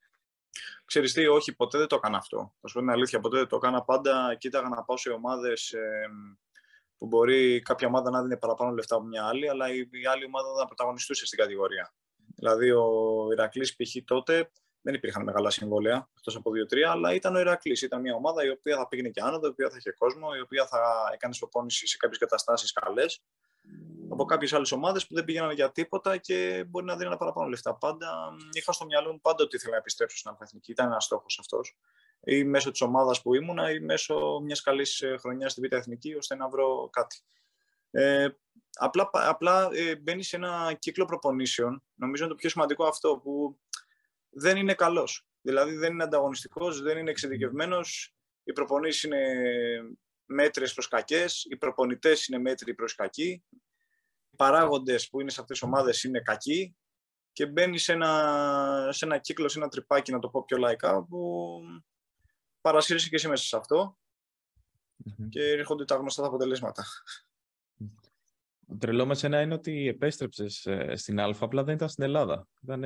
Ξέρεις 0.84 1.12
τι, 1.12 1.26
όχι, 1.26 1.54
ποτέ 1.54 1.78
δεν 1.78 1.86
το 1.86 1.96
έκανα 1.96 2.16
αυτό. 2.18 2.54
Θα 2.60 2.68
σου 2.68 2.74
πω 2.74 2.80
την 2.80 2.90
αλήθεια, 2.90 3.20
ποτέ 3.20 3.36
δεν 3.36 3.46
το 3.46 3.56
έκανα. 3.56 3.82
Πάντα 3.82 4.34
κοίταγα 4.34 4.68
να 4.68 4.82
πάω 4.82 4.96
σε 4.96 5.10
ομάδες 5.10 5.72
ε, 5.72 6.08
που 6.98 7.06
μπορεί 7.06 7.60
κάποια 7.60 7.88
ομάδα 7.88 8.10
να 8.10 8.22
δίνει 8.22 8.36
παραπάνω 8.36 8.70
λεφτά 8.70 8.96
από 8.96 9.04
μια 9.04 9.26
άλλη, 9.26 9.48
αλλά 9.48 9.72
η, 9.72 9.78
η 9.78 10.06
άλλη 10.06 10.24
ομάδα 10.24 10.48
να 10.58 10.66
πρωταγωνιστούσε 10.66 11.26
στην 11.26 11.38
κατηγορία. 11.38 11.94
Δηλαδή, 12.36 12.70
ο 12.70 12.86
Ηρακλής 13.32 13.76
π.χ. 13.76 14.04
τότε 14.04 14.50
δεν 14.80 14.94
υπήρχαν 14.94 15.22
μεγάλα 15.22 15.50
συμβόλαια, 15.50 16.08
εκτός 16.16 16.36
από 16.36 16.50
δύο-τρία, 16.50 16.90
αλλά 16.90 17.14
ήταν 17.14 17.34
ο 17.34 17.38
Ηρακλής. 17.38 17.82
Ήταν 17.82 18.00
μια 18.00 18.14
ομάδα 18.14 18.44
η 18.44 18.50
οποία 18.50 18.76
θα 18.76 18.88
πήγαινε 18.88 19.08
και 19.08 19.20
άνοδο, 19.20 19.46
η 19.46 19.50
οποία 19.50 19.70
θα 19.70 19.76
είχε 19.76 19.90
κόσμο, 19.90 20.28
η 20.36 20.40
οποία 20.40 20.66
θα 20.66 21.10
έκανε 21.12 21.34
προπόνηση 21.38 21.86
σε 21.86 21.96
κάποιες 21.96 22.18
καταστάσεις 22.18 22.72
καλές. 22.72 23.22
Από 24.08 24.24
κάποιες 24.24 24.52
άλλες 24.52 24.72
ομάδες 24.72 25.06
που 25.06 25.14
δεν 25.14 25.24
πήγαιναν 25.24 25.50
για 25.50 25.72
τίποτα 25.72 26.16
και 26.16 26.64
μπορεί 26.68 26.84
να 26.84 26.96
δίνουν 26.96 27.16
παραπάνω 27.16 27.48
λεφτά. 27.48 27.74
Πάντα 27.74 28.30
είχα 28.52 28.72
στο 28.72 28.84
μυαλό 28.84 29.12
μου 29.12 29.20
πάντα 29.20 29.44
ότι 29.44 29.56
ήθελα 29.56 29.72
να 29.72 29.78
επιστρέψω 29.78 30.16
στην 30.16 30.30
Αλφαθνική. 30.30 30.70
Ήταν 30.70 30.86
ένας 30.86 31.04
στόχος 31.04 31.38
αυτός. 31.38 31.76
Ή 32.20 32.44
μέσω 32.44 32.70
της 32.70 32.80
ομάδας 32.80 33.22
που 33.22 33.34
ήμουνα 33.34 33.70
ή 33.70 33.80
μέσω 33.80 34.40
μιας 34.42 34.60
καλής 34.60 35.00
ε, 35.00 35.16
χρονιάς 35.18 35.52
στη 35.52 35.60
Β' 35.60 35.72
Εθνική, 35.72 36.14
ώστε 36.14 36.34
να 36.34 36.48
βρω 36.48 36.88
κάτι. 36.92 37.20
Ε, 37.90 38.28
απλά 38.78 39.10
απλά 39.12 39.68
ε, 39.72 39.96
μπαίνει 39.96 40.22
σε 40.22 40.36
ένα 40.36 40.76
κύκλο 40.78 41.04
προπονήσεων. 41.04 41.82
Νομίζω 41.94 42.24
είναι 42.24 42.32
το 42.32 42.38
πιο 42.38 42.48
σημαντικό 42.48 42.84
αυτό 42.84 43.20
που 43.22 43.58
δεν 44.30 44.56
είναι 44.56 44.74
καλός. 44.74 45.26
Δηλαδή 45.40 45.74
δεν 45.76 45.92
είναι 45.92 46.02
ανταγωνιστικός, 46.02 46.82
δεν 46.82 46.98
είναι 46.98 47.10
εξειδικευμένος. 47.10 48.14
Οι 48.44 48.52
προπονήσεις 48.52 49.02
είναι 49.02 49.18
μέτρες 50.26 50.72
προς 50.72 50.88
κακές, 50.88 51.46
οι 51.50 51.56
προπονητές 51.56 52.26
είναι 52.26 52.38
μέτροι 52.38 52.74
προς 52.74 52.94
κακοί, 52.94 53.44
οι 54.30 54.36
παράγοντες 54.36 55.08
που 55.08 55.20
είναι 55.20 55.30
σε 55.30 55.40
αυτές 55.40 55.58
τις 55.58 55.68
ομάδες 55.68 56.02
είναι 56.02 56.20
κακοί 56.20 56.76
και 57.32 57.46
μπαίνει 57.46 57.78
σε 57.78 57.92
ένα, 57.92 58.88
σε 58.92 59.04
ένα 59.04 59.18
κύκλο, 59.18 59.48
σε 59.48 59.58
ένα 59.58 59.68
τρυπάκι, 59.68 60.12
να 60.12 60.18
το 60.18 60.28
πω 60.28 60.44
πιο 60.44 60.56
λαϊκά, 60.56 61.04
που 61.04 61.60
παρασύρεσαι 62.60 63.08
και 63.08 63.14
εσύ 63.14 63.28
μέσα 63.28 63.44
σε 63.44 63.56
αυτο 63.56 63.98
και 65.28 65.42
έρχονται 65.42 65.84
τα 65.84 65.96
γνωστά 65.96 66.22
τα 66.22 66.28
αποτελέσματα. 66.28 66.84
Το 68.68 68.76
τρελό 68.78 69.06
με 69.06 69.14
σένα 69.14 69.40
είναι 69.40 69.54
ότι 69.54 69.88
επέστρεψες 69.88 70.66
ε, 70.66 70.96
στην 70.96 71.20
Α, 71.20 71.34
απλά 71.40 71.64
δεν 71.64 71.74
ήταν 71.74 71.88
στην 71.88 72.04
Ελλάδα. 72.04 72.48
Ήταν 72.62 72.84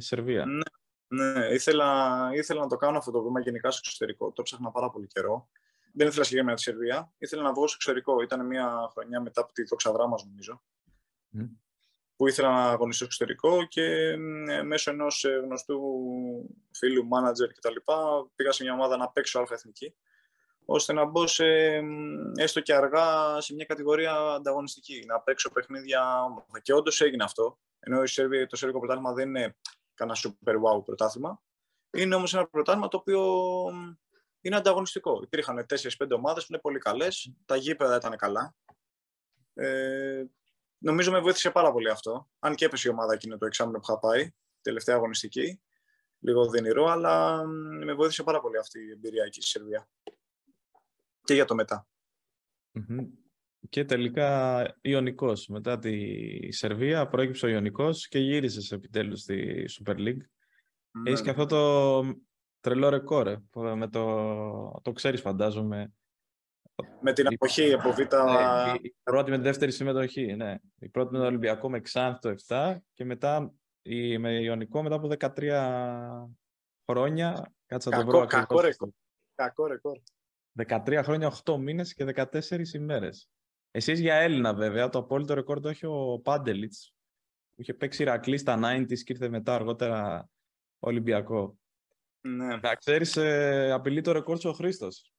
Σερβία. 0.00 0.44
Ναι, 0.46 0.62
ναι. 1.06 1.46
Ήθελα, 1.46 2.30
ήθελα 2.34 2.60
να 2.60 2.66
το 2.66 2.76
κάνω 2.76 2.98
αυτό 2.98 3.10
το 3.10 3.22
βήμα 3.22 3.40
γενικά 3.40 3.70
στο 3.70 3.80
εξωτερικό. 3.84 4.32
Το 4.32 4.42
ψάχνα 4.42 4.70
πάρα 4.70 4.90
πολύ 4.90 5.06
καιρό 5.06 5.48
δεν 5.96 6.06
ήθελα 6.06 6.24
συγκεκριμένα 6.24 6.56
τη 6.56 6.62
Σερβία. 6.62 7.12
Ήθελα 7.18 7.42
να 7.42 7.52
βγω 7.52 7.66
στο 7.66 7.74
εξωτερικό. 7.74 8.22
Ήταν 8.22 8.46
μια 8.46 8.88
χρονιά 8.92 9.20
μετά 9.20 9.40
από 9.40 9.52
τη 9.52 9.62
δόξα 9.62 9.92
δράμα, 9.92 10.16
νομίζω. 10.26 10.62
Mm. 11.38 11.50
Που 12.16 12.28
ήθελα 12.28 12.48
να 12.48 12.64
αγωνιστώ 12.64 13.04
στο 13.04 13.24
εξωτερικό 13.24 13.66
και 13.66 14.16
μέσω 14.64 14.90
ενός 14.90 15.24
ε, 15.24 15.40
γνωστού 15.44 15.80
φίλου, 16.72 17.06
μάνατζερ 17.06 17.52
κτλ. 17.52 17.74
πήγα 18.34 18.52
σε 18.52 18.62
μια 18.62 18.72
ομάδα 18.72 18.96
να 18.96 19.08
παίξω 19.08 19.38
αλφα 19.38 19.54
εθνική 19.54 19.94
ώστε 20.66 20.92
να 20.92 21.04
μπω 21.04 21.26
σε, 21.26 21.44
έστω 22.34 22.60
και 22.60 22.74
αργά 22.74 23.40
σε 23.40 23.54
μια 23.54 23.64
κατηγορία 23.64 24.12
ανταγωνιστική, 24.12 25.04
να 25.06 25.20
παίξω 25.20 25.50
παιχνίδια 25.50 26.22
όμορφα. 26.22 26.60
Και 26.60 26.72
όντως 26.72 27.00
έγινε 27.00 27.24
αυτό. 27.24 27.58
Ενώ 27.78 28.02
η 28.02 28.06
Σερβία, 28.06 28.46
το 28.46 28.56
Σερβικό 28.56 28.78
πρωτάθλημα 28.78 29.12
δεν 29.12 29.28
είναι 29.28 29.56
κανένα 29.94 30.18
super 30.22 30.54
wow 30.54 30.84
πρωτάθλημα. 30.84 31.42
Είναι 31.90 32.14
όμως 32.14 32.34
ένα 32.34 32.46
πρωτάθλημα 32.46 32.88
το 32.88 32.96
οποίο 32.96 33.20
είναι 34.40 34.56
ανταγωνιστικό. 34.56 35.20
Υπήρχαν 35.22 35.66
4-5 35.68 36.10
ομάδες 36.10 36.46
που 36.46 36.52
είναι 36.52 36.60
πολύ 36.60 36.78
καλές. 36.78 37.32
Τα 37.44 37.56
γήπεδα 37.56 37.96
ήταν 37.96 38.16
καλά. 38.16 38.54
Ε, 39.54 40.24
νομίζω 40.78 41.10
με 41.10 41.20
βοήθησε 41.20 41.50
πάρα 41.50 41.72
πολύ 41.72 41.90
αυτό. 41.90 42.28
Αν 42.38 42.54
και 42.54 42.64
έπεσε 42.64 42.88
η 42.88 42.90
ομάδα 42.90 43.12
εκείνο 43.12 43.38
το 43.38 43.46
εξάμεινο 43.46 43.78
που 43.78 43.84
είχα 43.88 43.98
πάει, 43.98 44.30
τελευταία 44.60 44.96
αγωνιστική. 44.96 45.60
Λίγο 46.18 46.50
δυνηρό, 46.50 46.86
αλλά 46.86 47.46
με 47.84 47.94
βοήθησε 47.94 48.22
πάρα 48.22 48.40
πολύ 48.40 48.58
αυτή 48.58 48.78
η 48.78 48.90
εμπειρία 48.90 49.24
εκεί 49.24 49.40
στη 49.40 49.50
Σερβία. 49.50 49.88
Και 51.24 51.34
για 51.34 51.44
το 51.44 51.54
μετα 51.54 51.88
Και 53.68 53.84
τελικά 53.84 54.62
Ιωνικός. 54.80 55.46
Μετά 55.48 55.78
τη 55.78 56.52
Σερβία 56.52 57.08
προέκυψε 57.08 57.46
ο 57.46 57.48
Ιωνικός 57.48 58.08
και 58.08 58.18
γύρισε 58.18 58.74
επιτέλους 58.74 59.20
στη 59.20 59.64
Super 59.68 59.96
League. 59.96 60.20
Ναι. 60.90 61.10
Έχεις 61.10 61.22
και 61.22 61.30
αυτό 61.30 61.46
το 61.46 62.00
τρελό 62.66 62.88
ρεκόρ, 62.88 63.26
ε, 63.26 63.40
με 63.74 63.88
το, 63.88 64.80
το 64.82 64.92
ξέρεις 64.92 65.20
φαντάζομαι. 65.20 65.92
Με 67.00 67.12
την 67.12 67.26
εποχή 67.26 67.72
από 67.72 67.92
Β... 67.92 67.98
Ναι, 67.98 68.74
η 68.80 68.94
πρώτη 69.02 69.30
με 69.30 69.36
τη 69.36 69.42
δεύτερη 69.42 69.72
συμμετοχή, 69.72 70.34
ναι. 70.34 70.54
Η 70.78 70.88
πρώτη 70.88 71.12
με 71.12 71.18
τον 71.18 71.26
Ολυμπιακό 71.26 71.70
με 71.70 71.80
Ξάνθ 71.80 72.18
το 72.20 72.34
7 72.46 72.76
και 72.92 73.04
μετά 73.04 73.52
η, 73.82 74.18
με 74.18 74.42
Ιωνικό 74.42 74.82
μετά 74.82 74.94
από 74.94 75.08
13 75.18 76.26
χρόνια. 76.90 77.54
Κάτσε 77.66 77.88
να 77.88 77.96
το 77.96 78.06
βρω 78.06 78.26
κακό 78.26 78.60
ρεκόρ. 78.60 78.88
Κακό 79.34 79.66
ρεκόρ. 79.66 79.98
13 80.66 81.00
χρόνια, 81.02 81.32
8 81.44 81.56
μήνες 81.58 81.94
και 81.94 82.04
14 82.14 82.74
ημέρες. 82.74 83.28
Εσείς 83.70 84.00
για 84.00 84.14
Έλληνα 84.14 84.54
βέβαια, 84.54 84.88
το 84.88 84.98
απόλυτο 84.98 85.34
ρεκόρ 85.34 85.60
το 85.60 85.68
έχει 85.68 85.86
ο 85.86 86.20
Πάντελιτς, 86.24 86.94
που 87.54 87.62
είχε 87.62 87.74
παίξει 87.74 88.02
Ηρακλή 88.02 88.38
στα 88.38 88.58
90's 88.62 88.98
και 88.98 89.12
ήρθε 89.12 89.28
μετά 89.28 89.54
αργότερα 89.54 90.28
Ολυμπιακό. 90.78 91.58
Ναι. 92.26 92.56
Να 92.56 92.74
ξέρεις, 92.74 93.16
ε, 93.16 93.70
απειλεί 93.72 94.00
το 94.00 94.12
ρεκόρ 94.12 94.38
ο 94.46 94.52
Χρήστος. 94.52 95.12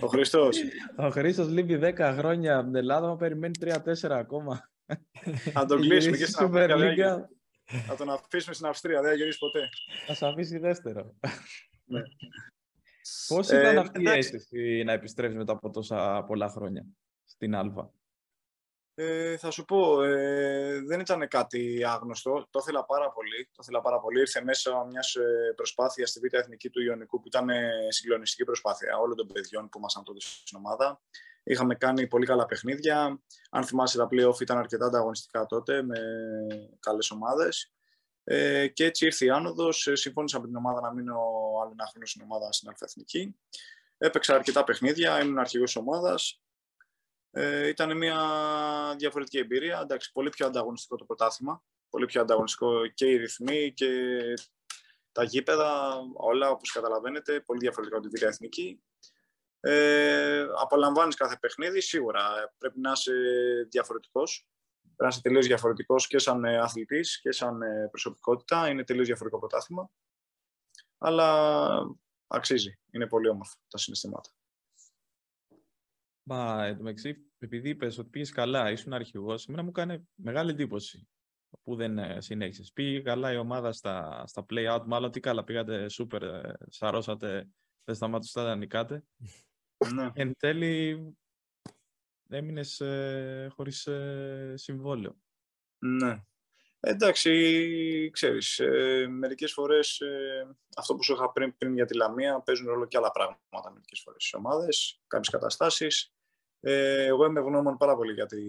Ο 0.00 0.06
Χρήστος. 0.06 0.58
ο 0.96 1.10
Χρήστος 1.10 1.48
λείπει 1.48 1.78
10 1.82 2.14
χρόνια 2.16 2.56
από 2.56 2.66
την 2.66 2.74
Ελλάδα, 2.76 3.06
μα 3.06 3.16
περιμένει 3.16 3.58
3-4 3.60 4.10
ακόμα. 4.10 4.70
Να 5.52 5.66
τον 5.66 5.80
κλείσουμε 5.80 6.16
και 6.16 6.26
στην 6.26 6.44
Αυστρία. 6.44 7.30
Θα 7.86 7.96
τον 7.96 8.10
αφήσουμε 8.10 8.54
στην 8.54 8.66
Αυστρία, 8.66 9.00
δεν 9.00 9.10
θα 9.10 9.16
γυρίσει 9.16 9.38
ποτέ. 9.38 9.68
Θα 10.06 10.14
σε 10.14 10.26
αφήσει 10.26 10.58
δεύτερο. 10.58 11.14
ναι. 11.84 12.00
Πώς 13.28 13.48
ήταν 13.48 13.76
ε, 13.76 13.78
αυτή 13.78 14.02
η 14.02 14.08
αίσθηση 14.08 14.82
να 14.84 14.92
επιστρέψεις 14.92 15.38
μετά 15.38 15.52
από 15.52 15.70
τόσα 15.70 16.24
πολλά 16.26 16.48
χρόνια 16.48 16.86
στην 17.24 17.54
Άλβα; 17.54 17.92
Ε, 18.96 19.36
θα 19.36 19.50
σου 19.50 19.64
πω, 19.64 20.02
ε, 20.02 20.80
δεν 20.86 21.00
ήταν 21.00 21.28
κάτι 21.28 21.84
άγνωστο. 21.84 22.46
Το 22.50 22.58
ήθελα 22.62 22.84
πάρα 22.84 23.10
πολύ. 23.10 23.44
Το 23.44 23.58
ήθελα 23.62 23.80
πάρα 23.80 24.00
πολύ. 24.00 24.20
Ήρθε 24.20 24.42
μέσα 24.42 24.84
μιας 24.84 25.14
ε, 25.14 25.52
προσπάθειας 25.56 26.10
στη 26.10 26.20
Β' 26.20 26.34
Εθνική 26.34 26.70
του 26.70 26.82
Ιωνικού 26.82 27.20
που 27.20 27.26
ήταν 27.26 27.48
ε, 27.48 27.70
συγκλονιστική 27.88 28.44
προσπάθεια 28.44 28.98
όλων 28.98 29.16
των 29.16 29.26
παιδιών 29.26 29.68
που 29.68 29.78
ήμασταν 29.78 30.04
τότε 30.04 30.20
στην 30.20 30.58
ομάδα. 30.58 31.02
Είχαμε 31.42 31.74
κάνει 31.74 32.06
πολύ 32.06 32.26
καλά 32.26 32.46
παιχνίδια. 32.46 33.22
Αν 33.50 33.64
θυμάσαι, 33.64 33.98
τα 33.98 34.08
playoff 34.10 34.40
ήταν 34.40 34.58
αρκετά 34.58 34.86
ανταγωνιστικά 34.86 35.46
τότε 35.46 35.82
με 35.82 35.98
καλές 36.80 37.10
ομάδες. 37.10 37.72
Ε, 38.24 38.68
και 38.68 38.84
έτσι 38.84 39.04
ήρθε 39.06 39.24
η 39.24 39.30
άνοδος. 39.30 39.88
Συμφώνησα 39.92 40.40
με 40.40 40.46
την 40.46 40.56
ομάδα 40.56 40.80
να 40.80 40.92
μείνω 40.92 41.14
άλλο 41.62 41.70
ένα 41.72 41.86
χρόνο 41.90 42.06
στην 42.06 42.22
ομάδα 42.22 42.52
στην 42.52 42.68
Αλφα-Εθνική. 42.68 43.36
Έπαιξα 43.98 44.34
αρκετά 44.34 44.64
παιχνίδια, 44.64 45.22
ήμουν 45.22 45.38
αρχηγός 45.38 45.76
ομάδας. 45.76 46.43
Ε, 47.36 47.68
ήταν 47.68 47.96
μια 47.96 48.18
διαφορετική 48.98 49.38
εμπειρία. 49.38 49.80
Εντάξει, 49.82 50.12
πολύ 50.12 50.28
πιο 50.28 50.46
ανταγωνιστικό 50.46 50.96
το 50.96 51.04
πρωτάθλημα. 51.04 51.62
Πολύ 51.90 52.06
πιο 52.06 52.20
ανταγωνιστικό 52.20 52.86
και 52.86 53.06
οι 53.06 53.16
ρυθμοί 53.16 53.72
και 53.72 54.20
τα 55.12 55.24
γήπεδα, 55.24 55.94
όλα 56.14 56.50
όπως 56.50 56.72
καταλαβαίνετε, 56.72 57.40
πολύ 57.40 57.60
διαφορετικά 57.60 57.98
από 57.98 58.08
τη 58.08 58.18
Β' 58.18 58.22
Εθνική. 58.28 58.82
Ε, 59.60 60.46
απολαμβάνεις 60.58 61.14
κάθε 61.14 61.36
παιχνίδι, 61.40 61.80
σίγουρα 61.80 62.54
πρέπει 62.58 62.80
να 62.80 62.92
είσαι 62.92 63.12
διαφορετικός. 63.70 64.48
Πρέπει 64.82 65.02
να 65.02 65.08
είσαι 65.08 65.20
τελείως 65.20 65.46
διαφορετικός 65.46 66.06
και 66.06 66.18
σαν 66.18 66.44
ε, 66.44 66.58
αθλητής 66.58 67.20
και 67.20 67.32
σαν 67.32 67.62
ε, 67.62 67.88
προσωπικότητα. 67.90 68.68
Είναι 68.68 68.84
τελείως 68.84 69.06
διαφορετικό 69.06 69.40
πρωτάθλημα. 69.40 69.90
Αλλά 70.98 71.68
αξίζει. 72.26 72.78
Είναι 72.90 73.06
πολύ 73.06 73.28
όμορφο 73.28 73.54
τα 73.68 73.78
συναισθήματα. 73.78 74.30
Μα 76.26 76.76
μεταξύ, 76.78 77.16
επειδή 77.38 77.68
είπες 77.68 77.98
ότι 77.98 78.08
πήγες 78.08 78.30
καλά, 78.30 78.70
ήσουν 78.70 78.92
αρχηγός, 78.92 79.48
εμένα 79.48 79.62
μου 79.62 79.70
κάνει 79.70 80.08
μεγάλη 80.14 80.50
εντύπωση 80.50 81.08
που 81.62 81.76
δεν 81.76 81.98
ε, 81.98 82.20
συνέχισες. 82.20 82.72
Πήγε 82.72 83.00
καλά 83.00 83.32
η 83.32 83.36
ομάδα 83.36 83.72
στα, 83.72 84.24
στα 84.26 84.46
play-out, 84.48 84.82
μάλλον 84.86 85.10
τι 85.10 85.20
καλά, 85.20 85.44
πήγατε 85.44 85.86
super, 85.90 86.22
ε, 86.22 86.52
σαρώσατε, 86.68 87.48
δεν 87.84 87.94
σταμάτησατε 87.94 88.48
να 88.48 88.56
νικάτε. 88.56 89.04
Ναι. 89.94 90.10
Εν 90.14 90.36
τέλει, 90.38 91.06
έμεινες 92.28 92.80
ε, 92.80 93.48
χωρίς 93.50 93.86
ε, 93.86 94.54
συμβόλαιο. 94.56 95.16
Ναι. 95.78 96.24
Εντάξει, 96.80 98.10
ξέρεις, 98.12 98.58
ε, 98.58 99.06
μερικές 99.08 99.52
φορές 99.52 100.00
ε, 100.00 100.56
αυτό 100.76 100.94
που 100.94 101.02
σου 101.02 101.12
είχα 101.12 101.32
πριν, 101.32 101.56
πριν 101.56 101.74
για 101.74 101.86
τη 101.86 101.96
Λαμία 101.96 102.40
παίζουν 102.40 102.66
ρόλο 102.66 102.86
και 102.86 102.96
άλλα 102.96 103.10
πράγματα 103.10 103.70
μερικές 103.72 104.00
φορές 104.00 104.22
στις 104.22 104.34
ομάδες, 104.34 105.00
κάποιες 105.06 105.28
καταστάσεις. 105.28 106.13
Ε, 106.66 107.04
εγώ 107.04 107.24
είμαι 107.24 107.40
ευγνώμων 107.40 107.76
πάρα 107.76 107.96
πολύ 107.96 108.12
για, 108.12 108.26
τη, 108.26 108.40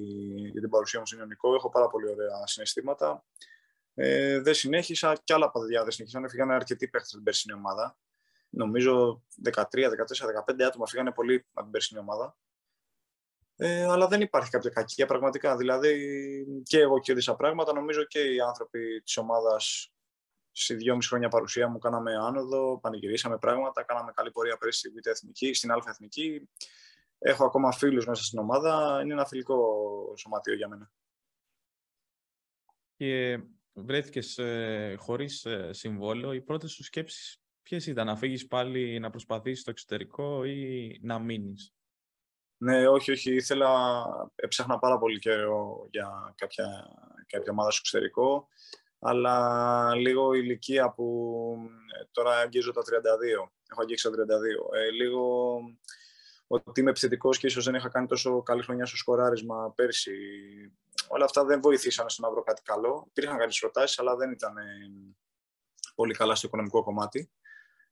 για 0.51 0.61
την 0.61 0.70
παρουσία 0.70 0.99
μου 0.99 1.05
στην 1.05 1.20
Ιωνικό, 1.20 1.55
έχω 1.55 1.70
πάρα 1.70 1.88
πολύ 1.88 2.09
ωραία 2.09 2.45
συναισθήματα. 2.45 3.26
Ε, 3.93 4.39
δεν 4.39 4.53
συνέχισα 4.53 5.18
και 5.24 5.34
άλλα 5.34 5.51
παιδιά 5.51 5.84
δεν 5.84 5.91
συνέχισαν, 5.91 6.24
έφυγαν 6.24 6.51
αρκετοί 6.51 6.88
παίχτες 6.88 7.09
στην 7.09 7.24
περσινή 7.24 7.57
ομάδα. 7.57 7.97
Νομίζω 8.49 9.24
13, 9.43 9.51
14, 9.51 9.61
15 10.53 10.61
άτομα 10.61 10.88
φύγανε 10.88 11.11
πολύ 11.11 11.45
από 11.53 11.61
την 11.61 11.72
περσινή 11.72 11.99
ομάδα. 11.99 12.38
Ε, 13.55 13.84
αλλά 13.84 14.07
δεν 14.07 14.22
υπάρχει 14.22 14.49
κάποια 14.49 14.70
κακία 14.70 15.05
πραγματικά. 15.05 15.57
Δηλαδή 15.57 15.93
και 16.63 16.80
εγώ 16.80 16.99
κέρδισα 16.99 17.36
πράγματα. 17.36 17.74
Νομίζω 17.74 18.03
και 18.03 18.20
οι 18.20 18.39
άνθρωποι 18.39 19.01
της 19.03 19.18
ομάδας 19.18 19.93
σε 20.51 20.74
δυόμιση 20.74 21.07
χρόνια 21.07 21.30
παρουσία 21.30 21.68
μου 21.68 21.78
κάναμε 21.78 22.16
άνοδο, 22.16 22.80
πανηγυρίσαμε 22.80 23.38
πράγματα, 23.38 23.84
κάναμε 23.84 24.11
καλή 24.16 24.32
πορεία 24.32 24.57
πέρυσι 24.57 24.80
στη 24.80 24.89
Β' 24.89 25.07
Εθνική, 25.07 25.53
στην 25.53 25.72
Α' 25.72 25.84
Εθνική. 25.88 26.49
Έχω 27.28 27.45
ακόμα 27.45 27.71
φίλους 27.71 28.05
μέσα 28.05 28.23
στην 28.23 28.39
ομάδα. 28.39 29.01
Είναι 29.03 29.13
ένα 29.13 29.26
φιλικό 29.26 29.57
σωματείο 30.17 30.53
για 30.53 30.67
μένα. 30.67 30.91
Και 32.95 33.39
βρέθηκες 33.73 34.38
ε, 34.38 34.95
χωρίς 34.99 35.45
ε, 35.45 35.73
συμβόλαιο. 35.73 36.34
Οι 36.34 36.41
πρώτε 36.41 36.67
σου 36.67 36.84
σκέψει 36.84 37.39
ποιες 37.61 37.88
ήταν, 37.88 38.05
να 38.05 38.15
φύγεις 38.15 38.47
πάλι 38.47 38.99
να 38.99 39.09
προσπαθήσεις 39.09 39.59
στο 39.61 39.69
εξωτερικό 39.69 40.43
ή 40.43 40.99
να 41.01 41.19
μείνεις; 41.19 41.73
Ναι, 42.57 42.88
όχι, 42.88 43.11
όχι. 43.11 43.34
Ήθελα, 43.34 44.03
έψαχνα 44.36 44.80
πάρα 44.80 44.97
πολύ 44.97 45.19
καιρό 45.19 45.88
για 45.91 46.34
κάποια, 46.38 46.65
κάποια 47.28 47.51
ομάδα 47.51 47.71
στο 47.71 47.80
εξωτερικό, 47.84 48.47
αλλά 48.99 49.95
λίγο 49.95 50.34
η 50.34 50.39
ηλικία 50.43 50.91
που 50.91 51.57
ε, 51.99 52.05
τώρα 52.11 52.38
αγγίζω 52.38 52.71
τα 52.71 52.82
32, 52.82 52.86
έχω 53.71 53.82
αγγίξει 53.82 54.09
τα 54.09 54.11
32, 54.11 54.76
ε, 54.76 54.89
λίγο 54.89 55.57
ότι 56.48 56.80
είμαι 56.80 56.89
επιθετικός 56.89 57.38
και 57.38 57.48
ίσως 57.48 57.66
δεν 57.66 57.76
είχα 57.76 57.89
κάνει 57.89 58.08
τόσο 58.08 58.41
καλή 58.43 58.64
χρονιά 58.64 58.86
στο 58.86 58.98
σκοράρισμα 58.98 59.74
πέρσι. 59.76 60.12
Όλα 61.08 61.26
αυτά 61.26 61.46
δεν 61.46 61.62
βοηθήσαν 61.62 62.10
στο 62.10 62.22
να 62.22 62.32
βρω 62.32 62.43
κάτι 62.43 62.62
καλό. 62.62 63.06
Υπήρχαν 63.10 63.38
κάποιες 63.38 63.60
προτάσεις, 63.60 64.00
αλλά 64.00 64.16
δεν 64.16 64.32
ήταν 64.32 64.54
πολύ 65.96 66.14
καλά 66.14 66.36
στο 66.36 66.48
οικονομικό 66.48 66.84
κομμάτι. 66.84 67.32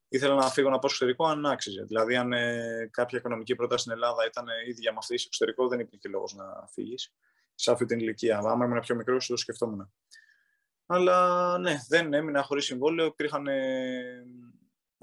Ήθελα 0.08 0.34
να 0.34 0.50
φύγω 0.50 0.70
να 0.70 0.78
πάω 0.78 0.90
στο 0.90 1.04
εξωτερικό 1.04 1.26
αν 1.26 1.46
άξιζε. 1.46 1.84
Δηλαδή, 1.84 2.16
αν 2.16 2.32
ε, 2.32 2.88
κάποια 2.90 3.18
οικονομική 3.18 3.54
πρόταση 3.54 3.80
στην 3.80 3.92
Ελλάδα 3.92 4.26
ήταν 4.26 4.46
ίδια 4.66 4.92
με 4.92 4.98
αυτή 4.98 5.18
στο 5.18 5.26
εξωτερικό, 5.26 5.68
δεν 5.68 5.80
υπήρχε 5.80 6.08
λόγος 6.08 6.34
να 6.34 6.44
φύγεις 6.72 7.14
σε 7.54 7.70
αυτή 7.70 7.84
την 7.84 7.98
ηλικία. 7.98 8.38
Άμα 8.38 8.64
ήμουν 8.64 8.80
πιο 8.80 8.94
μικρός, 8.94 9.26
το 9.26 9.36
σκεφτόμουν. 9.36 9.92
Αλλά 10.86 11.58
ναι, 11.58 11.76
δεν 11.88 12.12
έμεινα 12.12 12.42
χωρίς 12.42 12.64
συμβόλαιο. 12.64 13.06
Υπήρχαν 13.06 13.46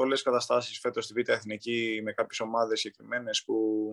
ε, 0.02 0.04
πολλές 0.04 0.22
καταστάσεις 0.22 0.80
φέτος 0.80 1.06
στη 1.06 1.22
Β' 1.22 1.30
Εθνική 1.30 2.02
με 2.04 2.14
κάποιες 2.14 2.40
ομάδες 2.40 2.80
συγκεκριμένες 2.80 3.44
που 3.44 3.90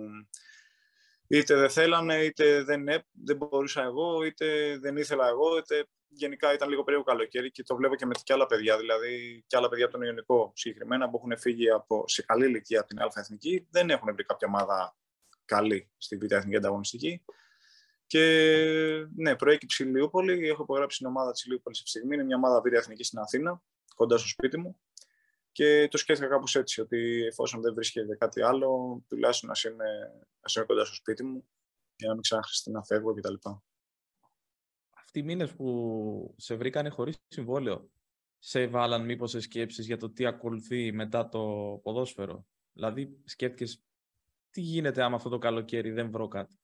είτε 1.26 1.54
δεν 1.54 1.70
θέλανε, 1.70 2.24
είτε 2.24 2.62
δεν, 2.62 2.84
δεν 3.12 3.36
μπορούσα 3.36 3.82
εγώ, 3.82 4.22
είτε 4.22 4.78
δεν 4.78 4.96
ήθελα 4.96 5.28
εγώ, 5.28 5.56
είτε 5.58 5.88
γενικά 6.08 6.52
ήταν 6.52 6.68
λίγο 6.68 6.82
περίεργο 6.82 7.10
καλοκαίρι 7.10 7.50
και 7.50 7.62
το 7.62 7.76
βλέπω 7.76 7.94
και 7.94 8.06
με 8.06 8.14
και 8.22 8.32
άλλα 8.32 8.46
παιδιά. 8.46 8.78
Δηλαδή, 8.78 9.44
και 9.46 9.56
άλλα 9.56 9.68
παιδιά 9.68 9.84
από 9.84 9.94
τον 9.94 10.02
Ιωνικό 10.02 10.52
συγκεκριμένα 10.54 11.10
που 11.10 11.16
έχουν 11.16 11.38
φύγει 11.38 11.70
από, 11.70 12.04
σε 12.06 12.22
καλή 12.22 12.46
ηλικία 12.46 12.80
από 12.80 12.88
την 12.88 13.00
Α 13.00 13.10
Εθνική, 13.14 13.66
δεν 13.70 13.90
έχουν 13.90 14.14
βρει 14.14 14.24
κάποια 14.24 14.48
ομάδα 14.48 14.96
καλή 15.44 15.90
στη 15.96 16.16
Β' 16.16 16.32
Εθνική 16.32 16.56
ανταγωνιστική. 16.56 17.24
Και 18.06 18.22
ναι, 19.16 19.36
προέκυψε 19.36 19.84
η 19.84 19.86
Λιούπολη. 19.86 20.48
Έχω 20.48 20.62
υπογράψει 20.62 20.98
την 20.98 21.06
ομάδα 21.06 21.32
της 21.32 21.46
Λιούπολης 21.46 21.78
αυτή 21.78 21.90
τη 21.92 21.98
στιγμή. 21.98 22.14
Είναι 22.14 22.24
μια 22.24 22.36
ομάδα 22.36 22.60
Β' 22.60 22.72
Εθνική 22.72 23.04
στην 23.04 23.18
Αθήνα, 23.18 23.62
κοντά 23.94 24.18
στο 24.18 24.28
σπίτι 24.28 24.58
μου. 24.58 24.80
Και 25.58 25.88
το 25.90 25.98
σκέφτηκα 25.98 26.28
κάπως 26.28 26.54
έτσι, 26.54 26.80
ότι 26.80 27.24
εφόσον 27.26 27.60
δεν 27.60 27.74
βρίσκεται 27.74 28.16
κάτι 28.16 28.42
άλλο, 28.42 29.02
τουλάχιστον 29.08 29.50
να 29.50 29.70
είμαι, 29.70 29.84
είμαι 30.56 30.64
κοντά 30.66 30.84
στο 30.84 30.94
σπίτι 30.94 31.24
μου, 31.24 31.48
για 31.96 32.08
να 32.08 32.12
μην 32.12 32.22
ξαναχρειαστεί 32.22 32.70
να 32.70 32.84
φεύγω 32.84 33.14
κτλ. 33.14 33.34
Αυτοί 34.90 35.18
οι 35.18 35.22
μήνες 35.22 35.54
που 35.54 36.34
σε 36.38 36.54
βρήκανε 36.54 36.88
χωρίς 36.88 37.16
συμβόλαιο, 37.28 37.90
σε 38.38 38.66
βάλαν 38.66 39.04
μήπως 39.04 39.30
σε 39.30 39.40
σκέψεις 39.40 39.86
για 39.86 39.96
το 39.96 40.10
τι 40.10 40.26
ακολουθεί 40.26 40.92
μετά 40.92 41.28
το 41.28 41.40
ποδόσφαιρο; 41.82 42.46
Δηλαδή 42.72 43.20
σκέφτηκες 43.24 43.82
τι 44.50 44.60
γίνεται 44.60 45.02
άμα 45.02 45.16
αυτό 45.16 45.28
το 45.28 45.38
καλοκαίρι 45.38 45.90
δεν 45.90 46.10
βρω 46.10 46.28
κάτι; 46.28 46.58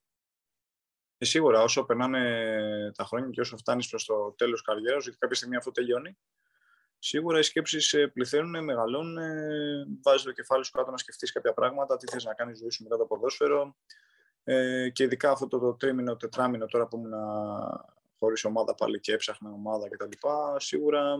Ε, 1.18 1.24
σίγουρα, 1.24 1.62
όσο 1.62 1.84
περνάνε 1.84 2.92
τα 2.96 3.04
χρόνια 3.04 3.30
και 3.30 3.40
όσο 3.40 3.56
φτάνεις 3.56 3.88
προς 3.88 4.04
το 4.04 4.32
τέλος 4.32 4.62
καριέρας, 4.62 5.02
γιατί 5.02 5.18
κάποια 5.18 5.36
στιγμή 5.36 5.56
αυτό 5.56 5.70
τελειώνει, 5.70 6.18
σίγουρα 7.06 7.38
οι 7.38 7.42
σκέψεις 7.42 7.92
ε, 7.92 8.06
πληθαίνουν, 8.06 8.64
μεγαλώνουν, 8.64 9.18
βάζεις 10.02 10.22
το 10.22 10.32
κεφάλι 10.32 10.64
σου 10.64 10.70
κάτω 10.70 10.90
να 10.90 10.96
σκεφτείς 10.96 11.32
κάποια 11.32 11.52
πράγματα, 11.52 11.96
τι 11.96 12.10
θες 12.10 12.24
να 12.24 12.34
κάνεις 12.34 12.58
ζωή 12.58 12.70
σου 12.70 12.82
μετά 12.82 12.96
το 12.96 13.04
ποδόσφαιρο. 13.04 13.76
Ε, 14.44 14.88
και 14.88 15.02
ειδικά 15.02 15.30
αυτό 15.30 15.46
το, 15.48 15.58
το 15.58 15.74
τρίμηνο, 15.74 16.16
τετράμινο 16.16 16.66
τώρα 16.66 16.86
που 16.86 16.96
ήμουν 16.96 17.12
χωρίς 18.18 18.44
ομάδα 18.44 18.74
πάλι 18.74 19.00
και 19.00 19.12
έψαχνα 19.12 19.50
ομάδα 19.50 19.88
κτλ. 19.88 20.28
Σίγουρα 20.56 21.16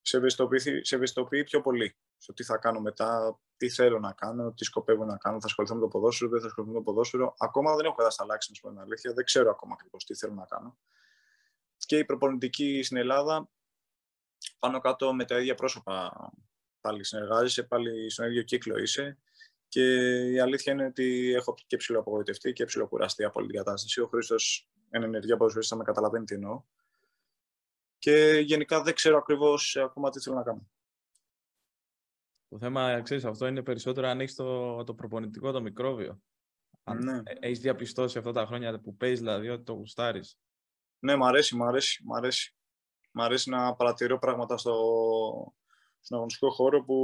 σε 0.00 0.16
ευαισθητοποιεί, 0.16 0.84
σε 0.84 0.94
ευαισθητοποιεί 0.94 1.44
πιο 1.44 1.60
πολύ 1.60 1.96
στο 2.18 2.32
τι 2.32 2.42
θα 2.42 2.56
κάνω 2.56 2.80
μετά, 2.80 3.40
τι 3.56 3.68
θέλω 3.68 3.98
να 3.98 4.12
κάνω, 4.12 4.52
τι 4.52 4.64
σκοπεύω 4.64 5.04
να 5.04 5.16
κάνω, 5.16 5.40
θα 5.40 5.46
ασχοληθώ 5.46 5.74
με 5.74 5.80
το 5.80 5.88
ποδόσφαιρο, 5.88 6.30
δεν 6.30 6.40
θα 6.40 6.46
ασχοληθώ 6.46 6.72
με 6.72 6.78
το 6.78 6.84
ποδόσφαιρο. 6.84 7.34
Ακόμα 7.38 7.76
δεν 7.76 7.84
έχω 7.84 7.94
κατασταλάξει, 7.94 8.50
να 8.50 8.56
σου 8.56 8.62
πω 8.62 8.68
την 8.68 8.78
αλήθεια, 8.78 9.12
δεν 9.12 9.24
ξέρω 9.24 9.50
ακόμα 9.50 9.74
ακριβώς 9.74 10.04
τι 10.04 10.14
θέλω 10.14 10.34
να 10.34 10.44
κάνω. 10.44 10.78
Και 11.76 11.98
η 11.98 12.04
προπονητική 12.04 12.82
στην 12.82 12.96
Ελλάδα 12.96 13.48
πάνω 14.58 14.80
κάτω 14.80 15.14
με 15.14 15.24
τα 15.24 15.38
ίδια 15.38 15.54
πρόσωπα 15.54 16.12
πάλι 16.80 17.04
συνεργάζεσαι, 17.04 17.62
πάλι 17.62 18.10
στον 18.10 18.26
ίδιο 18.26 18.42
κύκλο 18.42 18.78
είσαι. 18.78 19.18
Και 19.68 19.82
η 20.30 20.40
αλήθεια 20.40 20.72
είναι 20.72 20.84
ότι 20.84 21.32
έχω 21.36 21.54
και 21.66 21.76
ψηλοαπογοητευτεί 21.76 22.52
και 22.52 22.64
ψηλοκουραστεί 22.64 23.24
από 23.24 23.38
όλη 23.38 23.48
την 23.48 23.56
κατάσταση. 23.56 24.00
Ο 24.00 24.06
Χρήστος, 24.06 24.68
εν 24.90 25.02
ενεργεία 25.02 25.36
ποδοσφαίριστα, 25.36 25.76
με 25.76 25.84
καταλαβαίνει 25.84 26.24
τι 26.24 26.34
εννοώ. 26.34 26.62
Και 27.98 28.42
γενικά 28.44 28.82
δεν 28.82 28.94
ξέρω 28.94 29.16
ακριβώς 29.16 29.76
ακόμα 29.76 30.10
τι 30.10 30.20
θέλω 30.20 30.36
να 30.36 30.42
κάνω. 30.42 30.70
Το 32.48 32.58
θέμα, 32.58 33.00
ξέρεις, 33.02 33.24
αυτό 33.24 33.46
είναι 33.46 33.62
περισσότερο 33.62 34.08
αν 34.08 34.20
έχεις 34.20 34.34
το, 34.34 34.84
το 34.84 34.94
προπονητικό, 34.94 35.52
το 35.52 35.60
μικρόβιο. 35.60 36.22
Αν 36.84 37.04
ναι. 37.04 37.22
έχεις 37.24 37.60
διαπιστώσει 37.60 38.18
αυτά 38.18 38.32
τα 38.32 38.46
χρόνια 38.46 38.80
που 38.80 38.96
παίζεις, 38.96 39.18
δηλαδή, 39.18 39.48
ότι 39.48 39.64
το 39.64 39.72
γουστάρεις. 39.72 40.38
Ναι, 40.98 41.16
μ' 41.16 41.24
αρέσει, 41.24 41.56
μ' 41.56 41.62
αρέσει, 41.62 42.04
μ' 42.04 42.14
αρέσει. 42.14 42.54
Μ' 43.10 43.20
αρέσει 43.20 43.50
να 43.50 43.74
παρατηρώ 43.74 44.18
πράγματα 44.18 44.56
στο, 44.56 44.74
στον 46.00 46.16
αγωνιστικό 46.16 46.50
χώρο 46.50 46.84
που 46.84 46.96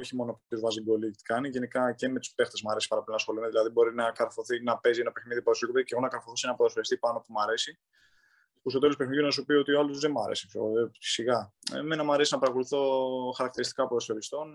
όχι 0.00 0.16
μόνο 0.16 0.32
που 0.32 0.60
βάζει 0.60 0.82
γκολ 0.82 1.02
ή 1.02 1.10
τι 1.10 1.22
κάνει, 1.22 1.48
γενικά 1.48 1.92
και 1.92 2.08
με 2.08 2.18
τους 2.18 2.34
παίχτες 2.34 2.62
μου 2.62 2.70
αρέσει 2.70 2.88
πάρα 2.88 3.00
πολύ 3.00 3.16
να 3.16 3.20
ασχολούμαι. 3.22 3.48
Δηλαδή, 3.48 3.68
μπορεί 3.68 3.94
να 3.94 4.10
καρφωθεί, 4.10 4.62
να 4.62 4.78
παίζει 4.78 5.00
ένα 5.00 5.12
παιχνίδι 5.12 5.42
ποδοσφαιρικό 5.42 5.82
και 5.82 5.94
εγώ 5.94 6.02
να 6.02 6.08
καρφωθώ 6.08 6.36
σε 6.36 6.46
ένα 6.46 6.56
ποδοσφαιριστή 6.56 6.96
πάνω 6.96 7.18
που 7.18 7.26
μου 7.28 7.40
αρέσει. 7.40 7.78
Που 8.62 8.70
στο 8.70 8.78
τέλος 8.78 8.94
του 8.94 9.00
παιχνιδιού 9.00 9.24
να 9.24 9.30
σου 9.30 9.44
πει 9.44 9.52
ότι 9.52 9.72
ο 9.72 9.78
άλλος 9.78 9.98
δεν 9.98 10.10
μου 10.10 10.22
αρέσει. 10.22 10.48
Ε, 10.54 10.58
σιγά. 10.98 11.52
Εμένα 11.74 12.04
μου 12.04 12.12
αρέσει 12.12 12.34
να 12.34 12.38
παρακολουθώ 12.38 12.80
χαρακτηριστικά 13.36 13.86
ποδοσφαιριστών, 13.88 14.48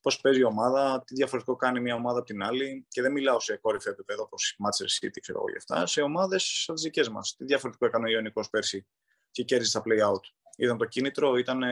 πώς 0.00 0.20
παίζει 0.20 0.40
η 0.40 0.44
ομάδα, 0.44 1.02
τι 1.06 1.14
διαφορετικό 1.14 1.56
κάνει 1.56 1.80
μια 1.80 1.94
ομάδα 1.94 2.18
από 2.18 2.26
την 2.26 2.42
άλλη. 2.42 2.86
Και 2.88 3.02
δεν 3.02 3.12
μιλάω 3.12 3.40
σε 3.40 3.56
κόρυφο 3.56 3.90
επίπεδο 3.90 4.22
όπως 4.22 4.50
η 4.50 4.56
Manchester 4.64 5.06
City, 5.06 5.18
ξέρω 5.20 5.38
εγώ 5.38 5.50
γι' 5.50 5.56
αυτά. 5.56 5.86
Σε 5.86 6.00
ομάδες 6.00 6.42
σαν 6.64 6.74
τις 6.74 6.84
δικές 6.84 7.08
μας. 7.08 7.34
Τι 7.36 7.44
διαφορετικό 7.44 7.86
έκανε 7.86 8.08
ο 8.08 8.10
Ιωνικός 8.10 8.50
πέρσι 8.50 8.86
και 9.32 9.42
κέρδισε 9.42 9.80
τα 9.80 9.84
play 9.86 10.10
out. 10.10 10.20
Ήταν 10.56 10.78
το 10.78 10.84
κίνητρο, 10.84 11.36
ήταν 11.36 11.62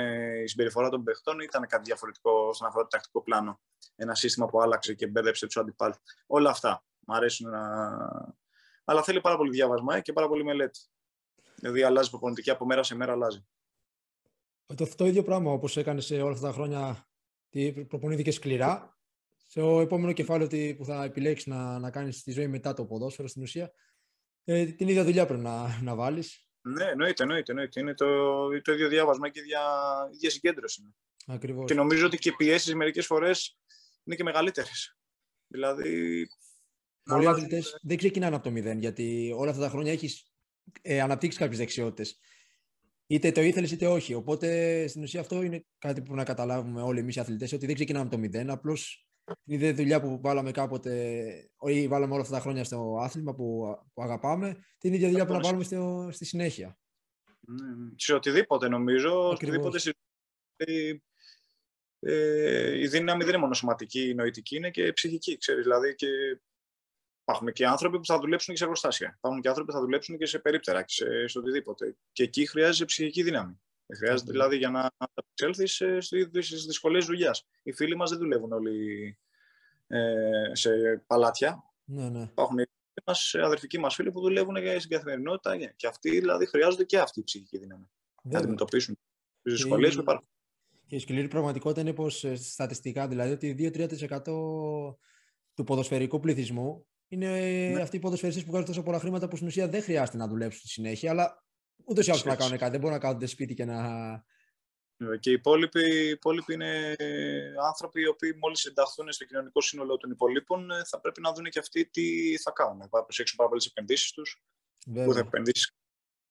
η 0.42 0.48
συμπεριφορά 0.48 0.88
των 0.88 1.04
παιχτών, 1.04 1.40
ήταν 1.40 1.66
κάτι 1.66 1.82
διαφορετικό 1.84 2.30
όσον 2.30 2.68
αφορά 2.68 2.82
το 2.82 2.88
τακτικό 2.88 3.22
πλάνο. 3.22 3.60
Ένα 3.96 4.14
σύστημα 4.14 4.46
που 4.46 4.60
άλλαξε 4.60 4.94
και 4.94 5.06
μπέρδεψε 5.06 5.46
τους 5.46 5.56
αντιπάλους. 5.56 5.96
Όλα 6.26 6.50
αυτά 6.50 6.84
μου 6.98 7.14
αρέσουν 7.14 7.50
να. 7.50 7.60
Αλλά 8.84 9.02
θέλει 9.02 9.20
πάρα 9.20 9.36
πολύ 9.36 9.50
διάβασμα 9.50 10.00
και 10.00 10.12
πάρα 10.12 10.28
πολύ 10.28 10.44
μελέτη. 10.44 10.80
Δηλαδή 11.54 11.82
αλλάζει 11.82 12.10
προπονητική 12.10 12.50
από 12.50 12.66
μέρα 12.66 12.82
σε 12.82 12.94
μέρα, 12.94 13.12
αλλάζει. 13.12 13.46
Το, 14.74 14.94
το 14.96 15.06
ίδιο 15.06 15.22
πράγμα 15.22 15.52
όπως 15.52 15.76
έκανες 15.76 16.04
σε 16.04 16.22
όλα 16.22 16.32
αυτά 16.32 16.46
τα 16.46 16.52
χρόνια, 16.52 17.08
προπονήθηκε 17.88 18.30
σκληρά. 18.30 18.98
Σε 19.46 19.60
ο 19.60 19.80
επόμενο 19.80 20.12
κεφάλαιο 20.12 20.76
που 20.76 20.84
θα 20.84 21.04
επιλέξεις 21.04 21.46
να, 21.46 21.78
να 21.78 21.90
κάνεις 21.90 22.22
τη 22.22 22.30
ζωή 22.30 22.46
μετά 22.46 22.74
το 22.74 22.84
ποδόσφαιρο 22.84 23.28
στην 23.28 23.42
ουσία, 23.42 23.72
ε, 24.44 24.64
την 24.64 24.88
ίδια 24.88 25.04
δουλειά 25.04 25.26
πρέπει 25.26 25.42
να, 25.42 25.80
να 25.82 25.94
βάλεις. 25.94 26.49
Ναι, 26.62 26.84
εννοείται, 26.84 27.22
εννοείται, 27.22 27.50
εννοείται. 27.52 27.80
Είναι 27.80 27.94
το, 27.94 28.48
το 28.60 28.72
ίδιο 28.72 28.88
διάβασμα 28.88 29.28
και 29.28 29.38
η 29.38 29.42
ίδια, 29.42 29.60
ίδια 30.12 30.30
συγκέντρωση. 30.30 30.94
Ακριβώς. 31.26 31.64
Και 31.66 31.74
νομίζω 31.74 32.06
ότι 32.06 32.16
και 32.16 32.28
οι 32.28 32.36
πιέσεις 32.36 32.74
μερικές 32.74 33.06
φορές 33.06 33.58
είναι 34.04 34.16
και 34.16 34.22
μεγαλύτερες. 34.22 34.96
Δηλαδή. 35.46 36.26
Πολλοί 37.02 37.26
αθλητές 37.26 37.78
δεν 37.82 37.96
ξεκινάνε 37.96 38.34
από 38.34 38.44
το 38.44 38.50
μηδέν, 38.50 38.78
γιατί 38.78 39.34
όλα 39.36 39.50
αυτά 39.50 39.62
τα 39.62 39.68
χρόνια 39.68 39.92
έχεις 39.92 40.32
ε, 40.82 41.00
αναπτύξεις 41.00 41.40
κάποιες 41.40 41.58
δεξιότητες. 41.58 42.18
Είτε 43.06 43.32
το 43.32 43.40
ήθελες 43.40 43.70
είτε 43.70 43.86
όχι. 43.86 44.14
Οπότε 44.14 44.86
στην 44.86 45.02
ουσία 45.02 45.20
αυτό 45.20 45.42
είναι 45.42 45.64
κάτι 45.78 45.94
που 45.94 46.02
πρέπει 46.02 46.18
να 46.18 46.24
καταλάβουμε 46.24 46.82
όλοι 46.82 46.98
εμείς 46.98 47.16
οι 47.16 47.20
αθλητές, 47.20 47.52
ότι 47.52 47.66
δεν 47.66 47.74
ξεκινάμε 47.74 48.04
από 48.04 48.14
το 48.14 48.20
μηδέν. 48.20 48.50
Απλώς 48.50 49.09
την 49.44 49.54
ίδια 49.54 49.74
δουλειά 49.74 50.00
που 50.00 50.20
βάλαμε 50.22 50.50
κάποτε, 50.50 51.30
ή 51.66 51.88
βάλαμε 51.88 52.12
όλα 52.12 52.22
αυτά 52.22 52.34
τα 52.34 52.40
χρόνια 52.40 52.64
στο 52.64 52.96
άθλημα 53.00 53.34
που, 53.34 53.76
που 53.94 54.02
αγαπάμε, 54.02 54.56
την 54.78 54.92
ίδια 54.92 55.08
δουλειά 55.08 55.26
που 55.26 55.32
να 55.32 55.40
βάλουμε 55.40 55.64
στο, 55.64 56.08
στη 56.12 56.24
συνέχεια. 56.24 56.78
Mm, 57.24 57.92
σε 57.96 58.14
οτιδήποτε 58.14 58.68
νομίζω, 58.68 59.28
οτιδήποτε 59.28 59.92
ε, 60.56 60.94
ε, 62.00 62.78
η 62.78 62.86
δύναμη 62.86 63.20
δεν 63.20 63.28
είναι 63.28 63.42
μόνο 63.42 63.54
σωματική, 63.54 64.08
η 64.08 64.14
νοητική, 64.14 64.56
είναι 64.56 64.70
και 64.70 64.92
ψυχική, 64.92 65.36
ξέρεις, 65.36 65.62
δηλαδή 65.62 65.94
και 65.94 66.06
υπάρχουν 67.22 67.52
και 67.52 67.66
άνθρωποι 67.66 67.98
που 67.98 68.06
θα 68.06 68.18
δουλέψουν 68.18 68.52
και 68.52 68.58
σε 68.58 68.64
εργοστάσια. 68.64 69.14
Υπάρχουν 69.16 69.40
και 69.40 69.48
άνθρωποι 69.48 69.70
που 69.70 69.76
θα 69.76 69.82
δουλέψουν 69.82 70.18
και 70.18 70.26
σε 70.26 70.38
περίπτερα 70.38 70.82
και 70.82 70.92
σε, 70.92 71.26
σε 71.26 71.38
οτιδήποτε. 71.38 71.96
Και 72.12 72.22
εκεί 72.22 72.46
χρειάζεται 72.46 72.84
ψυχική 72.84 73.22
δύναμη. 73.22 73.60
Χρειάζεται 73.96 74.30
δηλαδή 74.30 74.56
για 74.56 74.70
να 74.70 74.90
εξέλθει 75.32 75.66
στις 76.40 76.66
δυσκολίες 76.66 77.04
δουλειάς. 77.04 77.46
Οι 77.62 77.72
φίλοι 77.72 77.96
μας 77.96 78.10
δεν 78.10 78.18
δουλεύουν 78.18 78.52
όλοι 78.52 79.18
ε, 79.86 80.50
σε 80.52 80.70
παλάτια. 81.06 81.64
Ναι, 81.84 82.08
ναι. 82.08 82.22
Υπάρχουν 82.22 82.58
μας, 83.06 83.34
αδερφικοί 83.34 83.78
μας 83.78 83.94
φίλοι 83.94 84.12
που 84.12 84.20
δουλεύουν 84.20 84.56
για 84.56 84.78
στην 84.78 84.90
καθημερινότητα 84.90 85.56
και 85.76 85.86
αυτοί 85.86 86.10
δηλαδή 86.10 86.46
χρειάζονται 86.46 86.84
και 86.84 86.98
αυτή 86.98 87.20
η 87.20 87.22
ψυχική 87.22 87.58
δύναμη. 87.58 87.90
Να 88.22 88.38
αντιμετωπίσουν 88.38 88.98
τις 89.42 89.52
δυσκολίες 89.52 89.94
που 89.94 90.00
υπάρχουν. 90.00 90.28
Και 90.86 90.96
η 90.96 90.98
σκληρή 90.98 91.28
πραγματικότητα 91.28 91.80
είναι 91.80 91.92
πως 91.92 92.24
ε, 92.24 92.36
στατιστικά 92.36 93.08
δηλαδή 93.08 93.32
ότι 93.32 93.72
2-3% 93.74 94.22
του 95.54 95.64
ποδοσφαιρικού 95.64 96.20
πληθυσμού 96.20 96.86
είναι 97.08 97.28
ναι. 97.74 97.80
αυτοί 97.80 97.96
οι 97.96 97.98
ποδοσφαιριστές 97.98 98.44
που 98.44 98.50
βγάζουν 98.50 98.66
τόσο 98.66 98.82
πολλά 98.82 98.98
χρήματα 98.98 99.28
που 99.28 99.36
στην 99.36 99.48
ουσία 99.48 99.68
δεν 99.68 99.82
χρειάζεται 99.82 100.16
να 100.16 100.28
δουλέψουν 100.28 100.58
στη 100.58 100.68
συνέχεια, 100.68 101.10
αλλά 101.10 101.44
Ούτως 101.84 102.06
ή 102.06 102.10
άλλως 102.10 102.24
να 102.24 102.36
κάνουν 102.36 102.58
κάτι. 102.58 102.70
Δεν 102.70 102.80
μπορούν 102.80 102.96
να 102.96 103.02
κάνουν 103.02 103.28
σπίτι 103.28 103.54
και 103.54 103.64
να, 103.64 103.78
Και 105.20 105.30
οι 105.30 105.32
υπόλοιποι, 105.32 105.80
οι 105.80 106.08
υπόλοιποι 106.08 106.54
είναι 106.54 106.96
άνθρωποι 107.66 108.00
οι 108.00 108.06
οποίοι 108.06 108.38
μόλις 108.42 108.64
ενταχθούν 108.64 109.12
στο 109.12 109.24
κοινωνικό 109.24 109.60
σύνολο 109.60 109.96
των 109.96 110.10
υπολείπων 110.10 110.68
θα 110.86 111.00
πρέπει 111.00 111.20
να 111.20 111.32
δουν 111.32 111.44
και 111.44 111.58
αυτοί 111.58 111.86
τι 111.86 112.36
θα 112.36 112.50
κάνουν. 112.50 112.88
Θα 112.88 113.04
προσέξουν 113.04 113.36
πάρα 113.36 113.48
πολύ 113.48 113.60
τι 113.60 113.66
επενδύσεις 113.70 114.10
τους, 114.12 114.42
πού 115.04 115.12
θα 115.12 115.18
επενδύσεις 115.18 115.74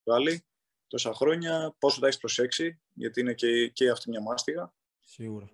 άλλοι 0.04 0.44
τόσα 0.86 1.14
χρόνια, 1.14 1.74
πόσο 1.78 2.00
τα 2.00 2.06
έχεις 2.06 2.18
προσέξει, 2.18 2.80
γιατί 2.94 3.20
είναι 3.20 3.34
και, 3.34 3.68
και 3.68 3.90
αυτή 3.90 4.10
μια 4.10 4.20
μάστιγα. 4.20 4.74
Σίγουρα. 5.00 5.50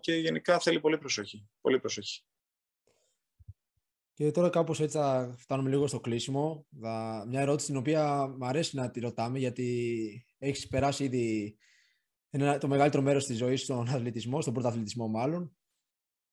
Και 0.00 0.14
γενικά 0.14 0.58
θέλει 0.58 0.80
πολύ 0.80 0.98
προσοχή. 0.98 1.48
Πολύ 1.60 1.80
προσοχή. 1.80 2.24
Και 4.14 4.30
τώρα 4.30 4.50
κάπως 4.50 4.80
έτσι 4.80 4.96
θα 4.96 5.34
φτάνουμε 5.38 5.68
λίγο 5.68 5.86
στο 5.86 6.00
κλείσιμο. 6.00 6.66
Μια 7.28 7.40
ερώτηση 7.40 7.66
την 7.66 7.76
οποία 7.76 8.26
μου 8.38 8.46
αρέσει 8.46 8.76
να 8.76 8.90
τη 8.90 9.00
ρωτάμε 9.00 9.38
γιατί 9.38 10.24
έχεις 10.38 10.66
περάσει 10.66 11.04
ήδη 11.04 11.56
το 12.60 12.68
μεγαλύτερο 12.68 13.02
μέρος 13.02 13.26
της 13.26 13.36
ζωής 13.36 13.62
στον 13.62 13.88
αθλητισμό, 13.88 14.40
στον 14.40 14.52
πρωταθλητισμό 14.52 15.08
μάλλον. 15.08 15.56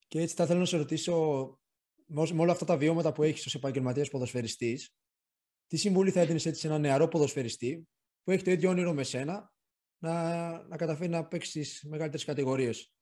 Και 0.07 0.19
έτσι 0.19 0.35
θα 0.35 0.45
θέλω 0.45 0.59
να 0.59 0.65
σε 0.65 0.77
ρωτήσω, 0.77 1.13
με 2.05 2.41
όλα 2.41 2.51
αυτά 2.51 2.65
τα 2.65 2.77
βιώματα 2.77 3.11
που 3.11 3.23
έχεις 3.23 3.45
ως 3.45 3.55
επαγγελματίας 3.55 4.09
ποδοσφαιριστής, 4.09 4.95
τι 5.67 5.77
συμβούλη 5.77 6.11
θα 6.11 6.19
έδινες 6.19 6.45
έτσι 6.45 6.61
σε 6.61 6.67
ένα 6.67 6.77
νεαρό 6.77 7.07
ποδοσφαιριστή 7.07 7.87
που 8.23 8.31
έχει 8.31 8.43
το 8.43 8.51
ίδιο 8.51 8.69
όνειρο 8.69 8.93
με 8.93 9.03
σένα 9.03 9.53
να, 9.97 10.67
να 10.67 10.77
καταφέρει 10.77 11.09
να 11.09 11.27
παίξει 11.27 11.63
στις 11.63 11.83
μεγαλύτερες 11.83 12.25
κατηγορίες; 12.25 12.93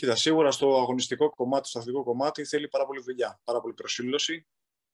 Κοίτα, 0.00 0.14
σίγουρα 0.14 0.50
στο 0.50 0.80
αγωνιστικό 0.80 1.30
κομμάτι, 1.30 1.68
στο 1.68 1.78
αθλητικό 1.78 2.04
κομμάτι 2.04 2.44
θέλει 2.44 2.68
πάρα 2.68 2.86
πολύ 2.86 3.02
δουλειά, 3.02 3.40
πάρα 3.44 3.60
πολύ 3.60 3.74
προσήλωση, 3.74 4.46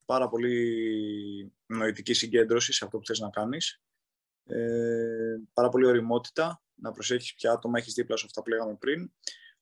πάρα 0.04 0.28
πολύ 0.28 1.52
νοητική 1.66 2.12
συγκέντρωση 2.12 2.72
σε 2.72 2.84
αυτό 2.84 2.98
που 2.98 3.06
θες 3.06 3.18
να 3.18 3.30
κάνεις, 3.30 3.82
ε, 4.44 5.36
πάρα 5.52 5.68
πολύ 5.68 5.86
οριμότητα, 5.86 6.62
να 6.74 6.92
προσέχεις 6.92 7.34
ποια 7.34 7.52
άτομα 7.52 7.78
έχεις 7.78 7.94
δίπλα 7.94 8.16
σου 8.16 8.26
αυτά 8.26 8.42
που 8.42 8.48
λέγαμε 8.48 8.74
πριν, 8.74 9.12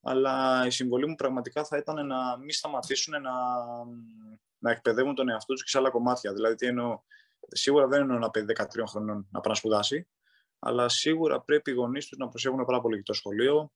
αλλά 0.00 0.64
η 0.66 0.70
συμβολή 0.70 1.06
μου 1.08 1.14
πραγματικά 1.14 1.64
θα 1.64 1.76
ήταν 1.76 2.06
να 2.06 2.38
μην 2.38 2.50
σταματήσουν 2.50 3.22
να, 3.22 3.32
να 4.58 4.70
εκπαιδεύουν 4.70 5.14
τον 5.14 5.28
εαυτό 5.28 5.52
τους 5.52 5.62
και 5.62 5.68
σε 5.68 5.78
άλλα 5.78 5.90
κομμάτια. 5.90 6.32
Δηλαδή, 6.32 6.54
τι 6.54 6.66
εννοώ, 6.66 7.00
σίγουρα 7.48 7.86
δεν 7.86 8.00
εννοώ 8.00 8.16
ένα 8.16 8.30
παιδί 8.30 8.54
13 8.58 8.66
χρονών 8.86 9.28
να 9.30 9.40
πάει 9.40 9.52
να 9.52 9.54
σπουδάσει, 9.54 10.08
αλλά 10.58 10.88
σίγουρα 10.88 11.40
πρέπει 11.40 11.70
οι 11.70 11.74
γονείς 11.74 12.06
τους 12.06 12.18
να 12.18 12.28
προσέχουν 12.28 12.64
πάρα 12.64 12.80
πολύ 12.80 13.02
το 13.02 13.12
σχολείο, 13.12 13.72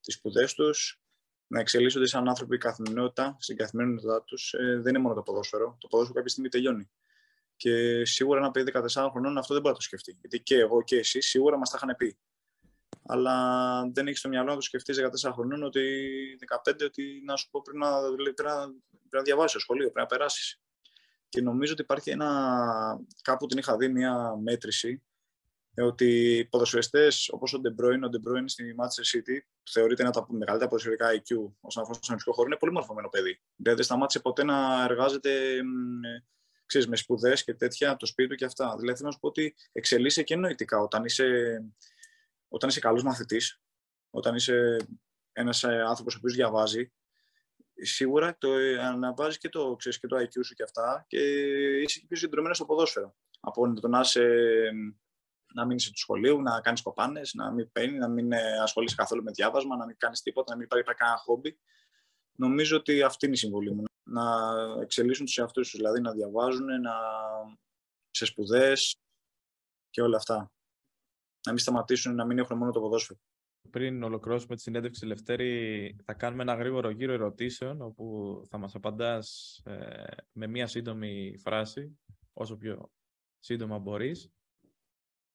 τις 0.00 0.14
σπουδές 0.14 0.54
τους, 0.54 1.01
να 1.52 1.60
εξελίσσονται 1.60 2.06
σαν 2.06 2.28
άνθρωποι 2.28 2.58
καθημερινότητα, 2.58 3.36
στην 3.40 3.56
καθημερινότητά 3.56 4.22
τους. 4.22 4.52
Ε, 4.52 4.80
δεν 4.80 4.94
είναι 4.94 4.98
μόνο 4.98 5.14
το 5.14 5.22
ποδόσφαιρο. 5.22 5.76
Το 5.80 5.88
ποδόσφαιρο 5.88 6.16
κάποια 6.16 6.30
στιγμή 6.30 6.48
τελειώνει. 6.48 6.90
Και 7.56 8.04
σίγουρα 8.04 8.38
ένα 8.38 8.50
παιδί 8.50 8.72
14 8.74 9.08
χρονών 9.10 9.38
αυτό 9.38 9.52
δεν 9.52 9.62
μπορεί 9.62 9.74
να 9.74 9.80
το 9.80 9.80
σκεφτεί. 9.80 10.16
Γιατί 10.20 10.40
και 10.40 10.58
εγώ 10.58 10.82
και 10.82 10.96
εσύ 10.96 11.20
σίγουρα 11.20 11.58
μας 11.58 11.70
τα 11.70 11.78
είχαν 11.82 11.96
πει. 11.96 12.18
Αλλά 13.06 13.34
δεν 13.92 14.06
έχει 14.06 14.16
στο 14.16 14.28
μυαλό 14.28 14.48
να 14.48 14.54
το 14.54 14.60
σκεφτείς 14.60 15.00
14 15.28 15.30
χρονών 15.32 15.62
ότι 15.62 15.82
15 16.70 16.72
ότι 16.84 17.22
να 17.24 17.36
σου 17.36 17.50
πω 17.50 17.62
πρέπει 17.64 17.78
να, 17.78 18.00
πρέπει 18.00 18.42
να, 18.42 18.54
πρέπει 18.54 18.76
να 19.10 19.22
διαβάσεις 19.22 19.52
το 19.52 19.58
σχολείο, 19.58 19.90
πρέπει 19.90 19.98
να 19.98 20.06
περάσεις. 20.06 20.60
Και 21.28 21.40
νομίζω 21.40 21.72
ότι 21.72 21.82
υπάρχει 21.82 22.10
ένα. 22.10 23.00
Κάπου 23.22 23.46
την 23.46 23.58
είχα 23.58 23.76
δει 23.76 23.88
μια 23.88 24.36
μέτρηση 24.42 25.02
ότι 25.76 26.36
οι 26.38 26.44
ποδοσφαιριστές 26.44 27.28
όπως 27.32 27.54
ο 27.54 27.60
De 27.64 27.82
Bruyne, 27.82 28.00
ο 28.04 28.08
De 28.12 28.28
Bruyne 28.28 28.44
στη 28.46 28.74
Manchester 28.78 29.16
City, 29.16 29.38
που 29.62 29.70
θεωρείται 29.70 30.02
ένα 30.02 30.10
από 30.14 30.26
τα 30.26 30.34
μεγαλύτερα 30.34 30.70
ποδοσφαιρικά 30.70 31.06
IQ 31.06 31.52
όσον 31.60 31.82
αφορά 31.82 31.94
στο 31.94 32.06
αγωνιστικό 32.06 32.32
χώρο, 32.32 32.46
είναι 32.46 32.56
πολύ 32.56 32.72
μορφωμένο 32.72 33.08
παιδί. 33.08 33.40
Δηλαδή 33.56 33.76
δεν 33.76 33.84
σταμάτησε 33.84 34.20
ποτέ 34.20 34.44
να 34.44 34.84
εργάζεται 34.84 35.60
ξέρεις, 36.66 36.88
με 36.88 36.96
σπουδές 36.96 37.44
και 37.44 37.54
τέτοια 37.54 37.90
από 37.90 37.98
το 37.98 38.06
σπίτι 38.06 38.28
του 38.28 38.34
και 38.34 38.44
αυτά. 38.44 38.76
Δηλαδή 38.78 38.96
θέλω 38.96 39.08
να 39.08 39.14
σου 39.14 39.20
πω 39.20 39.28
ότι 39.28 39.54
εξελίσσεται 39.72 40.22
και 40.22 40.36
νοητικά 40.36 40.78
όταν 40.78 41.04
είσαι, 41.04 41.58
όταν 42.48 42.68
είσαι 42.68 42.80
καλός 42.80 43.02
μαθητής, 43.02 43.60
όταν 44.10 44.34
είσαι 44.34 44.76
ένας 45.32 45.62
ε, 45.62 45.82
άνθρωπος 45.82 46.14
ο 46.14 46.16
οποίος 46.18 46.34
διαβάζει, 46.34 46.92
σίγουρα 47.74 48.36
το 48.38 48.52
ε, 48.52 48.78
αναβάζεις 48.78 49.38
και 49.38 49.48
το, 49.48 49.76
ξέρεις, 49.76 49.98
και 49.98 50.06
το 50.06 50.16
IQ 50.16 50.44
σου 50.44 50.54
και 50.54 50.62
αυτά 50.62 51.04
και 51.08 51.18
είσαι 51.80 52.04
πιο 52.06 52.16
συγκεντρωμένος 52.16 52.56
στο 52.56 52.66
ποδόσφαιρο. 52.66 53.16
Από 53.40 53.72
το 53.80 53.88
να 53.88 54.00
είσαι 54.00 54.28
να 55.54 55.66
μην 55.66 55.76
είσαι 55.76 55.90
του 55.90 55.98
σχολείου, 55.98 56.42
να 56.42 56.60
κάνεις 56.60 56.82
κοπάνες, 56.82 57.34
να 57.34 57.52
μην 57.52 57.72
παίρνει, 57.72 57.98
να 57.98 58.08
μην 58.08 58.32
ε, 58.32 58.58
ασχολείσαι 58.58 58.94
καθόλου 58.94 59.22
με 59.22 59.30
διάβασμα, 59.30 59.76
να 59.76 59.86
μην 59.86 59.96
κάνεις 59.98 60.22
τίποτα, 60.22 60.50
να 60.52 60.56
μην 60.56 60.64
υπάρχει 60.64 60.84
κανένα 60.94 61.18
χόμπι. 61.18 61.58
Νομίζω 62.36 62.76
ότι 62.76 63.02
αυτή 63.02 63.26
είναι 63.26 63.34
η 63.34 63.38
συμβολή 63.38 63.74
μου. 63.74 63.84
Να 64.02 64.24
εξελίσσουν 64.80 65.26
τους 65.26 65.38
εαυτούς 65.38 65.70
τους, 65.70 65.78
δηλαδή 65.78 66.00
να 66.00 66.12
διαβάζουν, 66.12 66.80
να... 66.80 66.94
σε 68.10 68.24
σπουδές 68.24 68.96
και 69.90 70.02
όλα 70.02 70.16
αυτά. 70.16 70.52
Να 71.46 71.52
μην 71.52 71.58
σταματήσουν, 71.58 72.14
να 72.14 72.24
μην 72.24 72.38
έχουν 72.38 72.56
μόνο 72.56 72.70
το 72.70 72.80
ποδόσφαιρο. 72.80 73.18
Πριν 73.70 74.02
ολοκληρώσουμε 74.02 74.54
τη 74.54 74.62
συνέντευξη 74.62 75.06
Λευτέρη, 75.06 75.96
θα 76.04 76.14
κάνουμε 76.14 76.42
ένα 76.42 76.54
γρήγορο 76.54 76.90
γύρο 76.90 77.12
ερωτήσεων, 77.12 77.82
όπου 77.82 78.40
θα 78.48 78.58
μας 78.58 78.74
απαντάς 78.74 79.58
ε, 79.64 80.04
με 80.32 80.46
μία 80.46 80.66
σύντομη 80.66 81.38
φράση, 81.38 81.98
όσο 82.32 82.56
πιο 82.56 82.90
σύντομα 83.38 83.78
μπορείς. 83.78 84.30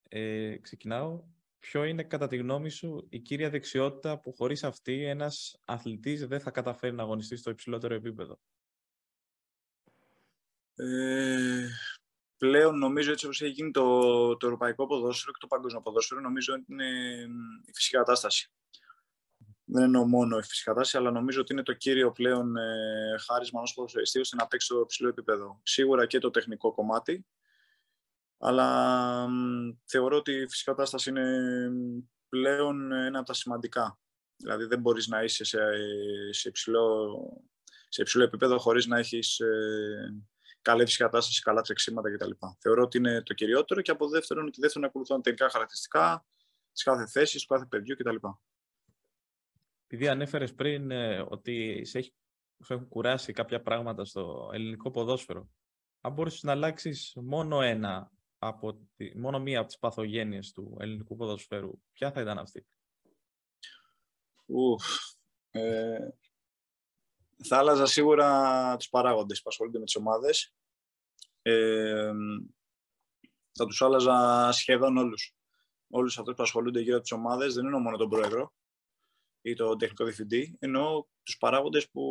Ε, 0.09 0.57
ξεκινάω. 0.57 1.23
Ποιο 1.59 1.83
είναι, 1.83 2.03
κατά 2.03 2.27
τη 2.27 2.37
γνώμη 2.37 2.69
σου, 2.69 3.07
η 3.09 3.19
κύρια 3.19 3.49
δεξιότητα 3.49 4.19
που 4.19 4.33
χωρίς 4.33 4.63
αυτή 4.63 5.05
ένας 5.05 5.61
αθλητής 5.65 6.27
δεν 6.27 6.39
θα 6.39 6.51
καταφέρει 6.51 6.95
να 6.95 7.03
αγωνιστεί 7.03 7.35
στο 7.35 7.49
υψηλότερο 7.49 7.93
επίπεδο; 7.93 8.39
Ε, 10.75 11.67
πλέον 12.37 12.77
νομίζω 12.77 13.11
έτσι 13.11 13.25
όπως 13.25 13.41
έχει 13.41 13.51
γίνει 13.51 13.71
το, 13.71 14.37
το 14.37 14.45
ευρωπαϊκό 14.45 14.87
ποδόσφαιρο 14.87 15.31
και 15.31 15.37
το 15.39 15.47
παγκόσμιο 15.47 15.81
ποδόσφαιρο, 15.81 16.21
νομίζω 16.21 16.53
ότι 16.53 16.65
είναι 16.67 16.89
η 17.65 17.73
φυσική 17.73 17.95
κατάσταση. 17.95 18.51
Δεν 19.69 19.83
εννοώ 19.83 20.07
μόνο 20.07 20.37
η 20.37 20.41
φυσική 20.41 20.63
κατάσταση, 20.63 20.97
αλλά 20.97 21.11
νομίζω 21.11 21.41
ότι 21.41 21.53
είναι 21.53 21.63
το 21.63 21.73
κύριο 21.73 22.11
πλέον 22.11 22.55
ε, 22.57 23.15
χάρισμα 23.25 23.59
ενός 23.59 23.73
ποδοσφαιριστή 23.73 24.19
ώστε 24.19 24.35
να 24.35 24.47
παίξει 24.47 24.67
στο 24.67 24.79
υψηλό 24.79 25.09
επίπεδο. 25.09 25.59
Σίγουρα 25.63 26.05
και 26.05 26.19
το 26.19 26.29
τεχνικό 26.29 26.71
κομμάτι, 26.71 27.25
αλλά 28.37 29.27
θεωρώ 29.85 30.17
ότι 30.17 30.31
η 30.31 30.47
φυσική 30.47 30.63
κατάσταση 30.63 31.09
είναι 31.09 31.25
πλέον 32.29 32.91
ένα 32.91 33.17
από 33.17 33.27
τα 33.27 33.33
σημαντικά. 33.33 33.99
Δηλαδή 34.35 34.65
δεν 34.65 34.79
μπορείς 34.79 35.07
να 35.07 35.23
είσαι 35.23 35.43
σε, 35.43 35.59
σε, 36.31 36.49
υψηλό, 36.49 37.07
σε 37.89 38.01
υψηλό 38.01 38.23
επίπεδο 38.23 38.59
χωρίς 38.59 38.85
να 38.85 38.97
έχεις 38.97 39.39
ε, 39.39 40.23
καλή 40.61 40.85
φυσική 40.85 41.03
κατάσταση, 41.03 41.41
καλά 41.41 41.61
τρεξίματα 41.61 42.11
κτλ. 42.11 42.31
Θεωρώ 42.59 42.83
ότι 42.83 42.97
είναι 42.97 43.23
το 43.23 43.33
κυριότερο 43.33 43.81
και 43.81 43.91
από 43.91 44.09
δεύτερον 44.09 44.49
και 44.49 44.57
δεύτερον 44.61 44.87
ακολουθούν 44.87 45.21
τελικά 45.21 45.49
χαρακτηριστικά 45.49 46.25
της 46.71 46.83
κάθε 46.83 47.07
θέσης, 47.07 47.41
του 47.41 47.53
κάθε 47.53 47.65
παιδιού 47.65 47.95
κτλ. 47.95 48.15
Επειδή 49.85 50.07
ανέφερες 50.07 50.53
πριν 50.53 50.91
ε, 50.91 51.25
ότι 51.29 51.85
σε, 51.85 51.97
έχει, 51.97 52.13
σε 52.59 52.73
έχουν 52.73 52.87
κουράσει 52.87 53.33
κάποια 53.33 53.61
πράγματα 53.61 54.05
στο 54.05 54.49
ελληνικό 54.53 54.91
ποδόσφαιρο, 54.91 55.49
αν 56.01 56.13
μπορείς 56.13 56.43
να 56.43 56.51
αλλάξεις 56.51 57.13
μόνο 57.15 57.61
ένα 57.61 58.11
από 58.39 58.73
τη, 58.95 59.17
μόνο 59.17 59.39
μία 59.39 59.59
από 59.59 59.67
τις 59.67 59.77
παθογένειες 59.77 60.51
του 60.51 60.77
ελληνικού 60.79 61.15
ποδοσφαίρου, 61.15 61.81
ποια 61.93 62.11
θα 62.11 62.21
ήταν 62.21 62.37
αυτή; 62.37 62.67
Ουφ, 64.45 64.85
ε, 65.51 66.09
θα 67.43 67.57
άλλαζα 67.57 67.85
σίγουρα 67.85 68.75
τους 68.77 68.89
παράγοντες 68.89 69.41
που 69.41 69.49
ασχολούνται 69.49 69.79
με 69.79 69.85
τις 69.85 69.95
ομάδες. 69.95 70.53
Ε, 71.41 72.11
θα 73.51 73.65
τους 73.65 73.81
άλλαζα 73.81 74.49
σχεδόν 74.51 74.97
όλους. 74.97 75.35
Όλους 75.89 76.17
αυτούς 76.17 76.35
που 76.35 76.43
ασχολούνται 76.43 76.79
γύρω 76.79 76.93
από 76.93 77.01
τις 77.01 77.11
ομάδες, 77.11 77.53
δεν 77.53 77.65
εννοώ 77.65 77.79
μόνο 77.79 77.97
τον 77.97 78.09
πρόεδρο 78.09 78.53
ή 79.41 79.53
τον 79.53 79.77
τεχνικό 79.77 80.03
διευθυντή, 80.03 80.55
εννοώ 80.59 81.05
τους 81.23 81.37
παράγοντες 81.37 81.89
που 81.89 82.03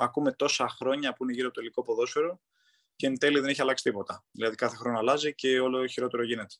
ακούμε 0.00 0.32
τόσα 0.32 0.68
χρόνια 0.68 1.12
που 1.12 1.24
είναι 1.24 1.32
γύρω 1.32 1.46
από 1.46 1.54
το 1.54 1.60
ελληνικό 1.60 1.82
ποδόσφαιρο 1.82 2.40
και 2.98 3.06
εν 3.06 3.18
τέλει 3.18 3.40
δεν 3.40 3.48
έχει 3.48 3.60
αλλάξει 3.60 3.84
τίποτα. 3.84 4.24
Δηλαδή 4.30 4.56
κάθε 4.56 4.76
χρόνο 4.76 4.98
αλλάζει 4.98 5.34
και 5.34 5.60
όλο 5.60 5.86
χειρότερο 5.86 6.22
γίνεται. 6.22 6.54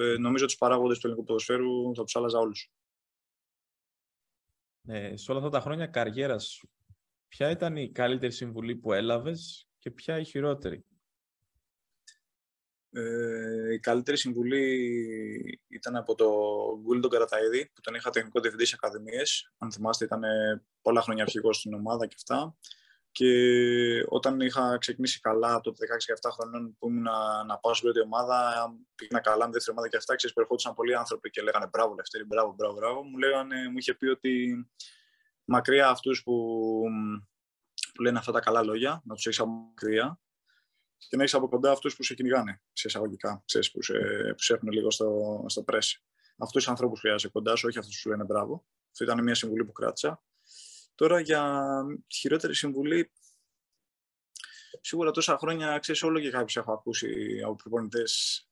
Ε, 0.00 0.18
νομίζω 0.18 0.44
ότι 0.44 0.52
τους 0.52 0.56
παράγοντες 0.56 0.98
του 0.98 1.06
ελληνικού 1.06 1.26
ποδοσφαίρου 1.26 1.94
θα 1.94 2.04
τους 2.04 2.16
άλλαζα 2.16 2.38
όλους. 2.38 2.72
Ε, 4.86 5.16
σε 5.16 5.30
όλα 5.30 5.40
αυτά 5.40 5.50
τα 5.50 5.60
χρόνια 5.60 5.86
καριέρας 5.86 6.46
σου, 6.46 6.70
ποια 7.28 7.50
ήταν 7.50 7.76
η 7.76 7.92
καλύτερη 7.92 8.32
συμβουλή 8.32 8.76
που 8.76 8.92
έλαβες 8.92 9.68
και 9.78 9.90
ποια 9.90 10.18
η 10.18 10.24
χειρότερη; 10.24 10.84
Ε, 12.90 13.72
η 13.72 13.78
καλύτερη 13.78 14.16
συμβουλή 14.16 15.60
ήταν 15.68 15.96
από 15.96 16.14
το 16.14 16.30
Γκούλντον 16.82 17.10
Καραταίδη, 17.10 17.70
που 17.74 17.80
τον 17.80 17.94
είχα 17.94 18.10
τεχνικό 18.10 18.40
διευθυντής 18.40 18.68
σε 18.68 18.76
ακαδημίες. 18.82 19.52
Αν 19.58 19.72
θυμάστε, 19.72 20.04
ήταν 20.04 20.22
πολλά 20.82 21.02
χρόνια 21.02 21.22
αρχηγός 21.22 21.56
στην 21.56 21.74
ομάδα 21.74 22.06
και 22.06 22.14
αυτά. 22.18 22.56
Και 23.14 24.04
όταν 24.08 24.40
είχα 24.40 24.78
ξεκινήσει 24.78 25.20
καλά 25.20 25.60
το 25.60 25.74
16-17 26.26 26.30
χρονών 26.32 26.76
που 26.78 26.88
ήμουν 26.88 27.02
να, 27.02 27.44
να 27.44 27.58
πάω 27.58 27.74
στην 27.74 27.90
πρώτη 27.90 28.06
ομάδα, 28.06 28.52
πήγαινα 28.94 29.20
καλά 29.20 29.46
με 29.46 29.52
δεύτερη 29.52 29.70
ομάδα 29.76 29.88
και 29.88 29.96
αυτά, 29.96 30.14
ξέρεις, 30.14 30.34
περχόντουσαν 30.34 30.74
πολλοί 30.74 30.94
άνθρωποι 30.96 31.30
και 31.30 31.42
λέγανε 31.42 31.66
μπράβο 31.66 31.94
Λευτέρη, 31.94 32.24
μπράβο, 32.24 32.54
μπράβο, 32.56 32.74
μπράβο. 32.74 33.02
Μου, 33.02 33.18
λέγανε, 33.18 33.68
μου 33.68 33.78
είχε 33.78 33.94
πει 33.94 34.06
ότι 34.06 34.66
μακριά 35.44 35.88
αυτούς 35.88 36.22
που, 36.22 36.34
που 37.94 38.02
λένε 38.02 38.18
αυτά 38.18 38.32
τα 38.32 38.40
καλά 38.40 38.62
λόγια, 38.62 39.02
να 39.04 39.14
τους 39.14 39.26
έχεις 39.26 39.40
από 39.40 39.50
μακριά. 39.50 40.20
και 40.96 41.16
να 41.16 41.22
έχεις 41.22 41.34
από 41.34 41.48
κοντά 41.48 41.70
αυτούς 41.70 41.96
που 41.96 42.02
σε 42.02 42.14
κυνηγάνε, 42.14 42.62
σε 42.72 42.88
εισαγωγικά, 42.88 43.42
ξέρεις, 43.46 43.70
που, 43.70 43.82
σε, 43.82 43.94
που 44.28 44.42
σε 44.42 44.54
έχουν 44.54 44.68
λίγο 44.68 44.90
στο, 44.90 45.44
στο 45.48 45.64
press. 45.72 45.88
Αυτούς 46.36 46.62
τους 46.62 46.68
ανθρώπους 46.68 47.00
χρειάζεσαι 47.00 47.28
κοντά 47.28 47.56
σου, 47.56 47.66
όχι 47.68 47.78
αυτούς 47.78 47.94
που 47.94 48.00
σου 48.00 48.08
λένε 48.08 48.24
μπράβο. 48.24 48.66
Αυτό 48.90 49.04
ήταν 49.04 49.22
μια 49.22 49.34
συμβουλή 49.34 49.64
που 49.64 49.72
κράτησα. 49.72 50.22
Τώρα 50.94 51.20
για 51.20 51.64
χειρότερη 52.08 52.54
συμβουλή, 52.54 53.12
σίγουρα 54.80 55.10
τόσα 55.10 55.38
χρόνια, 55.38 55.78
ξέρεις 55.78 56.02
όλο 56.02 56.20
και 56.20 56.30
κάποιους 56.30 56.56
έχω 56.56 56.72
ακούσει 56.72 57.40
από 57.44 57.54
προπονητές, 57.54 58.42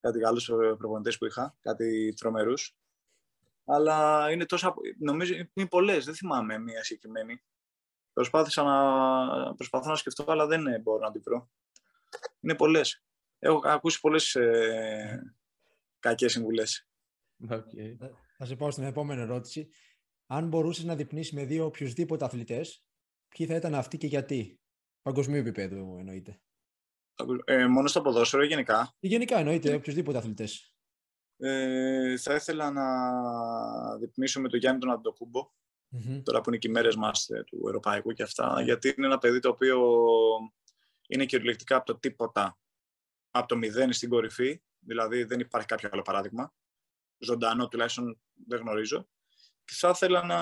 κάτι 0.00 0.24
άλλους 0.24 0.44
προπονητές 0.78 1.18
που 1.18 1.26
είχα, 1.26 1.56
κάτι 1.60 2.14
τρομερούς. 2.16 2.76
Αλλά 3.64 4.30
είναι 4.30 4.46
τόσα, 4.46 4.74
νομίζω 4.98 5.34
είναι 5.52 5.68
πολλές, 5.68 6.04
δεν 6.04 6.14
θυμάμαι 6.14 6.58
μία 6.58 6.84
συγκεκριμένη. 6.84 7.42
Προσπάθησα 8.12 8.62
να, 8.62 9.54
προσπαθώ 9.54 9.88
να 9.88 9.96
σκεφτώ, 9.96 10.24
αλλά 10.26 10.46
δεν 10.46 10.80
μπορώ 10.82 11.04
να 11.04 11.10
την 11.10 11.22
βρω. 11.24 11.50
Είναι 12.40 12.54
πολλές. 12.54 13.02
Έχω 13.38 13.60
ακούσει 13.64 14.00
πολλές 14.00 14.34
ε, 14.34 15.34
κακές 15.98 16.32
συμβουλές. 16.32 16.88
Okay. 17.50 17.96
Θα 18.36 18.44
σε 18.44 18.56
πάω 18.56 18.70
στην 18.70 18.84
επόμενη 18.84 19.20
ερώτηση. 19.20 19.68
Αν 20.32 20.48
μπορούσε 20.48 20.86
να 20.86 20.96
διπνήσει 20.96 21.34
με 21.34 21.44
δύο 21.44 21.64
οποιουσδήποτε 21.64 22.24
αθλητές, 22.24 22.84
ποιοι 23.28 23.46
θα 23.46 23.54
ήταν 23.54 23.74
αυτοί 23.74 23.98
και 23.98 24.06
γιατί; 24.06 24.60
Παγκοσμίου 25.02 25.40
επίπεδου 25.40 25.96
εννοείται. 25.98 26.40
Ε, 27.44 27.66
μόνο 27.66 27.88
στο 27.88 28.00
ποδόσφαιρο 28.00 28.42
ή 28.42 28.46
γενικά; 28.46 28.94
Ή 28.98 29.08
γενικά 29.08 29.38
εννοείται, 29.38 29.74
οποιουσδήποτε 29.74 30.18
αθλητές. 30.18 30.74
Ε, 31.36 32.16
θα 32.16 32.34
ήθελα 32.34 32.70
να 32.70 32.86
διπνήσω 33.98 34.40
με 34.40 34.48
τον 34.48 34.58
Γιάννη 34.58 34.80
τον 34.80 34.90
αντοκουμπο 34.90 35.50
τώρα 36.22 36.40
που 36.40 36.48
είναι 36.48 36.58
και 36.58 36.68
οι 36.68 36.70
μέρες 36.70 36.96
μας 36.96 37.28
ε, 37.28 37.44
του 37.46 37.62
Ευρωπαϊκού 37.66 38.12
και 38.12 38.22
αυτά, 38.22 38.54
ναι. 38.54 38.62
γιατί 38.62 38.94
είναι 38.96 39.06
ένα 39.06 39.18
παιδί 39.18 39.38
το 39.38 39.48
οποίο 39.48 39.88
είναι 41.06 41.24
κυριολεκτικά 41.24 41.76
από 41.76 41.86
το 41.86 41.98
τίποτα, 41.98 42.58
από 43.30 43.48
το 43.48 43.56
μηδέν 43.56 43.92
στην 43.92 44.08
κορυφή, 44.08 44.62
δηλαδή 44.78 45.24
δεν 45.24 45.40
υπάρχει 45.40 45.66
κάποιο 45.66 45.88
άλλο 45.92 46.02
παράδειγμα, 46.02 46.54
ζωντανό 47.18 47.68
τουλάχιστον 47.68 48.20
δεν 48.46 48.60
γνωρίζω, 48.60 48.98
και 48.98 49.21
θα 49.64 49.88
ήθελα 49.88 50.24
να, 50.24 50.40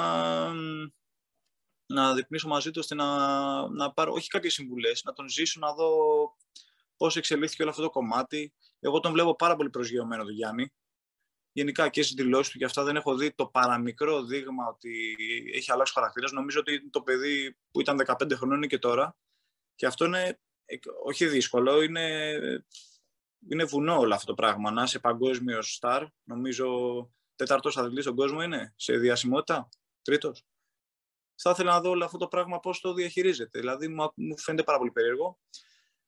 να 1.86 2.14
διπνήσω 2.14 2.48
μαζί 2.48 2.70
του 2.70 2.78
ώστε 2.82 2.94
να, 2.94 3.68
να 3.68 3.92
πάρω 3.92 4.12
όχι 4.12 4.28
κάποιες 4.28 4.52
συμβουλές, 4.52 5.02
να 5.04 5.12
τον 5.12 5.28
ζήσω, 5.28 5.60
να 5.60 5.74
δω 5.74 5.90
πώς 6.96 7.16
εξελίχθηκε 7.16 7.62
όλο 7.62 7.70
αυτό 7.70 7.82
το 7.82 7.90
κομμάτι. 7.90 8.54
Εγώ 8.80 9.00
τον 9.00 9.12
βλέπω 9.12 9.36
πάρα 9.36 9.56
πολύ 9.56 9.70
προσγειωμένο 9.70 10.24
τον 10.24 10.32
Γιάννη 10.32 10.72
γενικά 11.52 11.88
και 11.88 12.02
στις 12.02 12.14
δηλώσεις 12.14 12.52
του 12.52 12.58
και 12.58 12.64
αυτά 12.64 12.84
δεν 12.84 12.96
έχω 12.96 13.16
δει 13.16 13.32
το 13.34 13.46
παραμικρό 13.46 14.24
δείγμα 14.24 14.66
ότι 14.66 15.16
έχει 15.54 15.72
αλλάξει 15.72 15.92
χαρακτήρας. 15.92 16.32
Νομίζω 16.32 16.60
ότι 16.60 16.90
το 16.90 17.02
παιδί 17.02 17.56
που 17.70 17.80
ήταν 17.80 18.00
15 18.06 18.32
χρονών 18.34 18.56
είναι 18.56 18.66
και 18.66 18.78
τώρα. 18.78 19.16
Και 19.74 19.86
αυτό 19.86 20.04
είναι 20.04 20.40
όχι 21.04 21.26
δύσκολο, 21.26 21.82
είναι, 21.82 22.36
είναι 23.50 23.64
βουνό 23.64 23.98
όλο 23.98 24.14
αυτό 24.14 24.26
το 24.26 24.34
πράγμα. 24.34 24.70
Να 24.70 24.82
είσαι 24.82 24.98
παγκόσμιος 24.98 25.74
στάρ, 25.74 26.06
νομίζω 26.22 26.68
τέταρτος 27.40 27.76
αθλητής 27.76 28.04
στον 28.04 28.16
κόσμο 28.16 28.42
είναι, 28.42 28.72
σε 28.76 28.96
διασημότητα, 28.96 29.68
τρίτος; 30.02 30.44
Θα 31.34 31.50
ήθελα 31.50 31.72
να 31.72 31.80
δω 31.80 31.90
όλο 31.90 32.04
αυτό 32.04 32.18
το 32.18 32.28
πράγμα 32.28 32.60
πώς 32.60 32.80
το 32.80 32.92
διαχειρίζεται. 32.92 33.58
Δηλαδή 33.58 33.88
μου 33.88 34.38
φαίνεται 34.38 34.62
πάρα 34.62 34.78
πολύ 34.78 34.90
περίεργο. 34.90 35.38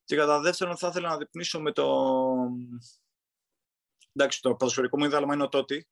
Και 0.05 0.17
κατά 0.17 0.41
δεύτερον, 0.41 0.77
θα 0.77 0.89
ήθελα 0.89 1.09
να 1.09 1.17
διπνήσω 1.17 1.61
με 1.61 1.73
το, 1.73 2.15
εντάξει, 4.13 4.41
το 4.41 4.55
ποδοσφαιρικό 4.55 4.99
μου 4.99 5.05
ίδρυμα 5.05 5.35
είναι 5.35 5.43
ο 5.43 5.49
Τότι, 5.49 5.89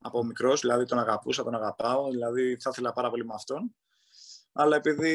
από 0.00 0.24
μικρός, 0.24 0.60
δηλαδή 0.60 0.84
τον 0.84 0.98
αγαπούσα, 0.98 1.44
τον 1.44 1.54
αγαπάω, 1.54 2.10
δηλαδή 2.10 2.56
θα 2.60 2.70
ήθελα 2.72 2.92
πάρα 2.92 3.10
πολύ 3.10 3.24
με 3.24 3.34
αυτόν. 3.34 3.76
Αλλά 4.52 4.76
επειδή 4.76 5.12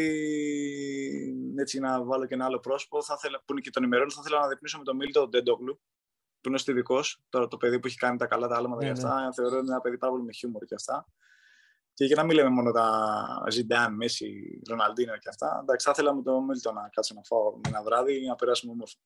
έτσι 1.58 1.80
να 1.80 2.04
βάλω 2.04 2.26
και 2.26 2.34
ένα 2.34 2.46
άλλο 2.46 2.60
πρόσωπο, 2.60 3.04
θα 3.04 3.14
ήθελα, 3.18 3.40
που 3.46 3.52
είναι 3.52 3.62
και 3.62 3.70
τον 3.70 3.84
ημερών, 3.84 4.12
θα 4.12 4.22
ήθελα 4.26 4.40
να 4.40 4.48
διπνήσω 4.48 4.78
με 4.78 4.84
τον 4.84 4.96
Μίλτο 4.96 5.28
Ντέντογλου, 5.28 5.82
που 6.42 6.50
είναι 6.50 6.58
στιδικό, 6.58 7.00
τώρα 7.30 7.48
το 7.48 7.58
παιδί 7.58 7.80
που 7.80 7.88
έχει 7.88 7.98
κάνει 7.98 8.18
τα 8.18 8.26
καλά 8.26 8.48
τα 8.48 8.56
άλματα 8.56 8.82
ναι, 8.82 8.86
και 8.86 8.92
αυτά. 8.92 9.26
Ναι. 9.26 9.34
Θεωρώ 9.34 9.52
ότι 9.52 9.62
είναι 9.64 9.72
ένα 9.72 9.82
παιδί 9.82 9.98
πάρα 9.98 10.12
πολύ 10.12 10.24
με 10.24 10.32
χιούμορ 10.32 10.66
και 10.66 10.76
αυτά. 10.76 11.08
Και 11.94 12.06
για 12.06 12.16
να 12.16 12.24
μην 12.24 12.36
λέμε 12.36 12.50
μόνο 12.50 12.72
τα 12.72 13.08
Ζιντάν, 13.50 13.96
Μέση, 13.96 14.62
Ροναλντίνο 14.70 15.18
και 15.18 15.30
αυτά. 15.30 15.60
Εντάξει, 15.62 15.86
θα 15.86 15.92
ήθελα 15.96 16.16
με 16.16 16.22
τον 16.22 16.44
Μίλτο 16.46 16.72
να 16.72 16.90
κάτσω 16.92 17.14
να 17.14 17.22
φάω 17.24 17.60
ένα 17.68 17.84
βράδυ 17.84 18.26
να 18.26 18.36
περάσουμε 18.36 18.72
όμορφα. 18.72 18.98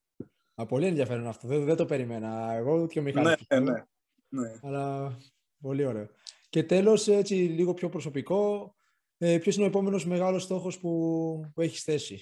Α, 0.55 0.65
πολύ 0.65 0.85
ενδιαφέρον 0.85 1.27
αυτό. 1.27 1.47
Δεν, 1.47 1.65
δεν 1.65 1.75
το 1.75 1.85
περίμενα. 1.85 2.53
Εγώ 2.53 2.87
και 2.87 2.99
ο 2.99 3.01
Μιχάλης. 3.01 3.45
Ναι, 3.49 3.59
ναι, 3.59 3.85
ναι. 4.29 4.59
Αλλά 4.63 5.15
πολύ 5.61 5.85
ωραίο. 5.85 6.07
Και 6.49 6.63
τέλος, 6.63 7.07
έτσι 7.07 7.33
λίγο 7.33 7.73
πιο 7.73 7.89
προσωπικό, 7.89 8.75
ε, 9.17 9.37
ποιος 9.37 9.55
είναι 9.55 9.65
ο 9.65 9.67
επόμενος 9.67 10.05
μεγάλος 10.05 10.43
στόχος 10.43 10.79
που, 10.79 11.51
που 11.53 11.61
έχεις 11.61 11.83
θέσει; 11.83 12.21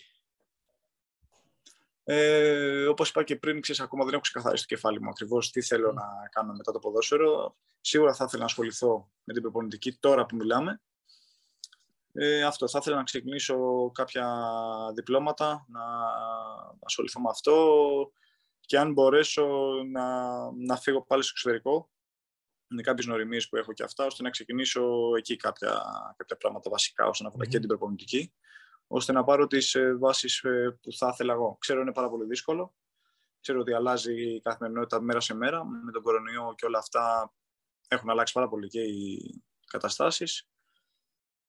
Ε, 2.05 2.85
όπως 2.85 3.09
είπα 3.09 3.23
και 3.23 3.35
πριν, 3.35 3.61
ξέρεις, 3.61 3.81
ακόμα 3.81 4.03
δεν 4.03 4.13
έχω 4.13 4.21
ξεκαθαρίσει 4.21 4.67
το 4.67 4.75
κεφάλι 4.75 5.01
μου 5.01 5.09
ακριβώς 5.09 5.51
τι 5.51 5.61
θέλω 5.61 5.91
να 5.91 6.03
κάνω 6.31 6.53
μετά 6.53 6.71
το 6.71 6.79
ποδόσφαιρο. 6.79 7.55
Σίγουρα 7.81 8.13
θα 8.13 8.23
ήθελα 8.23 8.39
να 8.39 8.45
ασχοληθώ 8.45 9.11
με 9.23 9.33
την 9.33 9.41
προπονητική 9.41 9.93
τώρα 9.93 10.25
που 10.25 10.35
μιλάμε. 10.35 10.81
Ε, 12.13 12.43
αυτό, 12.43 12.67
θα 12.67 12.77
ήθελα 12.81 12.95
να 12.95 13.03
ξεκινήσω 13.03 13.91
κάποια 13.93 14.27
διπλώματα, 14.95 15.65
να 15.67 15.81
ασχοληθώ 16.83 17.21
με 17.21 17.29
αυτό, 17.29 18.11
και 18.59 18.77
αν 18.77 18.93
μπορέσω 18.93 19.47
να, 19.91 20.27
να 20.51 20.77
φύγω 20.77 21.05
πάλι 21.05 21.23
στο 21.23 21.31
εξωτερικό, 21.35 21.91
είναι 22.67 22.81
κάποιες 22.81 23.05
νοημίε 23.05 23.39
που 23.49 23.55
έχω 23.55 23.73
και 23.73 23.83
αυτά, 23.83 24.05
ώστε 24.05 24.23
να 24.23 24.29
ξεκινήσω 24.29 25.11
εκεί 25.17 25.35
κάποια, 25.35 25.81
κάποια 26.17 26.37
πράγματα 26.37 26.69
βασικά, 26.69 27.05
ώστε 27.05 27.23
να 27.23 27.29
βρω 27.29 27.45
και 27.45 27.59
την 27.59 27.67
προπονητική, 27.67 28.33
ώστε 28.87 29.11
να 29.11 29.23
πάρω 29.23 29.47
τις 29.47 29.75
ε, 29.75 29.95
βάσεις 29.95 30.43
ε, 30.43 30.77
που 30.81 30.93
θα 30.93 31.09
ήθελα 31.13 31.33
εγώ. 31.33 31.57
Ξέρω 31.59 31.81
είναι 31.81 31.93
πάρα 31.93 32.09
πολύ 32.09 32.25
δύσκολο. 32.25 32.75
Ξέρω 33.39 33.59
ότι 33.59 33.73
αλλάζει 33.73 34.33
η 34.33 34.41
καθημερινότητα 34.41 35.01
μέρα 35.01 35.19
σε 35.19 35.33
μέρα. 35.33 35.65
Με 35.65 35.91
τον 35.91 36.01
κορονοϊό 36.01 36.53
και 36.57 36.65
όλα 36.65 36.77
αυτά 36.77 37.33
έχουν 37.87 38.09
αλλάξει 38.09 38.33
πάρα 38.33 38.47
πολύ 38.47 38.67
και 38.67 38.81
οι 38.81 39.43
καταστάσεις. 39.65 40.47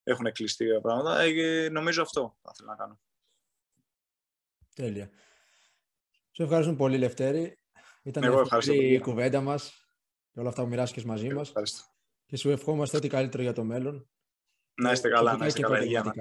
Έχουν 0.03 0.33
κλειστεί 0.33 0.81
πράγματα. 0.83 1.21
Ε, 1.21 1.69
νομίζω 1.69 2.03
αυτό 2.03 2.37
θα 2.43 2.51
ήθελα 2.55 2.71
να 2.71 2.77
κάνω. 2.77 3.01
Τέλεια. 4.75 5.11
Σε 6.31 6.43
ευχαριστούμε 6.43 6.77
πολύ, 6.77 6.99
Λευτέρη. 6.99 7.59
Ήταν 8.03 8.23
Εγώ 8.23 8.47
η 8.73 8.99
κουβέντα 8.99 9.41
μας 9.41 9.89
και 10.33 10.41
όλα 10.41 10.49
αυτά 10.49 10.63
που 10.63 10.69
μοιράστηκες 10.69 11.05
μαζί 11.05 11.35
μας. 11.35 11.53
Και 12.27 12.37
σου 12.37 12.51
ευχόμαστε 12.51 12.97
ό,τι 12.97 13.09
καλύτερο 13.09 13.43
για 13.43 13.53
το 13.53 13.65
μέλλον. 13.65 14.09
Να 14.75 14.93
είστε 14.93 15.09
καλά, 15.09 15.37
να 15.37 15.47
είστε 15.47 15.61
καλά. 15.61 15.83
Υγεία, 15.83 16.13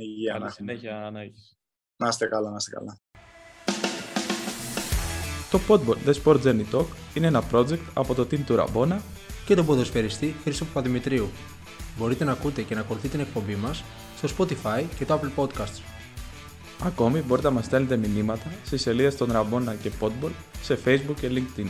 Υγεία, 0.00 0.38
να 0.38 0.48
συνέχεια 0.48 1.10
να 1.12 1.20
έχεις. 1.20 1.56
Να 1.96 2.08
είστε 2.08 2.26
καλά, 2.26 2.50
να 2.50 2.56
είστε 2.56 2.70
καλά. 2.70 2.98
Το 5.50 5.60
Podboard 5.68 6.08
The 6.08 6.14
Sport 6.22 6.42
Journey 6.42 6.64
Talk 6.72 6.86
είναι 7.14 7.26
ένα 7.26 7.42
project 7.52 7.80
από 7.94 8.14
το 8.14 8.22
team 8.22 8.40
του 8.46 8.56
Ραμπόνα 8.56 9.02
και 9.46 9.54
τον 9.54 9.66
ποδοσφαιριστή 9.66 10.34
Χρήστο 10.42 10.64
Παπαδημητρίου. 10.64 11.28
Μπορείτε 11.98 12.24
να 12.24 12.32
ακούτε 12.32 12.62
και 12.62 12.74
να 12.74 12.80
ακολουθείτε 12.80 13.16
την 13.16 13.26
εκπομπή 13.26 13.54
μας 13.54 13.84
στο 14.16 14.28
Spotify 14.36 14.84
και 14.98 15.04
το 15.04 15.20
Apple 15.20 15.42
Podcasts. 15.42 15.82
Ακόμη 16.82 17.20
μπορείτε 17.20 17.48
να 17.48 17.54
μας 17.54 17.64
στέλνετε 17.64 17.96
μηνύματα 17.96 18.52
στις 18.64 18.80
σελίδες 18.80 19.16
των 19.16 19.32
Ραμπόνα 19.32 19.74
και 19.74 19.90
Podball 20.00 20.32
σε 20.62 20.78
Facebook 20.84 21.16
και 21.20 21.30
LinkedIn. 21.30 21.68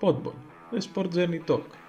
Podball, 0.00 0.34
The 0.72 0.80
Sport 0.92 1.08
Journey 1.14 1.44
Talk. 1.46 1.81